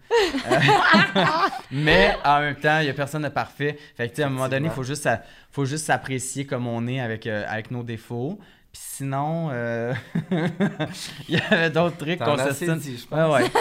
[0.48, 0.59] Euh,
[1.73, 3.77] mais en même temps, il y a personne de parfait.
[3.97, 5.09] Fait que, tu sais, à un moment donné, il faut juste,
[5.51, 8.39] faut juste s'apprécier comme on est avec, euh, avec nos défauts.
[8.74, 9.94] Puis sinon, euh,
[11.28, 12.76] il y avait d'autres trucs qu'on s'estime.
[12.76, 13.32] dit, je pense.
[13.38, 13.51] Ouais, ouais.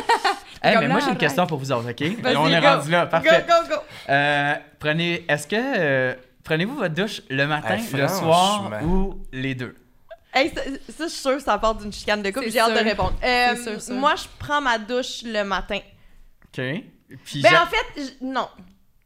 [0.65, 2.01] Hey, mais moi, j'ai une question pour vous autres, OK?
[2.21, 2.65] Vas-y, On est go.
[2.67, 3.45] rendu là, parfait.
[3.45, 3.81] Go, go, go!
[4.07, 6.13] Euh, prenez, est-ce que, euh,
[6.45, 9.75] prenez-vous votre douche le matin, Hey, le soir ou les deux?
[10.33, 12.49] Hey, ça, ça, je suis sûre que ça part d'une chicane de couple.
[12.49, 13.13] J'ai hâte de répondre.
[13.21, 13.93] Euh, sûr, sûr.
[13.95, 15.79] Moi, je prends ma douche le matin.
[16.45, 16.63] OK.
[17.25, 18.47] Puis Ben, en fait, non.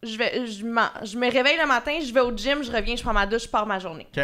[0.04, 3.02] Je, vais, je, je me réveille le matin, je vais au gym, je reviens, je
[3.02, 4.08] prends ma douche, je pars ma journée.
[4.16, 4.24] OK.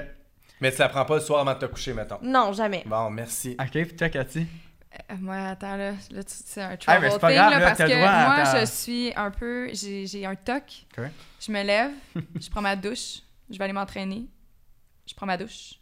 [0.62, 2.20] Mais tu la prends pas le soir avant de te coucher, mettons.
[2.22, 2.84] Non, jamais.
[2.86, 3.56] Bon, merci.
[3.60, 4.48] OK, puis toi, Cathy?
[5.12, 7.78] Euh, moi, attends, là, là c'est un Ah, travel c'est pas thing, grave, là, parce
[7.80, 9.70] que moi, je suis un peu...
[9.74, 10.86] J'ai j'ai un toc.
[11.40, 11.92] Je me lève,
[12.40, 13.20] je prends ma douche,
[13.50, 14.26] je vais aller m'entraîner,
[15.08, 15.74] je prends ma douche.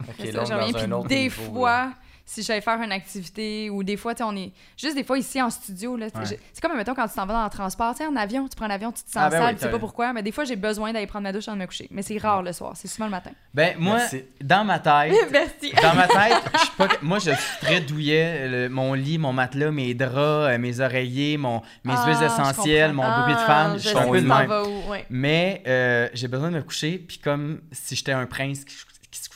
[0.00, 1.92] Ok, là, je reviens, puis autre des niveau, là.
[2.30, 4.52] Si j'allais faire une activité, ou des fois, tu sais, on est...
[4.76, 6.26] Juste des fois, ici, en studio, là, Ouais.
[6.26, 8.46] je- c'est comme, mettons, quand tu t'en vas dans le transport, tu sais, en avion,
[8.46, 10.22] tu prends l'avion, tu te sens Ah, ben sale, oui, tu sais pas pourquoi, mais
[10.22, 11.88] des fois, j'ai besoin d'aller prendre ma douche avant de me coucher.
[11.90, 13.30] Mais c'est rare le soir, c'est souvent le matin.
[13.54, 14.24] Ben, moi, Merci.
[14.42, 15.72] dans ma tête, Merci.
[15.82, 16.88] dans ma tête, je suis pas...
[17.00, 18.46] moi, je suis très douillet.
[18.48, 20.14] Le- mon lit, mon matelas, mes draps,
[20.52, 23.22] euh, mes oreillers, mon, mes Ah, huiles essentielles, mon comprends.
[23.26, 23.72] bébé de femme.
[23.78, 24.50] Je suis un sais peu de même.
[24.50, 25.06] où, ouais.
[25.08, 28.76] Mais euh, j'ai besoin de me coucher, puis comme si j'étais un prince qui,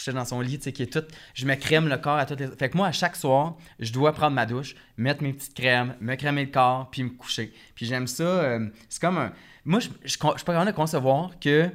[0.05, 1.05] couchait dans son lit, tu sais, qui est tout.
[1.35, 2.49] Je me crème le corps à toutes les.
[2.49, 5.95] Fait que moi, à chaque soir, je dois prendre ma douche, mettre mes petites crèmes,
[6.01, 7.53] me crémer le corps, puis me coucher.
[7.74, 8.23] Puis j'aime ça.
[8.24, 9.33] euh, c'est comme un.
[9.65, 11.70] Moi, je je- je suis pas capable de concevoir que.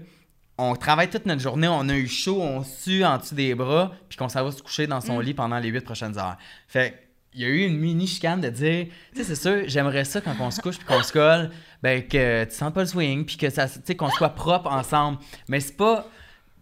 [0.60, 3.92] On travaille toute notre journée, on a eu chaud, on sue en dessous des bras,
[4.10, 6.36] puis qu'on s'en va se coucher dans son lit pendant les huit prochaines heures.
[6.68, 7.04] Fait
[7.36, 10.20] il y a eu une mini chicane de dire, tu sais, c'est sûr, j'aimerais ça
[10.20, 11.52] quand on se couche puis qu'on se colle,
[11.84, 14.72] ben que tu sens pas le swing puis que ça, tu sais, qu'on soit propre
[14.72, 15.20] ensemble.
[15.48, 16.08] Mais c'est pas.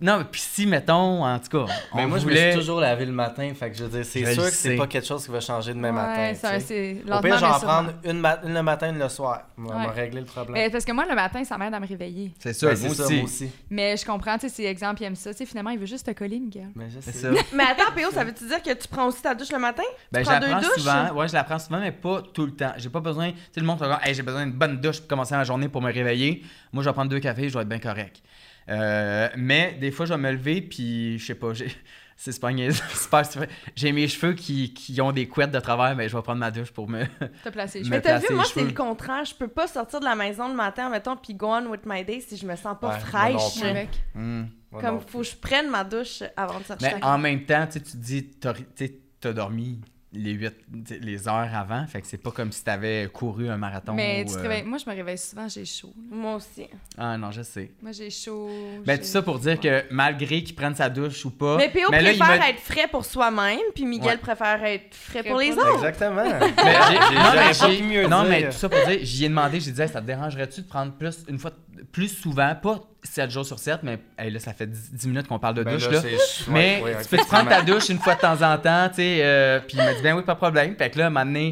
[0.02, 3.06] Non, puis si, mettons, en tout cas, on Mais moi, je me suis toujours lavé
[3.06, 5.32] le matin, fait que je veux dire, c'est sûr que c'est pas quelque chose qui
[5.32, 6.34] va changer demain matin.
[6.50, 9.44] Ouais, c'est Au pire, j'en mais prendre une, ma- une le matin, une le soir.
[9.58, 9.92] On va Ouais.
[9.94, 10.62] régler le problème.
[10.62, 12.34] Mais parce que moi, le matin, ça m'aide à me réveiller.
[12.40, 13.16] C'est ça, Ben, moi ça, aussi.
[13.16, 13.52] moi aussi.
[13.70, 15.32] Mais je comprends, tu sais, si exemple, il aime ça.
[15.32, 16.72] Tu sais, finalement, il veut juste te coller, Miguel.
[16.76, 17.20] Mais je C'est sais.
[17.34, 17.42] ça.
[17.54, 19.84] Mais attends, PO, ça veut-tu dire que tu prends aussi ta douche le matin?
[20.12, 20.84] Ben, Tu je prends la deux prends douches?
[20.84, 21.14] souvent.
[21.14, 22.74] Ouais, je la prends souvent, mais pas tout le temps.
[22.76, 23.32] J'ai pas besoin.
[23.32, 25.82] Tu sais, le monde hey, j'ai besoin d'une bonne douche pour commencer ma journée pour
[25.82, 26.44] me réveiller.
[26.74, 28.22] Moi, je vais prendre deux cafés, je vais être bien correct.
[28.70, 31.68] Euh, mais des fois, je vais me lever, puis je sais pas, j'ai.
[32.18, 33.50] C'est super niaiseux, super super.
[33.76, 36.50] J'ai mes cheveux qui, qui ont des couettes de travers, mais je vais prendre ma
[36.50, 37.04] douche pour me.
[37.44, 37.98] T'as placé les Mais cheveux.
[37.98, 39.26] Mais t'as placer vu, moi, c'est le contraire.
[39.26, 42.06] Je peux pas sortir de la maison le matin, mettons, puis go on with my
[42.06, 43.62] day si je me sens pas Ouais, fraîche.
[43.62, 43.90] Avec.
[44.14, 44.46] Hmm.
[44.72, 46.90] Comme faut que je prenne ma douche avant de sortir.
[46.96, 49.82] Mais en même temps, tu te dis, t'as dormi
[50.16, 50.54] les, 8,
[51.02, 51.86] les heures avant.
[51.88, 53.94] Fait que c'est pas comme si tu avais couru un marathon.
[53.94, 55.94] Mais tu euh, moi, je me réveille souvent, j'ai chaud.
[56.10, 56.68] Moi aussi.
[56.98, 57.72] Ah non, je sais.
[57.82, 58.50] Moi, j'ai chaud.
[58.86, 61.58] Ben, tout ça pour dire que malgré qu'il prenne sa douche ou pas.
[61.58, 61.90] Mais P.O.
[61.90, 65.76] préfère être frais pour soi-même, puis Miguel préfère être frais, pour les autres.
[65.76, 66.24] Exactement.
[66.24, 70.06] mais j'ai, non, mais, tout ça pour dire, j'y ai demandé, j'ai dit, ça te
[70.06, 71.52] dérangerait-tu de prendre plus, une fois,
[71.92, 75.56] plus souvent, pas 7 jours sur 7, mais là, ça fait 10, minutes qu'on parle
[75.56, 75.90] de ben douche.
[75.90, 76.02] Là,
[76.48, 79.20] Mais tu peux te prendre ta douche une fois de temps en temps, tu sais.
[79.22, 80.76] Euh, puis il m'a dit, ben oui, pas de problème.
[80.76, 81.52] Fait que là, maintenant,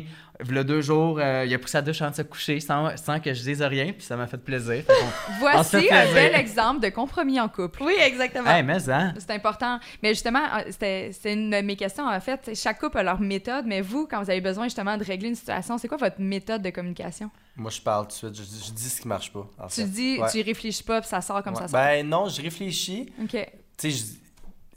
[0.52, 3.20] le deux jours, euh, il a pris sa douche avant de se coucher sans, sans
[3.20, 4.84] que je dise rien, puis ça m'a fait plaisir.
[5.40, 7.84] Voici un bel exemple de compromis en couple.
[7.84, 8.64] Oui, exactement.
[8.64, 9.14] mais hein?
[9.18, 9.80] C'est important.
[10.02, 12.08] Mais justement, euh, c'est une de mes questions.
[12.08, 15.04] En fait, chaque couple a leur méthode, mais vous, quand vous avez besoin justement de
[15.04, 17.30] régler une situation, c'est quoi votre méthode de communication?
[17.56, 18.66] Moi, je parle tout de suite.
[18.66, 19.48] Je, dis ce qui marche pas.
[19.74, 21.80] tu dis, tu réfléchis pas, puis ça sort comme ça sort.
[21.80, 23.12] Ben non, je réfléchis.
[23.22, 23.38] OK.
[23.78, 24.16] Tu sais,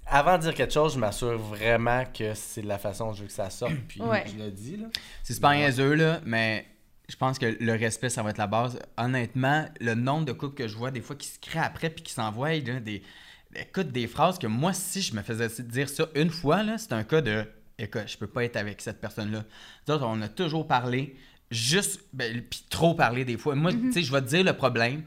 [0.07, 3.23] avant de dire quelque chose, je m'assure vraiment que c'est de la façon dont je
[3.23, 3.75] veux que ça sorte.
[3.89, 4.77] Puis je le dis.
[4.77, 4.87] Là.
[5.23, 6.67] C'est super niaiseux, là, mais
[7.09, 8.79] je pense que le respect, ça va être la base.
[8.97, 12.03] Honnêtement, le nombre de couples que je vois des fois qui se créent après puis
[12.03, 13.03] qui s'envoient des.
[13.55, 16.93] Écoute, des phrases que moi, si je me faisais dire ça une fois, là, c'est
[16.93, 17.45] un cas de.
[17.79, 19.45] Écoute, je peux pas être avec cette personne-là.
[19.89, 21.17] on a toujours parlé
[21.51, 23.55] juste, ben, puis trop parler des fois.
[23.55, 23.87] Moi, mhm.
[23.89, 25.03] tu sais, je vais te dire le problème.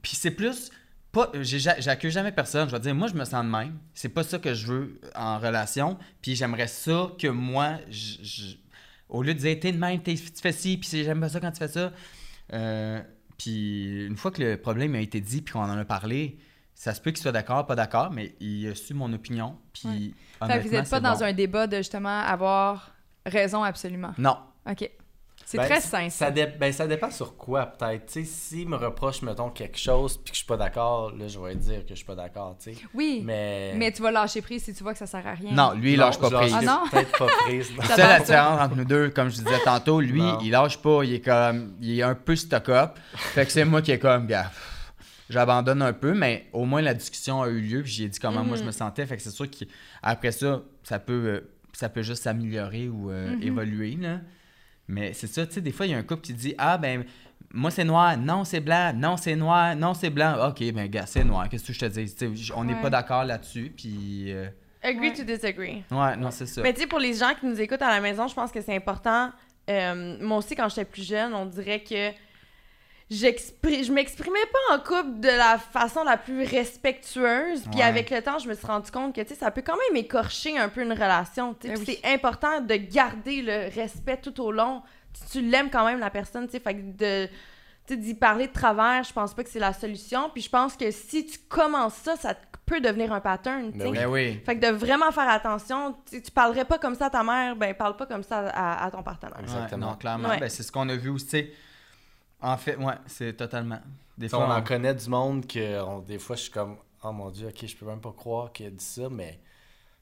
[0.00, 0.70] Puis c'est plus,
[1.12, 2.68] pas, j'accuse jamais personne.
[2.68, 3.78] Je vais dire, moi, je me sens de même.
[3.92, 5.98] C'est pas ça que je veux en relation.
[6.22, 8.54] Puis j'aimerais ça que moi, je,
[9.10, 11.52] au lieu de dire, t'es de même, tu fais ci, puis j'aime pas ça quand
[11.52, 11.92] tu fais ça.
[12.54, 13.00] Euh,
[13.36, 16.38] puis une fois que le problème a été dit, puis qu'on en a parlé,
[16.74, 19.58] ça se peut qu'il soit d'accord, pas d'accord, mais il a su mon opinion.
[19.72, 22.94] Puis vous n'êtes pas dans un débat de justement avoir
[23.26, 24.12] raison absolument.
[24.16, 24.38] Non.
[24.68, 24.90] OK.
[25.44, 26.10] C'est ben, très simple.
[26.10, 28.24] Ça, ben, ça dépend sur quoi, peut-être.
[28.24, 31.54] S'il me reproche, mettons, quelque chose, puis que je suis pas d'accord, là, je vais
[31.54, 32.80] dire que je suis pas d'accord, tu sais.
[32.94, 33.22] Oui.
[33.24, 33.74] Mais...
[33.76, 35.52] mais tu vas lâcher prise si tu vois que ça sert à rien.
[35.52, 36.54] Non, lui, il lâche pas prise.
[36.56, 36.80] Ah non?
[36.90, 37.70] Peut-être pas prise.
[37.84, 40.00] C'est la différence entre nous deux, comme je disais tantôt.
[40.00, 41.02] Lui, il lâche pas.
[41.04, 41.74] Il est comme.
[41.80, 42.98] Il est un peu stock-up.
[43.14, 44.50] Fait que c'est moi qui est comme, gars.
[45.28, 47.82] J'abandonne un peu, mais au moins la discussion a eu lieu.
[47.82, 48.66] Puis j'ai dit comment moi je mhm.
[48.66, 49.06] me sentais.
[49.06, 53.34] Fait que c'est sûr qu'après ça, ça peut, euh, ça peut juste s'améliorer ou euh,
[53.34, 53.42] mhm.
[53.42, 53.96] évoluer.
[54.00, 54.20] Là.
[54.88, 56.76] Mais c'est ça, tu sais, des fois, il y a un couple qui dit Ah,
[56.78, 57.04] ben,
[57.52, 60.48] moi, c'est noir, non, c'est blanc, non, c'est noir, non, c'est blanc.
[60.48, 61.48] OK, ben, gars, c'est noir.
[61.48, 62.50] Qu'est-ce que je te dis?
[62.54, 64.32] on n'est pas d'accord là-dessus, puis.
[64.32, 64.48] Euh,
[64.82, 65.84] Agree to disagree.
[65.90, 66.60] Ouais, non, c'est ça.
[66.62, 68.60] Mais tu sais, pour les gens qui nous écoutent à la maison, je pense que
[68.60, 69.30] c'est important.
[69.70, 72.10] Euh, moi aussi, quand j'étais plus jeune, on dirait que
[73.12, 77.64] je m'exprimais pas en couple de la façon la plus respectueuse.
[77.70, 80.58] Puis avec le temps, je me suis rendu compte que ça peut quand même écorcher
[80.58, 81.54] un peu une relation.
[81.62, 84.82] Ben c'est important de garder le respect tout au long.
[85.12, 86.48] Tu, tu l'aimes quand même, la personne.
[86.48, 87.28] Fait que de
[87.90, 90.30] d'y parler de travers, je pense pas que c'est la solution.
[90.32, 92.34] Puis je pense que si tu commences ça, ça
[92.64, 93.70] peut devenir un pattern.
[93.72, 94.40] Ben ben oui.
[94.46, 95.96] Fait que de vraiment faire attention.
[96.08, 98.90] Tu, tu parlerais pas comme ça à ta mère, ben parle pas comme ça à,
[98.90, 99.40] ton partenaire.
[99.40, 99.90] Exactement.
[99.90, 100.28] non, clairement.
[100.38, 101.50] Ben, c'est ce qu'on a vu aussi.
[102.42, 103.80] En fait, ouais, c'est totalement.
[104.18, 107.30] Des fois, on, en connaît du monde que des fois je suis comme oh mon
[107.30, 109.40] dieu, ok, je peux même pas croire qu'il a dit ça, mais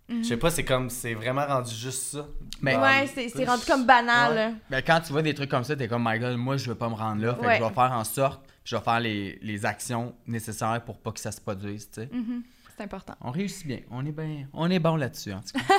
[0.09, 0.41] je sais mhm.
[0.41, 2.27] pas, c'est comme c'est vraiment rendu juste ça.
[2.61, 4.57] Mais ouais, c'est rendu comme banal.
[4.69, 6.75] Mais quand tu vois des trucs comme ça, t'es comme my god, moi je veux
[6.75, 9.39] pas me rendre là, fait que je vais faire en sorte, je vais faire les,
[9.43, 12.09] les, actions nécessaires pour pas que ça se produise, tu sais.
[12.13, 12.43] Mhm.
[12.77, 13.15] C'est important.
[13.21, 15.75] On réussit bien, on est bien, on est bon là-dessus en tout cas.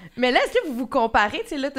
[0.16, 1.70] mais là, est-ce que vous vous comparez, tu sais là,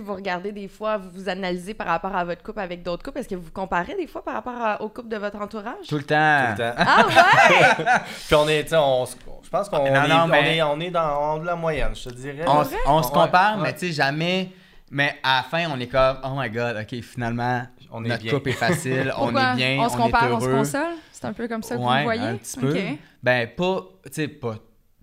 [0.00, 3.18] vous regardez des fois, vous vous analysez par rapport à votre couple avec d'autres couples.
[3.18, 5.86] Est-ce que vous comparez des fois par rapport au couple de votre entourage?
[5.88, 6.54] Tout le temps.
[6.56, 6.74] Tout le temps.
[6.78, 7.84] Ah ouais?
[8.26, 9.06] Puis on est, on,
[9.42, 12.44] je pense qu'on est, on est, on est dans la moyenne, je te dirais.
[12.86, 14.50] On, se compare, mais tu sais, jamais...
[14.90, 18.28] Mais à la fin, on est comme, oh my god, ok, finalement, on est notre
[18.28, 20.92] couple est facile, on est bien, on, se compare, on se console?
[21.10, 22.22] C'est un peu comme ça que vous voyez?
[22.22, 22.76] un petit peu.
[23.20, 24.56] Ben, pas, tu sais, pas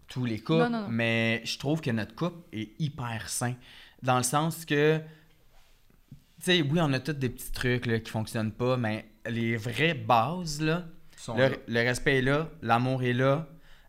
[0.07, 3.55] tous les couples, mais je trouve que notre couple est hyper sain
[4.03, 5.03] dans le sens que, tu
[6.39, 9.93] sais, oui, on a tous des petits trucs là, qui fonctionnent pas, mais les vraies
[9.93, 10.85] bases, là,
[11.67, 13.47] le, respect est là, l'amour est là,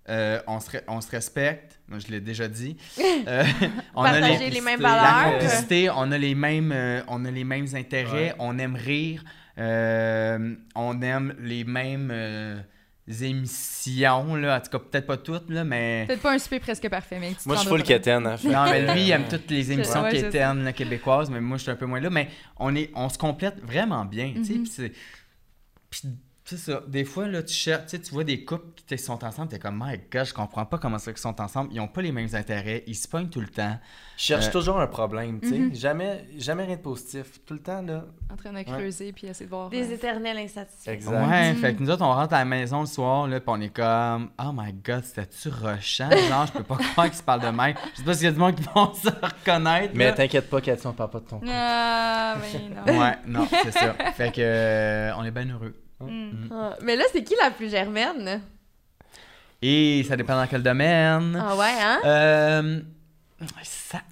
[0.08, 2.76] euh, on, se, on se respecte, moi je l'ai déjà dit.
[3.28, 3.44] Euh,
[3.94, 5.04] on a les, mêmes valeurs.
[5.04, 9.22] La complicité, on a les mêmes, euh, on a les mêmes intérêts, on aime rire,
[9.56, 12.64] on aime les mêmes
[13.08, 14.56] émissions, là.
[14.56, 16.04] En tout cas, peut-être pas toutes, là, mais...
[16.06, 17.32] Peut-être pas un super presque parfait, mais...
[17.46, 18.26] Moi, je suis full quétaine.
[18.26, 21.72] Hein, non, mais lui, il aime toutes les émissions ouais, québécoises, mais moi, je suis
[21.72, 22.10] un peu moins là.
[22.10, 24.82] Mais on, est, on se complète vraiment bien, tu sais.
[24.82, 24.92] Mm-hmm.
[25.90, 26.02] Puis
[26.52, 26.82] c'est ça.
[26.86, 29.98] Des fois, là, tu cherches, tu vois des couples qui sont ensemble, t'es comme, my
[30.10, 31.70] god, je comprends pas comment ça qu'ils sont ensemble.
[31.72, 33.78] Ils ont pas les mêmes intérêts, ils se pognent tout le temps.
[34.18, 35.58] Je cherche euh, toujours un problème, tu sais.
[35.58, 35.74] Mhm.
[35.74, 37.40] jamais, jamais rien de positif.
[37.46, 38.04] Tout le temps, là.
[38.30, 39.70] En train de creuser puis essayer de voir.
[39.70, 40.90] Des éternels insatisfaits.
[40.90, 41.26] Exact.
[41.26, 43.60] Ouais, fait que nous autres, on rentre à la maison le soir, là, puis on
[43.60, 46.10] est comme, oh my god, c'était-tu rushant?
[46.10, 47.74] Genre, je peux pas croire qu'ils se parlent de même.
[47.94, 49.94] Je sais pas s'il y a du monde qui vont se reconnaître.
[49.94, 53.00] Mais t'inquiète pas, Cathy, on parle pas de ton Ah, mais non.
[53.00, 53.94] ouais, non, c'est ça.
[54.14, 55.74] Fait que, euh, on est bien heureux.
[56.06, 56.46] Mm.
[56.46, 56.48] Mm.
[56.52, 58.42] Ah, mais là, c'est qui la plus germaine?
[59.60, 61.40] Et ça dépend dans quel domaine.
[61.40, 62.00] Ah ouais, hein?
[62.04, 62.80] Euh,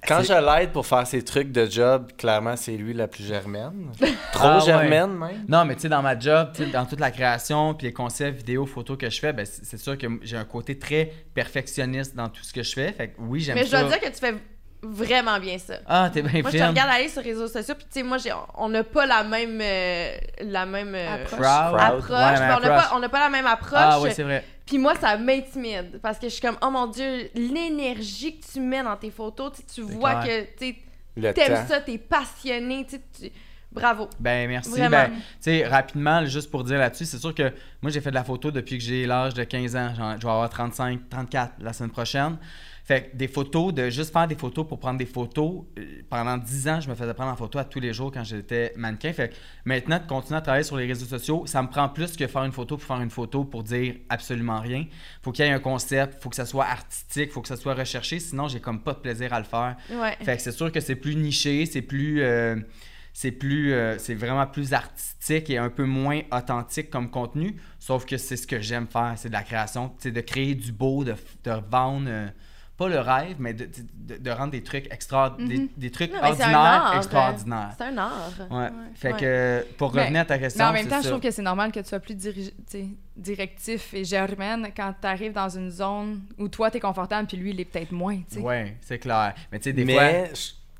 [0.06, 3.90] Quand je l'aide pour faire ses trucs de job, clairement, c'est lui la plus germaine.
[4.32, 5.44] Trop ah germaine, même?
[5.48, 8.64] Non, mais tu sais, dans ma job, dans toute la création, puis les concepts vidéo,
[8.64, 12.44] photos que je fais, ben, c'est sûr que j'ai un côté très perfectionniste dans tout
[12.44, 12.92] ce que je fais.
[12.92, 13.62] Fait que oui, j'aime ça.
[13.62, 14.34] Mais je dois dire que tu fais
[14.82, 15.74] vraiment bien ça.
[15.86, 18.02] Ah, t'es bien Moi, je te regarde aller sur les réseaux sociaux, puis tu sais,
[18.02, 18.18] moi,
[18.54, 21.40] on n'a pas la même, euh, la même euh, approche.
[21.40, 23.78] approche on n'a pas, la même approche.
[23.80, 24.44] Ah, oui, c'est vrai.
[24.66, 28.60] Puis moi, ça m'intimide, parce que je suis comme, oh mon Dieu, l'énergie que tu
[28.60, 30.76] mets dans tes photos, tu vois que tu
[31.16, 33.30] aimes ça, t'es passionné, tu
[33.72, 34.08] Bravo.
[34.18, 34.80] Ben merci.
[34.88, 38.16] Ben, tu sais, rapidement, juste pour dire là-dessus, c'est sûr que moi, j'ai fait de
[38.16, 39.94] la photo depuis que j'ai l'âge de 15 ans.
[39.94, 42.36] Genre, je vais avoir 35, 34 la semaine prochaine.
[42.90, 46.36] Fait que des photos, de juste faire des photos pour prendre des photos, euh, pendant
[46.36, 49.12] 10 ans, je me faisais prendre en photo à tous les jours quand j'étais mannequin.
[49.12, 49.34] Fait que
[49.64, 52.42] maintenant, de continuer à travailler sur les réseaux sociaux, ça me prend plus que faire
[52.42, 54.86] une photo pour faire une photo pour dire absolument rien.
[55.22, 57.74] Faut qu'il y ait un concept, faut que ça soit artistique, faut que ça soit
[57.74, 59.76] recherché, sinon j'ai comme pas de plaisir à le faire.
[60.24, 62.22] Fait que c'est sûr que c'est plus niché, c'est plus.
[62.22, 62.56] Euh,
[63.12, 68.06] c'est plus euh, c'est vraiment plus artistique et un peu moins authentique comme contenu sauf
[68.06, 71.02] que c'est ce que j'aime faire c'est de la création c'est de créer du beau
[71.02, 72.08] de, de vendre
[72.80, 73.68] pas le rêve, mais de,
[74.06, 75.90] de, rendre des trucs extra, des, mhm.
[75.90, 77.74] trucs ordinaires extraordinaires.
[77.76, 78.32] C'est un art.
[78.50, 78.68] Ouais.
[78.94, 80.64] Fait que pour revenir à ta question.
[80.64, 82.16] Mais en même temps, je trouve que c'est normal que tu sois plus
[83.16, 87.36] directif et germaine quand tu arrives dans une zone où toi, tu es confortable, puis
[87.36, 88.18] lui, il est peut-être moins.
[88.38, 89.34] Oui, c'est clair.
[89.52, 90.30] Mais tu sais, des mais,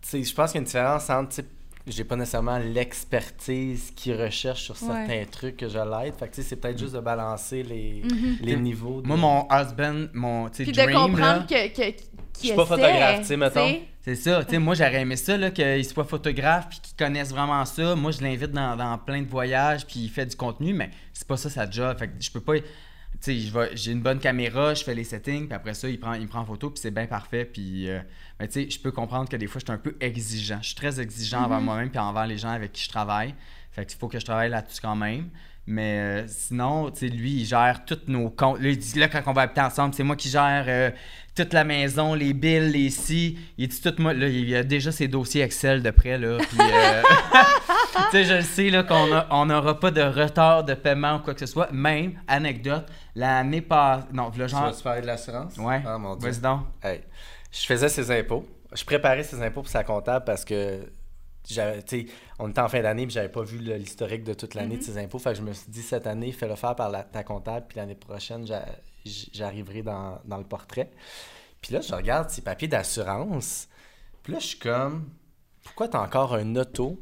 [0.01, 0.20] fois.
[0.22, 1.43] je pense qu'il y a une différence entre
[1.90, 6.14] j'ai pas nécessairement l'expertise qui recherche sur certains trucs que je l'aide.
[6.14, 8.38] Fait que c'est peut-être juste de balancer les, mhm.
[8.40, 9.02] les niveaux.
[9.04, 11.96] Moi, mon husband, mon Puis dream, de comprendre que, que
[12.40, 13.76] je suis pas photographe, tu sais, mettons.
[14.02, 14.42] C'est ça.
[14.44, 17.94] Tu sais, moi, j'aurais aimé ça, qu'il soit photographe puis qu'il connaisse vraiment ça.
[17.94, 21.26] Moi, je l'invite dans, dans, plein de voyages puis il fait du contenu, mais c'est
[21.26, 21.98] pas ça sa job.
[21.98, 22.54] Fait que je peux pas
[23.22, 26.40] j'ai une bonne caméra, je fais les settings, puis après ça, il prend, il prend
[26.40, 27.44] en photo, puis c'est bien parfait.
[27.44, 28.00] Puis, euh,
[28.46, 30.58] tu sais, je peux comprendre que des fois, je suis un peu exigeant.
[30.62, 31.64] Je suis très exigeant envers mm-hmm.
[31.64, 33.34] moi-même, puis envers les gens avec qui je travaille.
[33.72, 35.30] Fait qu'il faut que je travaille là-dessus quand même.
[35.66, 38.60] Mais euh, sinon, tu sais, lui, il gère tous nos comptes.
[38.60, 40.90] Là, il dit, là, quand on va habiter ensemble, c'est moi qui gère euh,
[41.36, 43.38] toute la maison, les bills, les si.
[43.56, 44.12] Il dit tout moi.
[44.12, 46.38] Là, il a déjà ses dossiers Excel de près, là.
[46.38, 46.58] Puis,
[48.10, 51.40] tu sais, je sais, là, qu'on n'aura pas de retard de paiement ou quoi que
[51.40, 51.70] ce soit.
[51.70, 54.06] Même, anecdote, L'année passée.
[54.12, 54.70] Non, le genre.
[54.70, 55.56] Tu vas parler de l'assurance?
[55.58, 55.82] Ouais.
[55.86, 56.30] Ah, mon Dieu.
[56.82, 57.00] Hey.
[57.51, 58.47] Je faisais ses impôts.
[58.72, 60.90] Je préparais ses impôts pour sa comptable parce que.
[62.39, 64.85] on était en fin d'année et j'avais pas vu l'historique de toute l'année de mm-hmm.
[64.85, 65.18] ses impôts.
[65.18, 67.78] Fait que je me suis dit, cette année, fais-le faire par la, ta comptable, puis
[67.78, 68.47] l'année prochaine,
[69.05, 70.90] j'arriverai dans, dans, le portrait.
[71.60, 73.68] Puis là, je regarde ses papiers d'assurance.
[74.22, 75.10] Puis là, je suis comme,
[75.64, 77.01] pourquoi tu as encore un auto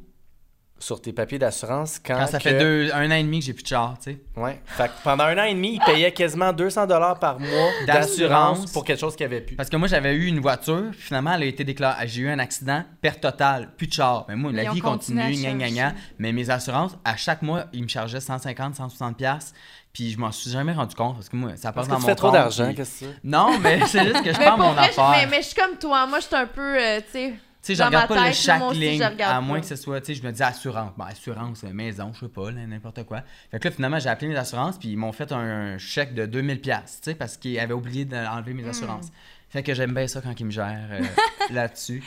[0.79, 3.63] sur tes papiers d'assurance quand, ça fait deux, un an et demi que j'ai plus
[3.63, 4.21] de char, tu sais.
[4.37, 4.61] Ouais.
[4.65, 8.71] Fait que pendant un an et demi, il payait quasiment 200 dollars par mois d'assurance
[8.73, 9.57] pour quelque chose qu'il avait plus.
[9.57, 12.07] Parce que moi, j'avais eu une voiture, finalement, elle a été déclarée.
[12.09, 14.25] J'ai eu un accident, perte totale, plus de char.
[14.29, 17.83] Mais moi, la vie continue, gna, gna, gna, Mais mes assurances, à chaque mois, ils
[17.83, 19.55] me chargeaient 150, 160 pièces
[19.91, 22.07] puis je m'en suis jamais rendu compte parce que moi, ça passe dans mon tu
[22.07, 23.17] fais trop d'argent, qu'est-ce que c'est?
[23.25, 25.11] Non, mais c'est juste que je parle mon affaire.
[25.11, 26.07] Mais, mais, je suis comme toi.
[26.07, 29.41] Moi, je suis un peu, euh, tu sais sais, je regarde pas chaque ligne, à
[29.41, 30.93] moins que ce soit, tu sais, je me dis assurance.
[30.97, 33.23] Bon, assurance, maison, je sais pas, n'importe quoi.
[33.51, 36.27] Fait que là, finalement, j'ai appelé mes assurances, puis ils m'ont fait un, chèque de
[36.27, 36.73] 2000$, tu
[37.03, 38.71] sais, parce qu'ils avaient oublié d'enlever mes hmm.
[38.71, 39.09] assurances.
[39.51, 41.03] Fait que j'aime bien ça quand ils me gèrent euh,
[41.51, 42.03] là-dessus.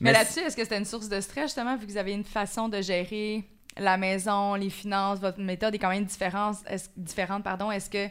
[0.00, 2.24] Mais, là-dessus, est-ce que c'était une source de stress, justement, vu que vous avez une
[2.24, 3.44] façon de gérer
[3.76, 7.70] la maison, les finances, votre méthode est quand même différente, est différente pardon?
[7.70, 8.08] Est-ce que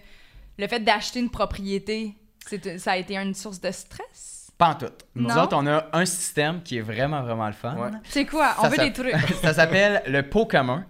[0.58, 2.16] le fait d'acheter une propriété,
[2.78, 4.35] ça a été une source de stress?
[4.58, 4.86] Pas en tout.
[5.16, 7.76] Nous autres, on a un système qui est vraiment, vraiment le fun.
[8.04, 8.56] C'est quoi?
[8.60, 9.14] On veut des trucs.
[9.42, 10.86] ça s'appelle le pot commun.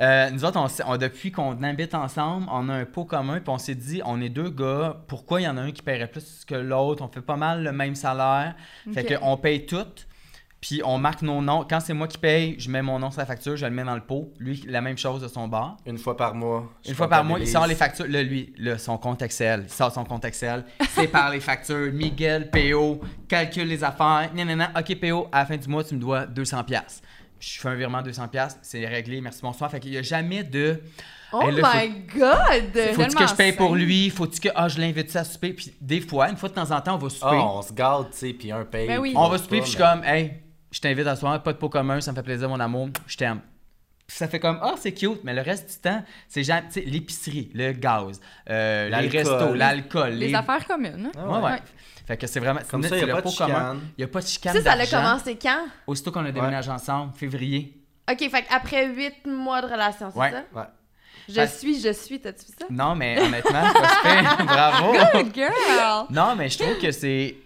[0.00, 3.58] Euh, nous autres, on, depuis qu'on habite ensemble, on a un pot commun, puis on
[3.58, 6.44] s'est dit, on est deux gars, pourquoi il y en a un qui paierait plus
[6.46, 7.04] que l'autre?
[7.04, 8.54] On fait pas mal le même salaire.
[8.92, 9.84] Fait qu'on paye tout.
[10.60, 11.64] Puis on marque nos noms.
[11.68, 13.84] Quand c'est moi qui paye, je mets mon nom sur la facture, je le mets
[13.84, 14.32] dans le pot.
[14.38, 15.78] Lui, la même chose de son bar.
[15.86, 16.70] Une fois par mois.
[16.86, 18.06] Une fois par mois, il sort les factures.
[18.06, 19.62] Là, lui, là, son compte Excel.
[19.64, 20.64] Il sort son compte Excel.
[21.10, 21.90] par les factures.
[21.92, 24.30] Miguel, PO, calcule les affaires.
[24.34, 24.66] Non, non, non.
[24.76, 27.00] OK, PO, à la fin du mois, tu me dois 200$.
[27.38, 29.70] je fais un virement de 200$, c'est réglé, merci, bonsoir.
[29.70, 30.82] Fait qu'il n'y a jamais de.
[31.32, 32.94] Oh my God!
[32.94, 34.10] Faut-tu que je paye pour lui?
[34.10, 35.52] Faut-tu que ah, je l'invite à souper?
[35.52, 37.26] Puis des fois, une fois de temps en temps, on va souper.
[37.30, 38.88] Ah, on se garde, tu sais, puis un paye.
[38.88, 40.40] Ben on va souper, puis je suis comme, hey,
[40.70, 43.16] je t'invite à soir, pas de pot commun, ça me fait plaisir, mon amour, je
[43.16, 43.40] t'aime.
[44.08, 46.80] ça fait comme, ah, c'est cute, mais le reste du temps, c'est genre, tu sais,
[46.82, 50.10] l'épicerie, le gaz, euh, les restos, l'alcool.
[50.12, 50.34] Les...
[50.34, 51.10] affaires communes.
[51.16, 51.28] Hein?
[51.28, 51.42] ouais.
[51.42, 51.58] ouais.
[52.06, 52.60] Fait que c'est vraiment.
[52.68, 53.80] Comme ça, il n'y a, pas de chicane.
[53.96, 54.56] Il n'y a pas de chicane.
[54.56, 55.66] Ça, ça a commencé quand?
[55.86, 57.80] Aussitôt qu'on a déménagé ensemble, février.
[58.10, 60.32] OK, fait après huit mois de relation, c'est ouais.
[60.32, 60.42] ça?
[60.52, 60.64] Ouais.
[61.28, 62.66] Je suis, je suis, t'as-tu vu ça?
[62.68, 64.92] Non, mais honnêtement, c'est pas Bravo!
[64.92, 66.06] Good girl!
[66.10, 67.36] Non, mais je trouve que c'est.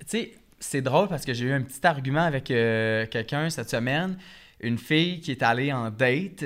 [0.00, 3.70] Tu sais, c'est drôle parce que j'ai eu un petit argument avec euh, quelqu'un cette
[3.70, 4.18] semaine.
[4.60, 6.44] Une fille qui est allée en date,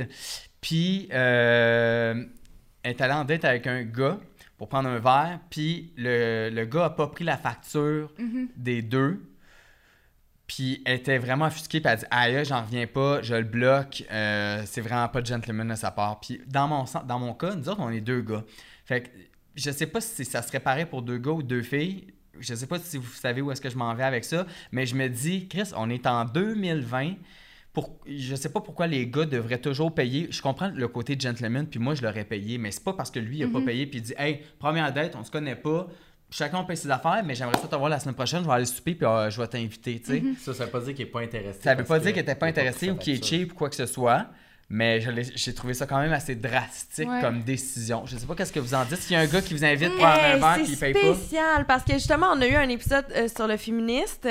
[0.60, 2.24] puis euh,
[2.82, 4.18] elle est allée en date avec un gars
[4.58, 8.48] pour prendre un verre, puis le, le gars a pas pris la facture mm-hmm.
[8.56, 9.22] des deux.
[10.46, 13.44] Puis elle était vraiment offusquée, puis elle a dit Aïe, j'en reviens pas, je le
[13.44, 16.20] bloque, euh, c'est vraiment pas de gentleman de sa part.
[16.20, 18.44] Puis dans mon, dans mon cas, nous autres, on est deux gars.
[18.84, 19.08] Fait que
[19.54, 22.12] je sais pas si ça serait pareil pour deux gars ou deux filles.
[22.42, 24.86] Je sais pas si vous savez où est-ce que je m'en vais avec ça, mais
[24.86, 27.14] je me dis, Chris, on est en 2020
[27.72, 30.28] pour, je sais pas pourquoi les gars devraient toujours payer.
[30.30, 33.18] Je comprends le côté gentleman, puis moi, je l'aurais payé, mais c'est pas parce que
[33.18, 33.64] lui, il a pas mhm.
[33.64, 35.88] payé, puis il dit Hey, première dette, on se connaît pas,
[36.30, 38.66] chacun paye ses affaires, mais j'aimerais ça te voir la semaine prochaine, je vais aller
[38.66, 40.20] souper, puis euh, je vais t'inviter, tu sais.
[40.20, 40.36] Mhm.
[40.38, 41.60] Ça, ça veut pas dire qu'il est pas intéressé.
[41.62, 43.76] Ça veut pas dire qu'il était pas intéressé ou qu'il est cheap ou quoi que
[43.76, 44.26] ce soit.
[44.74, 45.02] Mais
[45.34, 48.06] j'ai trouvé ça quand même assez drastique comme décision.
[48.06, 48.96] Je sais pas qu'est-ce que vous en dites.
[48.96, 50.98] S'il y a un gars qui vous invite pour un verre et il paye pas.
[50.98, 54.26] C'est spécial parce que justement, on a eu un épisode euh, sur le féministe.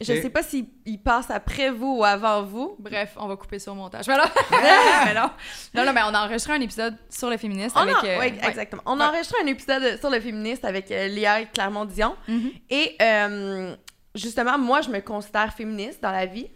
[0.00, 0.68] Je sais pas s'il
[1.04, 2.76] passe après vous ou avant vous.
[2.78, 4.06] Bref, on va couper ça au montage.
[4.06, 5.30] Mais, non.
[5.74, 7.96] non, mais on a enregistré un épisode sur le féministe avec...
[8.04, 8.82] Euh, oui, exactement.
[8.86, 12.14] On a enregistré un épisode sur le féministe avec euh, Léa Clermont-Dion.
[12.28, 12.52] Mm-hmm.
[12.70, 13.76] Et euh,
[14.14, 16.48] justement, moi, je me considère féministe dans la vie.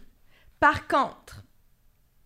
[0.61, 1.43] Par contre,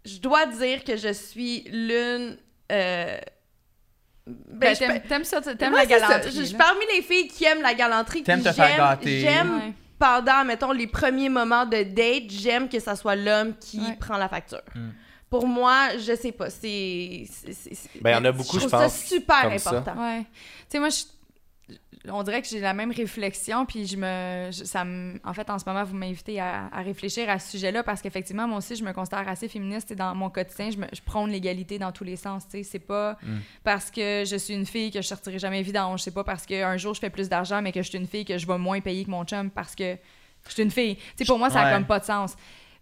[0.04, 2.38] je dois dire que je suis l'une...
[2.68, 6.46] Ben, ben t'aimes ça, t'aimes la galanterie.
[6.46, 8.22] Je parmi les filles qui aiment la galanterie.
[8.22, 9.20] T'aimes te faire gâter.
[9.20, 14.16] J'aime pendant, mettons, les premiers moments de date, j'aime que ça soit l'homme qui prend
[14.16, 14.60] la facture.
[14.74, 14.90] Hmm.
[15.30, 17.24] Pour moi, je sais pas, c'est...
[18.00, 18.80] Ben, il y en a beaucoup, je, je pense.
[18.80, 19.94] ça super important.
[19.96, 20.22] Ouais.
[20.22, 20.26] Tu
[20.68, 21.02] sais, moi, je
[22.08, 24.84] on dirait que j'ai la même réflexion, puis je me, ça
[25.24, 28.58] en fait, en ce moment, vous m'invitez à, réfléchir à ce sujet-là parce qu'effectivement, moi
[28.58, 31.78] aussi, je me considère assez féministe et dans mon quotidien, je, me, je prône l'égalité
[31.78, 32.44] dans tous les sens.
[32.44, 33.38] Tu sais, c'est pas mm.
[33.62, 36.76] parce que je suis une fille que je sortirai jamais vidange, c'est pas parce qu'un
[36.76, 38.80] jour je fais plus d'argent, mais que je suis une fille que je vais moins
[38.80, 39.96] payer que mon chum parce que
[40.48, 40.96] je suis une fille.
[40.96, 42.34] Tu sais, pour moi, ça a comme pas de sens.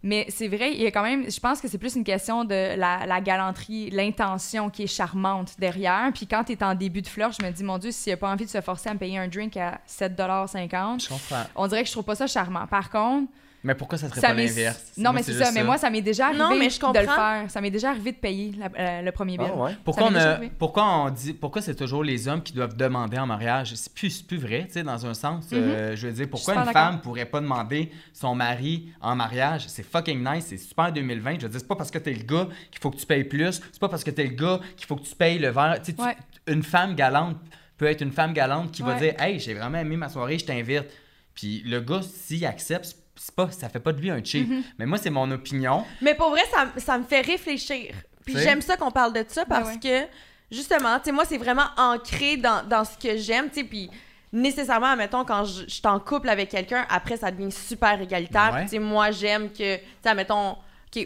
[0.03, 2.45] Mais c'est vrai, il y a quand même, je pense que c'est plus une question
[2.45, 6.11] de la, galanterie, l'intention qui est charmante derrière.
[6.15, 8.17] Puis quand tu es en début de fleur, je me dis, mon Dieu, s'il a
[8.17, 11.09] pas envie de se forcer à me payer un drink à 7,50
[11.55, 12.67] on dirait que je trouve pas ça charmant.
[12.67, 13.31] Par contre,
[13.63, 14.93] mais pourquoi ça serait pas l'inverse?
[14.97, 15.53] Non, mais c'est ça.
[15.53, 17.45] Mais moi, ça m'est déjà arrivé de le faire.
[17.49, 19.49] Ça m'est déjà arrivé de payer euh, le premier bill.
[19.51, 23.27] Ah, pourquoi, on pourquoi on dit pourquoi c'est toujours les hommes qui doivent demander en
[23.27, 23.75] mariage?
[23.75, 25.47] C'est plus, plus vrai, tu sais, dans un sens.
[25.53, 25.97] Euh, mm-hmm.
[25.97, 29.65] je veux dire, pourquoi une femme pourrait pas demander son mari en mariage?
[29.69, 31.35] C'est fucking nice, c'est super 2020.
[31.35, 33.25] Je veux dire, c'est pas parce que t'es le gars qu'il faut que tu payes
[33.25, 33.61] plus.
[33.73, 35.81] C'est pas parce que t'es le gars qu'il faut que tu payes le verre.
[35.83, 36.17] Tu sais,
[36.47, 37.37] une femme galante
[37.77, 40.47] peut être une femme galante qui va dire Hey, j'ai vraiment aimé ma soirée, je
[40.47, 40.87] t'invite.
[41.35, 44.49] Puis le gars, s'il accepte, c'est pas, ça fait pas de lui un cheap.
[44.49, 44.63] Mm-hmm.
[44.79, 45.85] Mais moi, c'est mon opinion.
[46.01, 47.95] Mais pour vrai, ça, ça me fait réfléchir.
[48.25, 50.07] Puis j'aime ça qu'on parle de ça ben parce que,
[50.51, 53.91] justement, tu sais, moi, c'est vraiment ancré dans, dans ce que j'aime, tu sais, puis
[54.33, 58.61] nécessairement, mettons, quand je, suis en couple avec quelqu'un, après, ça devient super égalitaire.
[58.63, 60.57] Tu sais, moi, j'aime que, tu sais, mettons,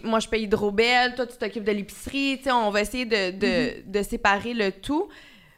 [0.04, 3.32] moi, je paye Hydrobel, toi, tu t'occupes de l'épicerie, tu sais, on va essayer de,
[3.32, 3.90] de, mm-hmm.
[3.90, 5.08] de séparer le tout.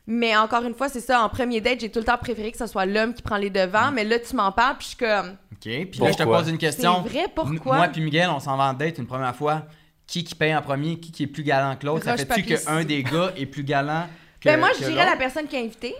[0.07, 2.59] Mais encore une fois, c'est ça, en premier date, j'ai tout le temps préféré que
[2.59, 3.95] ce soit l'homme qui prend les devants, mm.
[3.95, 5.37] mais là, tu m'en parles, puis je suis comme.
[5.53, 7.03] OK, puis là, je te pose une question.
[7.03, 7.77] C'est vrai, pourquoi?
[7.77, 9.67] Moi puis Miguel, on s'en va en date une première fois.
[10.07, 12.05] Qui qui paye en premier, qui qui est plus galant que l'autre?
[12.05, 14.07] Ça fait-tu qu'un des gars est plus galant
[14.41, 15.97] que Ben moi, je dirais la personne qui a invité.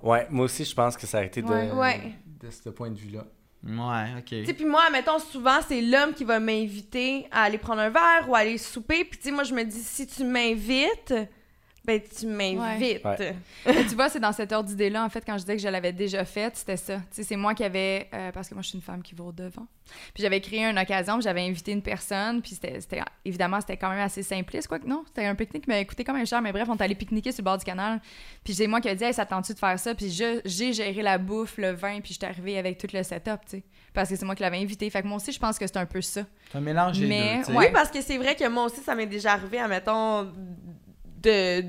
[0.00, 2.14] Ouais, moi aussi, je pense que ça a été de, ouais.
[2.40, 3.26] de ce point de vue-là.
[3.66, 4.24] Ouais, ok.
[4.24, 7.90] Tu sais, puis moi, mettons, souvent, c'est l'homme qui va m'inviter à aller prendre un
[7.90, 9.04] verre ou à aller souper.
[9.04, 11.14] Puis tu sais, moi, je me dis, si tu m'invites
[11.84, 13.02] ben, tu m'invites.
[13.64, 15.92] tu vois, c'est dans cette ordre d'idée-là, en fait, quand je disais que je l'avais
[15.92, 16.96] déjà faite, c'était ça.
[16.96, 18.08] Tu sais, c'est moi qui avais.
[18.14, 19.66] Euh, parce que moi, je suis une femme qui va devant.
[20.14, 23.02] Puis j'avais créé une occasion, j'avais invité une personne, puis c'était.
[23.24, 25.04] Évidemment, c'était quand même assez simpliste, quoi que non.
[25.06, 27.32] C'était un pique-nique qui m'avait coûté quand même cher, mais bref, on est allé pique-niquer
[27.32, 28.00] sur le bord du canal.
[28.42, 29.94] Puis c'est moi qui ai dit, hey, ça tente-tu de faire ça?
[29.94, 33.58] Puis j'ai géré la bouffe, le vin, puis j'étais arrivée avec tout le setup, tu
[33.58, 33.62] sais.
[33.92, 34.88] Parce que c'est moi qui l'avais invité.
[34.88, 36.22] Fait que moi aussi, je pense que c'est un peu ça.
[36.50, 39.34] C'est un mélange mais, Oui, parce que c'est vrai que moi aussi, ça m'est déjà
[39.34, 40.32] arrivé, admettons,
[41.24, 41.64] de,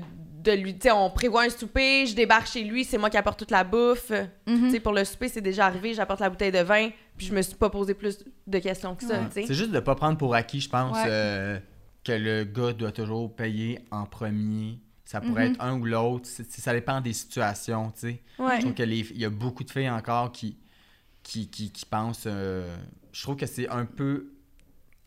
[0.46, 3.16] de lui, tu sais, on prévoit un souper, je débarque chez lui, c'est moi qui
[3.16, 4.10] apporte toute la bouffe.
[4.46, 4.66] Mhm.
[4.66, 7.34] Tu sais, pour le souper, c'est déjà arrivé, j'apporte la bouteille de vin, puis je
[7.34, 9.46] me suis pas posé plus de questions que ça, tu sais.
[9.46, 11.58] C'est juste de pas prendre pour acquis, je pense, euh,
[12.04, 14.78] que le gars doit toujours payer en premier.
[15.04, 15.54] Ça pourrait mhm.
[15.54, 18.22] être un ou l'autre, ça dépend des situations, tu sais.
[18.38, 20.56] Je trouve qu'il y a beaucoup de filles encore qui,
[21.22, 22.24] qui, qui, pensent...
[22.26, 22.76] Euh,
[23.12, 24.32] je trouve que c'est un peu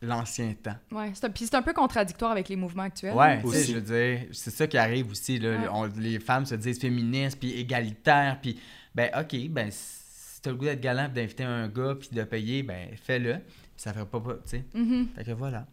[0.02, 0.76] l'ancien temps.
[0.92, 3.14] Oui, puis c'est un peu contradictoire avec les mouvements actuels.
[3.14, 5.38] Oui, je veux dire, c'est ça qui arrive aussi.
[5.38, 5.58] Là,
[5.96, 8.58] les femmes se disent féministes, puis égalitaires, puis
[8.94, 12.62] ben OK, ben si t'as le goût d'être galant, d'inviter un gars, puis de payer,
[12.62, 13.36] ben fais-le.
[13.76, 14.64] Ça ferait pas, tu sais.
[14.74, 15.06] Mm-hmm.
[15.16, 15.66] Fait que voilà.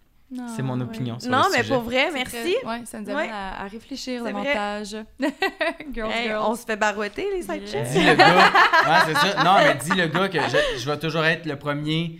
[0.56, 2.58] C'est mon opinion sur Non, mais pour vrai, merci.
[2.66, 4.98] Oui, ça nous amène à, réfléchir davantage.
[5.94, 6.44] girls, girls.
[6.46, 8.36] On se fait barouetter, les cinq Dis le gars.
[8.36, 9.44] ouais, c'est ça.
[9.44, 12.20] Non, mais dis le gars que je, je vais toujours être le premier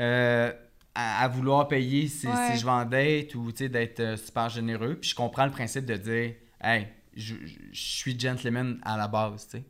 [0.00, 0.52] euh,
[0.94, 4.96] à, vouloir payer si, je vais en date ou d'être euh, super généreux.
[5.00, 7.34] Puis je comprends le principe de dire, hey, je,
[7.72, 9.64] suis gentleman à la base, tu sais.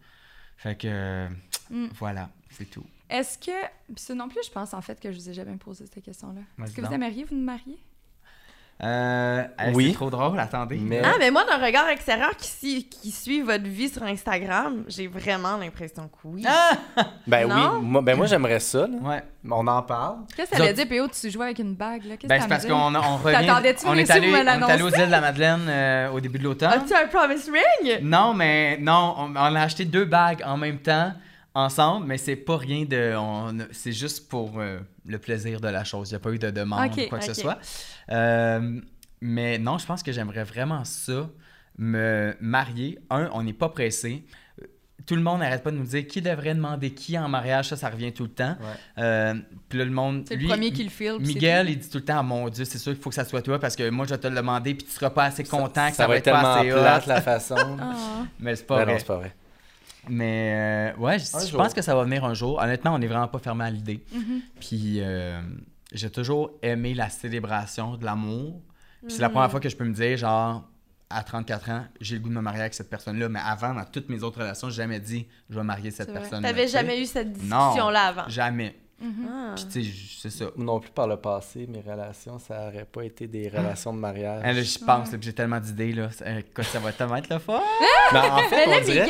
[0.57, 1.29] Fait que,
[1.71, 1.89] mm.
[1.95, 2.87] voilà, c'est tout.
[3.09, 3.53] Est-ce que,
[3.97, 6.41] ça non plus, je pense en fait que je vous ai jamais posé cette question-là.
[6.65, 7.79] Est-ce que vous aimeriez vous marier?
[8.85, 9.89] Euh, oui.
[9.89, 10.79] C'est trop drôle, attendez.
[11.03, 15.57] Ah, mais moi, d'un regard extérieur qui, qui suit votre vie sur Instagram, j'ai vraiment
[15.57, 16.45] l'impression que oui.
[16.47, 16.73] Ah!
[17.27, 18.87] Ben oui, moi, ben moi j'aimerais ça.
[18.87, 19.23] Ouais.
[19.51, 20.19] On en parle.
[20.37, 22.05] Qu'est-ce que ça veut dire, PO, tu joues avec une bague?
[22.05, 22.17] Là?
[22.25, 23.37] Ben, c'est parce qu'on on revient...
[23.87, 26.45] On est, allé, on est allé aux îles de la Madeleine euh, au début de
[26.45, 26.71] l'automne.
[26.71, 28.01] As-tu un promise ring?
[28.03, 31.13] Non, mais non, on, a acheté deux bagues en même temps,
[31.55, 33.15] ensemble, mais c'est pas rien de...
[33.73, 34.61] C'est juste pour...
[34.61, 36.11] Euh, le plaisir de la chose.
[36.11, 37.59] Il n'y a pas eu de demande ou quoi que ce soit.
[38.11, 38.81] Euh,
[39.21, 41.29] mais non, je pense que j'aimerais vraiment ça,
[41.79, 42.99] me marier.
[43.11, 44.25] Un, on n'est pas pressé.
[45.07, 47.77] Tout le monde n'arrête pas de nous dire qui devrait demander qui en mariage, ça,
[47.77, 48.57] ça revient tout le temps.
[48.97, 49.35] Euh,
[49.69, 50.25] puis là, le monde.
[50.27, 51.19] C'est le premier qui le file.
[51.21, 53.43] Miguel, il dit tout le temps, mon Dieu, c'est sûr qu'il faut que ça soit
[53.43, 55.91] toi parce que moi, je vais te le demander, puis tu seras pas assez content
[55.91, 57.57] que ça, va être pas assez plate, la façon.
[57.81, 58.25] Ah.
[58.39, 58.99] Mais c'est pas, vrai.
[59.07, 59.35] pas vrai.
[60.09, 62.59] Mais euh, ouais, je, pense que ça va venir un jour.
[62.61, 64.05] Honnêtement, on n'est vraiment pas fermé à l'idée.
[64.15, 64.41] Mm-hmm.
[64.61, 65.41] Puis euh,
[65.93, 68.61] j'ai toujours aimé la célébration de l'amour.
[69.03, 69.51] Puis c'est la première mm-hmm.
[69.51, 70.65] fois que je peux me dire, genre,
[71.11, 73.29] à 34 ans, j'ai le goût de me marier avec cette personne-là.
[73.29, 76.49] Mais avant, dans toutes mes autres relations, j'ai jamais dit, je vais marier cette personne-là.
[76.49, 78.29] T'avais jamais eu cette discussion-là avant?
[78.29, 78.77] Jamais.
[79.03, 79.29] Mm-hmm.
[79.29, 79.55] Ah.
[79.57, 79.91] Puis tu sais,
[80.23, 80.51] c'est ça.
[80.57, 84.43] Non plus par le passé, mes relations, ça aurait pas été des relations de mariage.
[84.47, 86.09] Eh, je pense, j'ai tellement d'idées, là.
[86.11, 87.61] ça va tellement être le fun.
[88.13, 89.09] Mais en fait, on dirait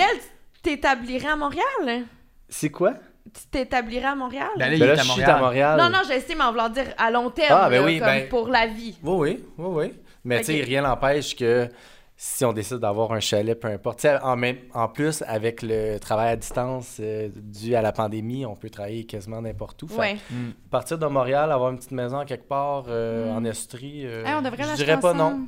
[0.64, 2.06] t'établirais à Montréal?
[2.48, 2.94] C'est quoi?
[3.32, 4.48] Tu t'établirais à Montréal?
[4.58, 5.78] Ben là, ben là je suis à Montréal.
[5.78, 8.28] Non, non, j'essaie, mais en voulant dire à long terme, ah, ben oui, comme ben
[8.28, 8.98] pour la vie.
[9.02, 9.92] Oui, oui, oui, oui.
[10.24, 11.68] Mais tu sais, rien n'empêche que
[12.16, 14.06] si on décide d'avoir un chalet, peu importe.
[14.22, 18.54] En, même, en plus, avec le travail à distance euh, dû à la pandémie, on
[18.54, 19.88] peut travailler quasiment n'importe où.
[19.98, 20.16] Ouais.
[20.30, 20.50] Mm.
[20.70, 23.36] Partir de Montréal, avoir une petite maison quelque part euh, mm.
[23.36, 25.40] en Estrie, euh, on devrait je dirais pas non.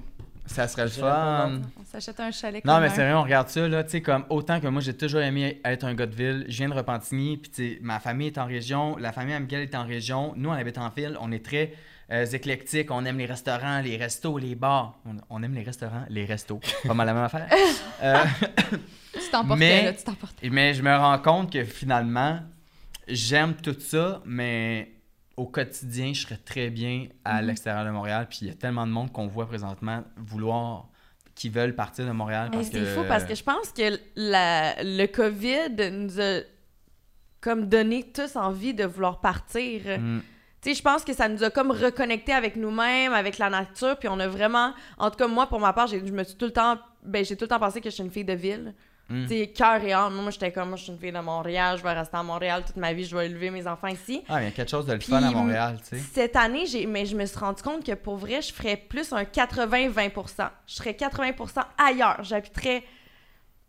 [0.47, 1.61] Ça serait le fun.
[1.79, 4.25] On s'achète un chalet Non, mais c'est vrai, on regarde ça, là, tu sais, comme
[4.31, 6.45] autant que moi, j'ai toujours aimé être un gars de ville.
[6.49, 9.61] Je viens de Repentigny, puis tu sais, ma famille est en région, la famille à
[9.61, 10.33] est en région.
[10.37, 11.73] Nous, on habite en ville, on est très
[12.13, 14.99] euh, éclectiques, on aime les restaurants, les restos, les bars.
[15.29, 16.61] On, aime les restaurants, les restos.
[16.87, 17.49] Pas mal la même affaire.
[18.03, 18.23] Euh,
[19.15, 20.51] tu t'emportais, là, tu t'emportais.
[20.51, 22.41] Mais je me rends compte que finalement,
[23.09, 24.96] j'aime tout ça, mais
[25.37, 27.49] au quotidien, je serais très bien à mhm.
[27.49, 28.27] l'extérieur de Montréal.
[28.29, 30.89] Puis il y a tellement de monde qu'on voit présentement vouloir
[31.35, 32.51] qui veulent partir de Montréal.
[32.63, 36.41] C'est fou parce que je pense que le COVID nous a
[37.43, 39.83] comme donné tous envie de vouloir partir.
[40.01, 40.21] Mm.
[40.63, 43.99] Tu sais, je pense que ça nous a comme reconnecté avec nous-mêmes, avec la nature,
[43.99, 46.47] puis on a vraiment, en tout cas moi pour ma part, je me suis tout
[46.47, 48.75] le temps, ben j'ai tout le temps pensé que je suis une fille de ville.
[49.09, 49.27] Mm.
[49.27, 50.15] Tu cœur et âme.
[50.15, 52.65] Moi, j'étais comme, moi, je suis une fille de Montréal, je vais rester à Montréal
[52.67, 54.23] toute ma vie, je vais élever mes enfants ici.
[54.29, 56.03] Ah, il y a quelque chose de le fun à Montréal, tu sais.
[56.13, 59.13] Cette année, j'ai, mais je me suis rendu compte que pour vrai, je ferais plus
[59.13, 62.19] un 80-20% Je serais 80% ailleurs.
[62.23, 62.83] J'habiterais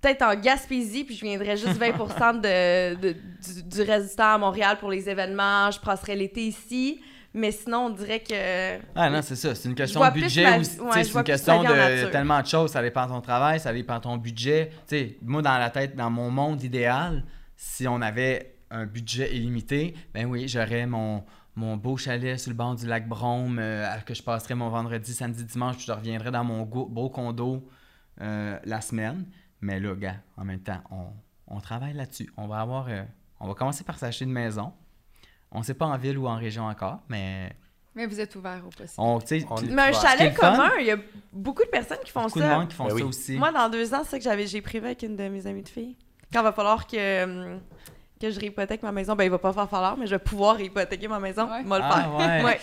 [0.01, 4.89] peut-être en Gaspésie, puis je viendrais juste 20 de, du, du reste à Montréal pour
[4.89, 5.69] les événements.
[5.69, 6.99] Je passerais l'été ici.
[7.37, 8.79] Mais sinon, on dirait que.
[8.95, 9.53] Ah non, c'est ça.
[9.53, 10.79] C'est une question de budget aussi.
[10.91, 12.71] c'est une question de tellement de choses.
[12.71, 14.71] Ça dépend de ton travail, ça dépend de ton budget.
[14.87, 17.23] sais, moi, dans la tête, dans mon monde idéal,
[17.55, 21.23] si on avait un budget illimité, ben oui, j'aurais mon,
[21.55, 25.13] mon beau chalet sur le bord du lac Brome, euh, que je passerais mon vendredi,
[25.13, 27.69] samedi, dimanche, puis je reviendrais dans mon beau condo
[28.19, 29.25] euh, la semaine.
[29.61, 31.05] Mais là, gars, en même temps, on,
[31.47, 32.31] on travaille là-dessus.
[32.35, 32.87] On va avoir.
[32.89, 33.03] Euh,
[33.39, 34.73] on va commencer par s'acheter une maison.
[35.51, 37.51] On ne sait pas en ville ou en région encore, mais.
[37.95, 38.93] Mais vous êtes ouvert au possible.
[38.97, 39.19] On,
[39.73, 40.97] mais un chalet commun, il y a
[41.33, 42.45] beaucoup de personnes qui font beaucoup ça.
[42.45, 43.37] Beaucoup de monde qui font ben ça aussi.
[43.37, 45.63] Moi, dans deux ans, c'est ça que j'avais, j'ai privé avec une de mes amies
[45.63, 45.95] de filles.
[46.31, 47.57] Quand il va falloir que,
[48.21, 50.61] que je réhypothèque ma maison, ben il va pas faire falloir, mais je vais pouvoir
[50.61, 51.49] hypothéquer ma maison.
[51.49, 51.63] Ouais.
[51.63, 52.45] le ah, faire.
[52.45, 52.59] Ouais.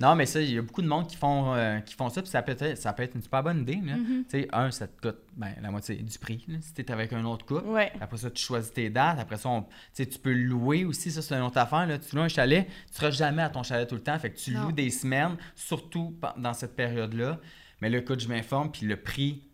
[0.00, 2.20] Non, mais ça, il y a beaucoup de monde qui font, euh, qui font ça,
[2.20, 3.76] puis ça peut, être, ça peut être une super bonne idée.
[3.76, 4.24] Mm-hmm.
[4.24, 7.12] Tu sais, un, ça te coûte ben, la moitié du prix, si tu es avec
[7.12, 7.68] un autre couple.
[8.00, 9.20] Après ça, tu choisis tes dates.
[9.20, 9.64] Après ça,
[9.96, 11.86] tu peux louer aussi, ça, c'est une autre affaire.
[11.86, 11.98] Là.
[11.98, 14.18] Tu loues un chalet, tu seras jamais à ton chalet tout le temps.
[14.18, 17.38] Fait que tu loues des semaines, surtout dans cette période-là.
[17.80, 19.44] Mais là, écoute, je m'informe, puis le prix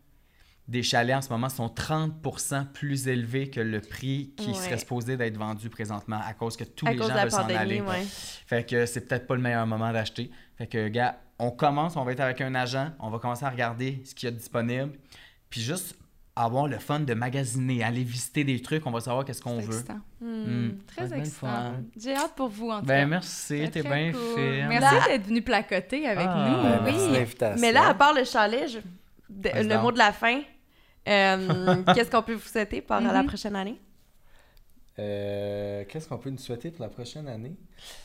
[0.71, 2.13] des chalets en ce moment sont 30
[2.73, 6.87] plus élevés que le prix qui serait supposé d'être vendu présentement à cause que tous
[6.87, 7.83] les gens veulent s'en aller.
[8.47, 10.31] Fait que c'est peut-être pas le meilleur moment d'acheter.
[10.57, 13.49] Fait que, gars, on commence, on va être avec un agent, on va commencer à
[13.49, 14.93] regarder ce qu'il y a disponible.
[15.49, 15.97] Puis juste
[16.35, 19.83] avoir le fun de magasiner, aller visiter des trucs, on va savoir qu'est-ce qu'on veut.
[20.21, 20.25] Hmm.
[20.25, 20.77] Hmm.
[20.87, 21.73] Très excitant.
[21.97, 24.67] J'ai hâte pour vous, en tout ben, Merci, t'es bien fait.
[24.67, 26.85] Merci d'être venu placoter avec ah, nous.
[26.85, 27.59] Ben, oui.
[27.59, 28.81] Mais là, à part le chalet,
[29.29, 30.41] le mot de la fin,
[31.05, 33.25] qu'est-ce qu'on peut vous souhaiter pour la mm-hmm.
[33.25, 33.79] prochaine année?
[34.99, 37.55] Euh, qu'est-ce qu'on peut nous souhaiter pour la prochaine année?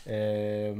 [0.08, 0.74] Euh,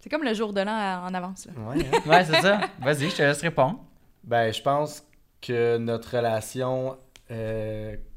[0.00, 1.46] c'est comme le jour de l'an en avance.
[1.46, 1.52] Là.
[1.62, 2.08] Ouais, hein?
[2.08, 2.60] ouais c'est ça.
[2.80, 3.82] Vas-y, je te laisse répondre.
[4.22, 5.06] Ben, je pense
[5.40, 6.98] que notre relation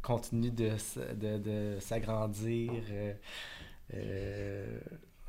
[0.02, 0.72] continue de,
[1.16, 2.72] de, de s'agrandir.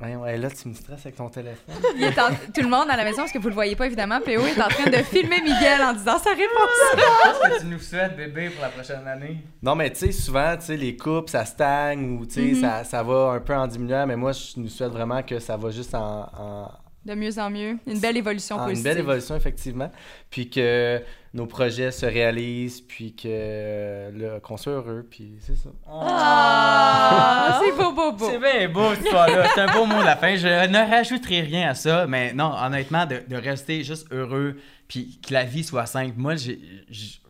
[0.01, 1.75] Ouais, là, tu me stresses avec ton téléphone.
[2.53, 4.61] Tout le monde à la maison, parce que vous le voyez pas évidemment, PO est
[4.61, 6.79] en train de filmer Miguel en disant sa réponse.
[6.95, 9.43] Qu'est-ce que tu nous souhaites, bébé, pour la prochaine année?
[9.61, 12.61] Non, mais tu sais, souvent, tu sais, les couples, ça stagne ou tu sais, mm-hmm.
[12.61, 15.57] ça, ça, va un peu en diminuant, mais moi, je nous souhaite vraiment que ça
[15.57, 16.69] va juste en
[17.05, 17.77] de mieux en mieux.
[17.87, 19.91] Une belle évolution ah, Une belle évolution, effectivement.
[20.29, 21.01] Puis que
[21.33, 25.69] nos projets se réalisent, puis que le, qu'on soit heureux, puis c'est ça.
[25.87, 27.61] Ah!
[27.63, 28.29] c'est beau, beau, beau.
[28.29, 29.47] C'est bien beau, cette histoire-là.
[29.53, 30.35] C'est un beau mot de la fin.
[30.35, 34.57] Je ne rajouterai rien à ça, mais non, honnêtement, de, de rester juste heureux,
[34.87, 36.15] puis que la vie soit simple.
[36.17, 36.59] Moi, j'ai,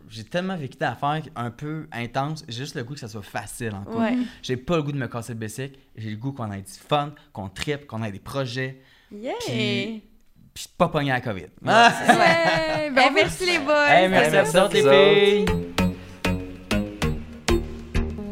[0.10, 3.74] j'ai tellement vécu d'affaires un peu intenses, j'ai juste le goût que ça soit facile
[3.74, 4.18] en Ouais.
[4.42, 6.72] J'ai pas le goût de me casser le bessic, j'ai le goût qu'on ait du
[6.72, 8.82] fun, qu'on tripe, qu'on ait des projets.
[9.12, 9.34] Yeah!
[9.46, 10.04] Puis,
[10.54, 11.48] puis pas pogné à la COVID.
[11.66, 11.92] Ah.
[12.08, 12.92] Ouais!
[12.92, 13.90] ben, merci les boys!
[13.90, 15.46] Hey, merci à vous autres, les filles!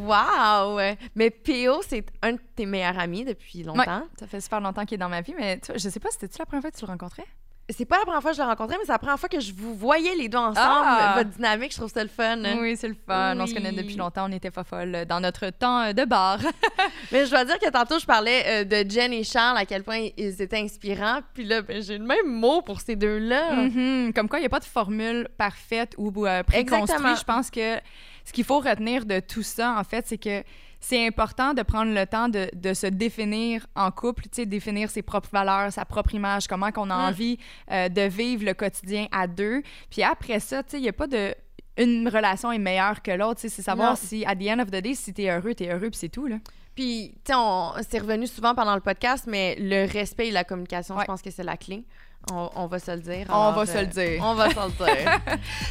[0.06, 0.80] Wow!
[1.16, 4.04] Mais P.O., c'est un de tes meilleurs amis depuis longtemps.
[4.20, 6.10] ça fait super longtemps qu'il est dans ma vie, mais tu vois, je sais pas,
[6.12, 7.26] c'était-tu la première fois que tu le rencontrais?
[7.70, 9.42] C'est pas la première fois que je l'ai rencontré, mais c'est la première fois que
[9.42, 10.58] je vous voyais les deux ensemble.
[10.86, 11.16] Ah!
[11.18, 12.38] Votre dynamique, je trouve ça le fun.
[12.62, 13.38] Oui, c'est le fun.
[13.38, 14.30] On se connaît depuis longtemps.
[14.30, 16.40] On était pas folles dans notre temps euh, de bar.
[17.12, 19.84] mais je dois dire que tantôt, je parlais euh, de Jen et Charles, à quel
[19.84, 21.20] point ils étaient inspirants.
[21.34, 23.68] Puis là, ben, j'ai le même mot pour ces deux-là.
[23.68, 24.14] Mm-hmm.
[24.14, 27.20] Comme quoi, il n'y a pas de formule parfaite ou euh, préconstruite.
[27.20, 27.78] Je pense que
[28.24, 30.44] ce qu'il faut retenir de tout ça, en fait, c'est que
[30.80, 34.90] c'est important de prendre le temps de, de se définir en couple, tu sais, définir
[34.90, 37.10] ses propres valeurs, sa propre image, comment qu'on a mm.
[37.10, 37.38] envie
[37.72, 39.62] euh, de vivre le quotidien à deux.
[39.90, 41.34] Puis après ça, tu sais, il n'y a pas de
[41.78, 44.96] une relation est meilleure que l'autre, c'est savoir si, à the end of the day,
[44.96, 46.38] si t'es heureux, t'es heureux, puis c'est tout, là.
[46.74, 51.00] Puis, tu sais, c'est revenu souvent pendant le podcast, mais le respect et la communication,
[51.00, 51.86] je pense que c'est la clé.
[52.32, 53.26] On, va se le dire.
[53.30, 54.22] on va se le dire.
[54.22, 55.20] On va se le dire.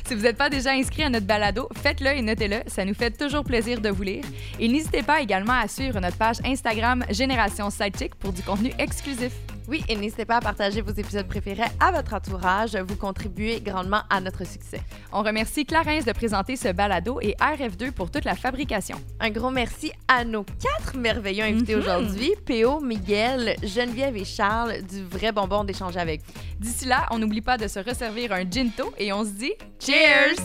[0.06, 2.60] si vous n'êtes pas déjà inscrit à notre balado, faites-le et notez-le.
[2.66, 4.24] Ça nous fait toujours plaisir de vous lire.
[4.58, 9.32] Et n'hésitez pas également à suivre notre page Instagram Génération Sidechick pour du contenu exclusif.
[9.68, 12.76] Oui, et n'hésitez pas à partager vos épisodes préférés à votre entourage.
[12.76, 14.80] Vous contribuez grandement à notre succès.
[15.12, 18.96] On remercie Clarence de présenter ce balado et RF2 pour toute la fabrication.
[19.18, 21.80] Un gros merci à nos quatre merveilleux invités mhm.
[21.80, 26.32] aujourd'hui, Péo, Miguel, Geneviève et Charles, du vrai bonbon d'échanger avec vous.
[26.60, 30.36] D'ici là, on n'oublie pas de se resservir un ginto et on se dit Cheers!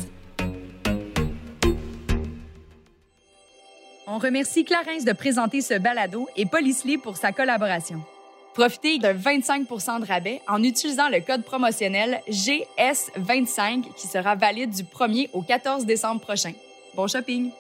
[4.08, 8.04] On remercie Clarence de présenter ce balado et Policely pour sa collaboration.
[8.54, 14.84] Profitez de 25% de rabais en utilisant le code promotionnel GS25 qui sera valide du
[14.84, 16.54] 1er au 14 décembre prochain.
[16.94, 17.52] Bon shopping!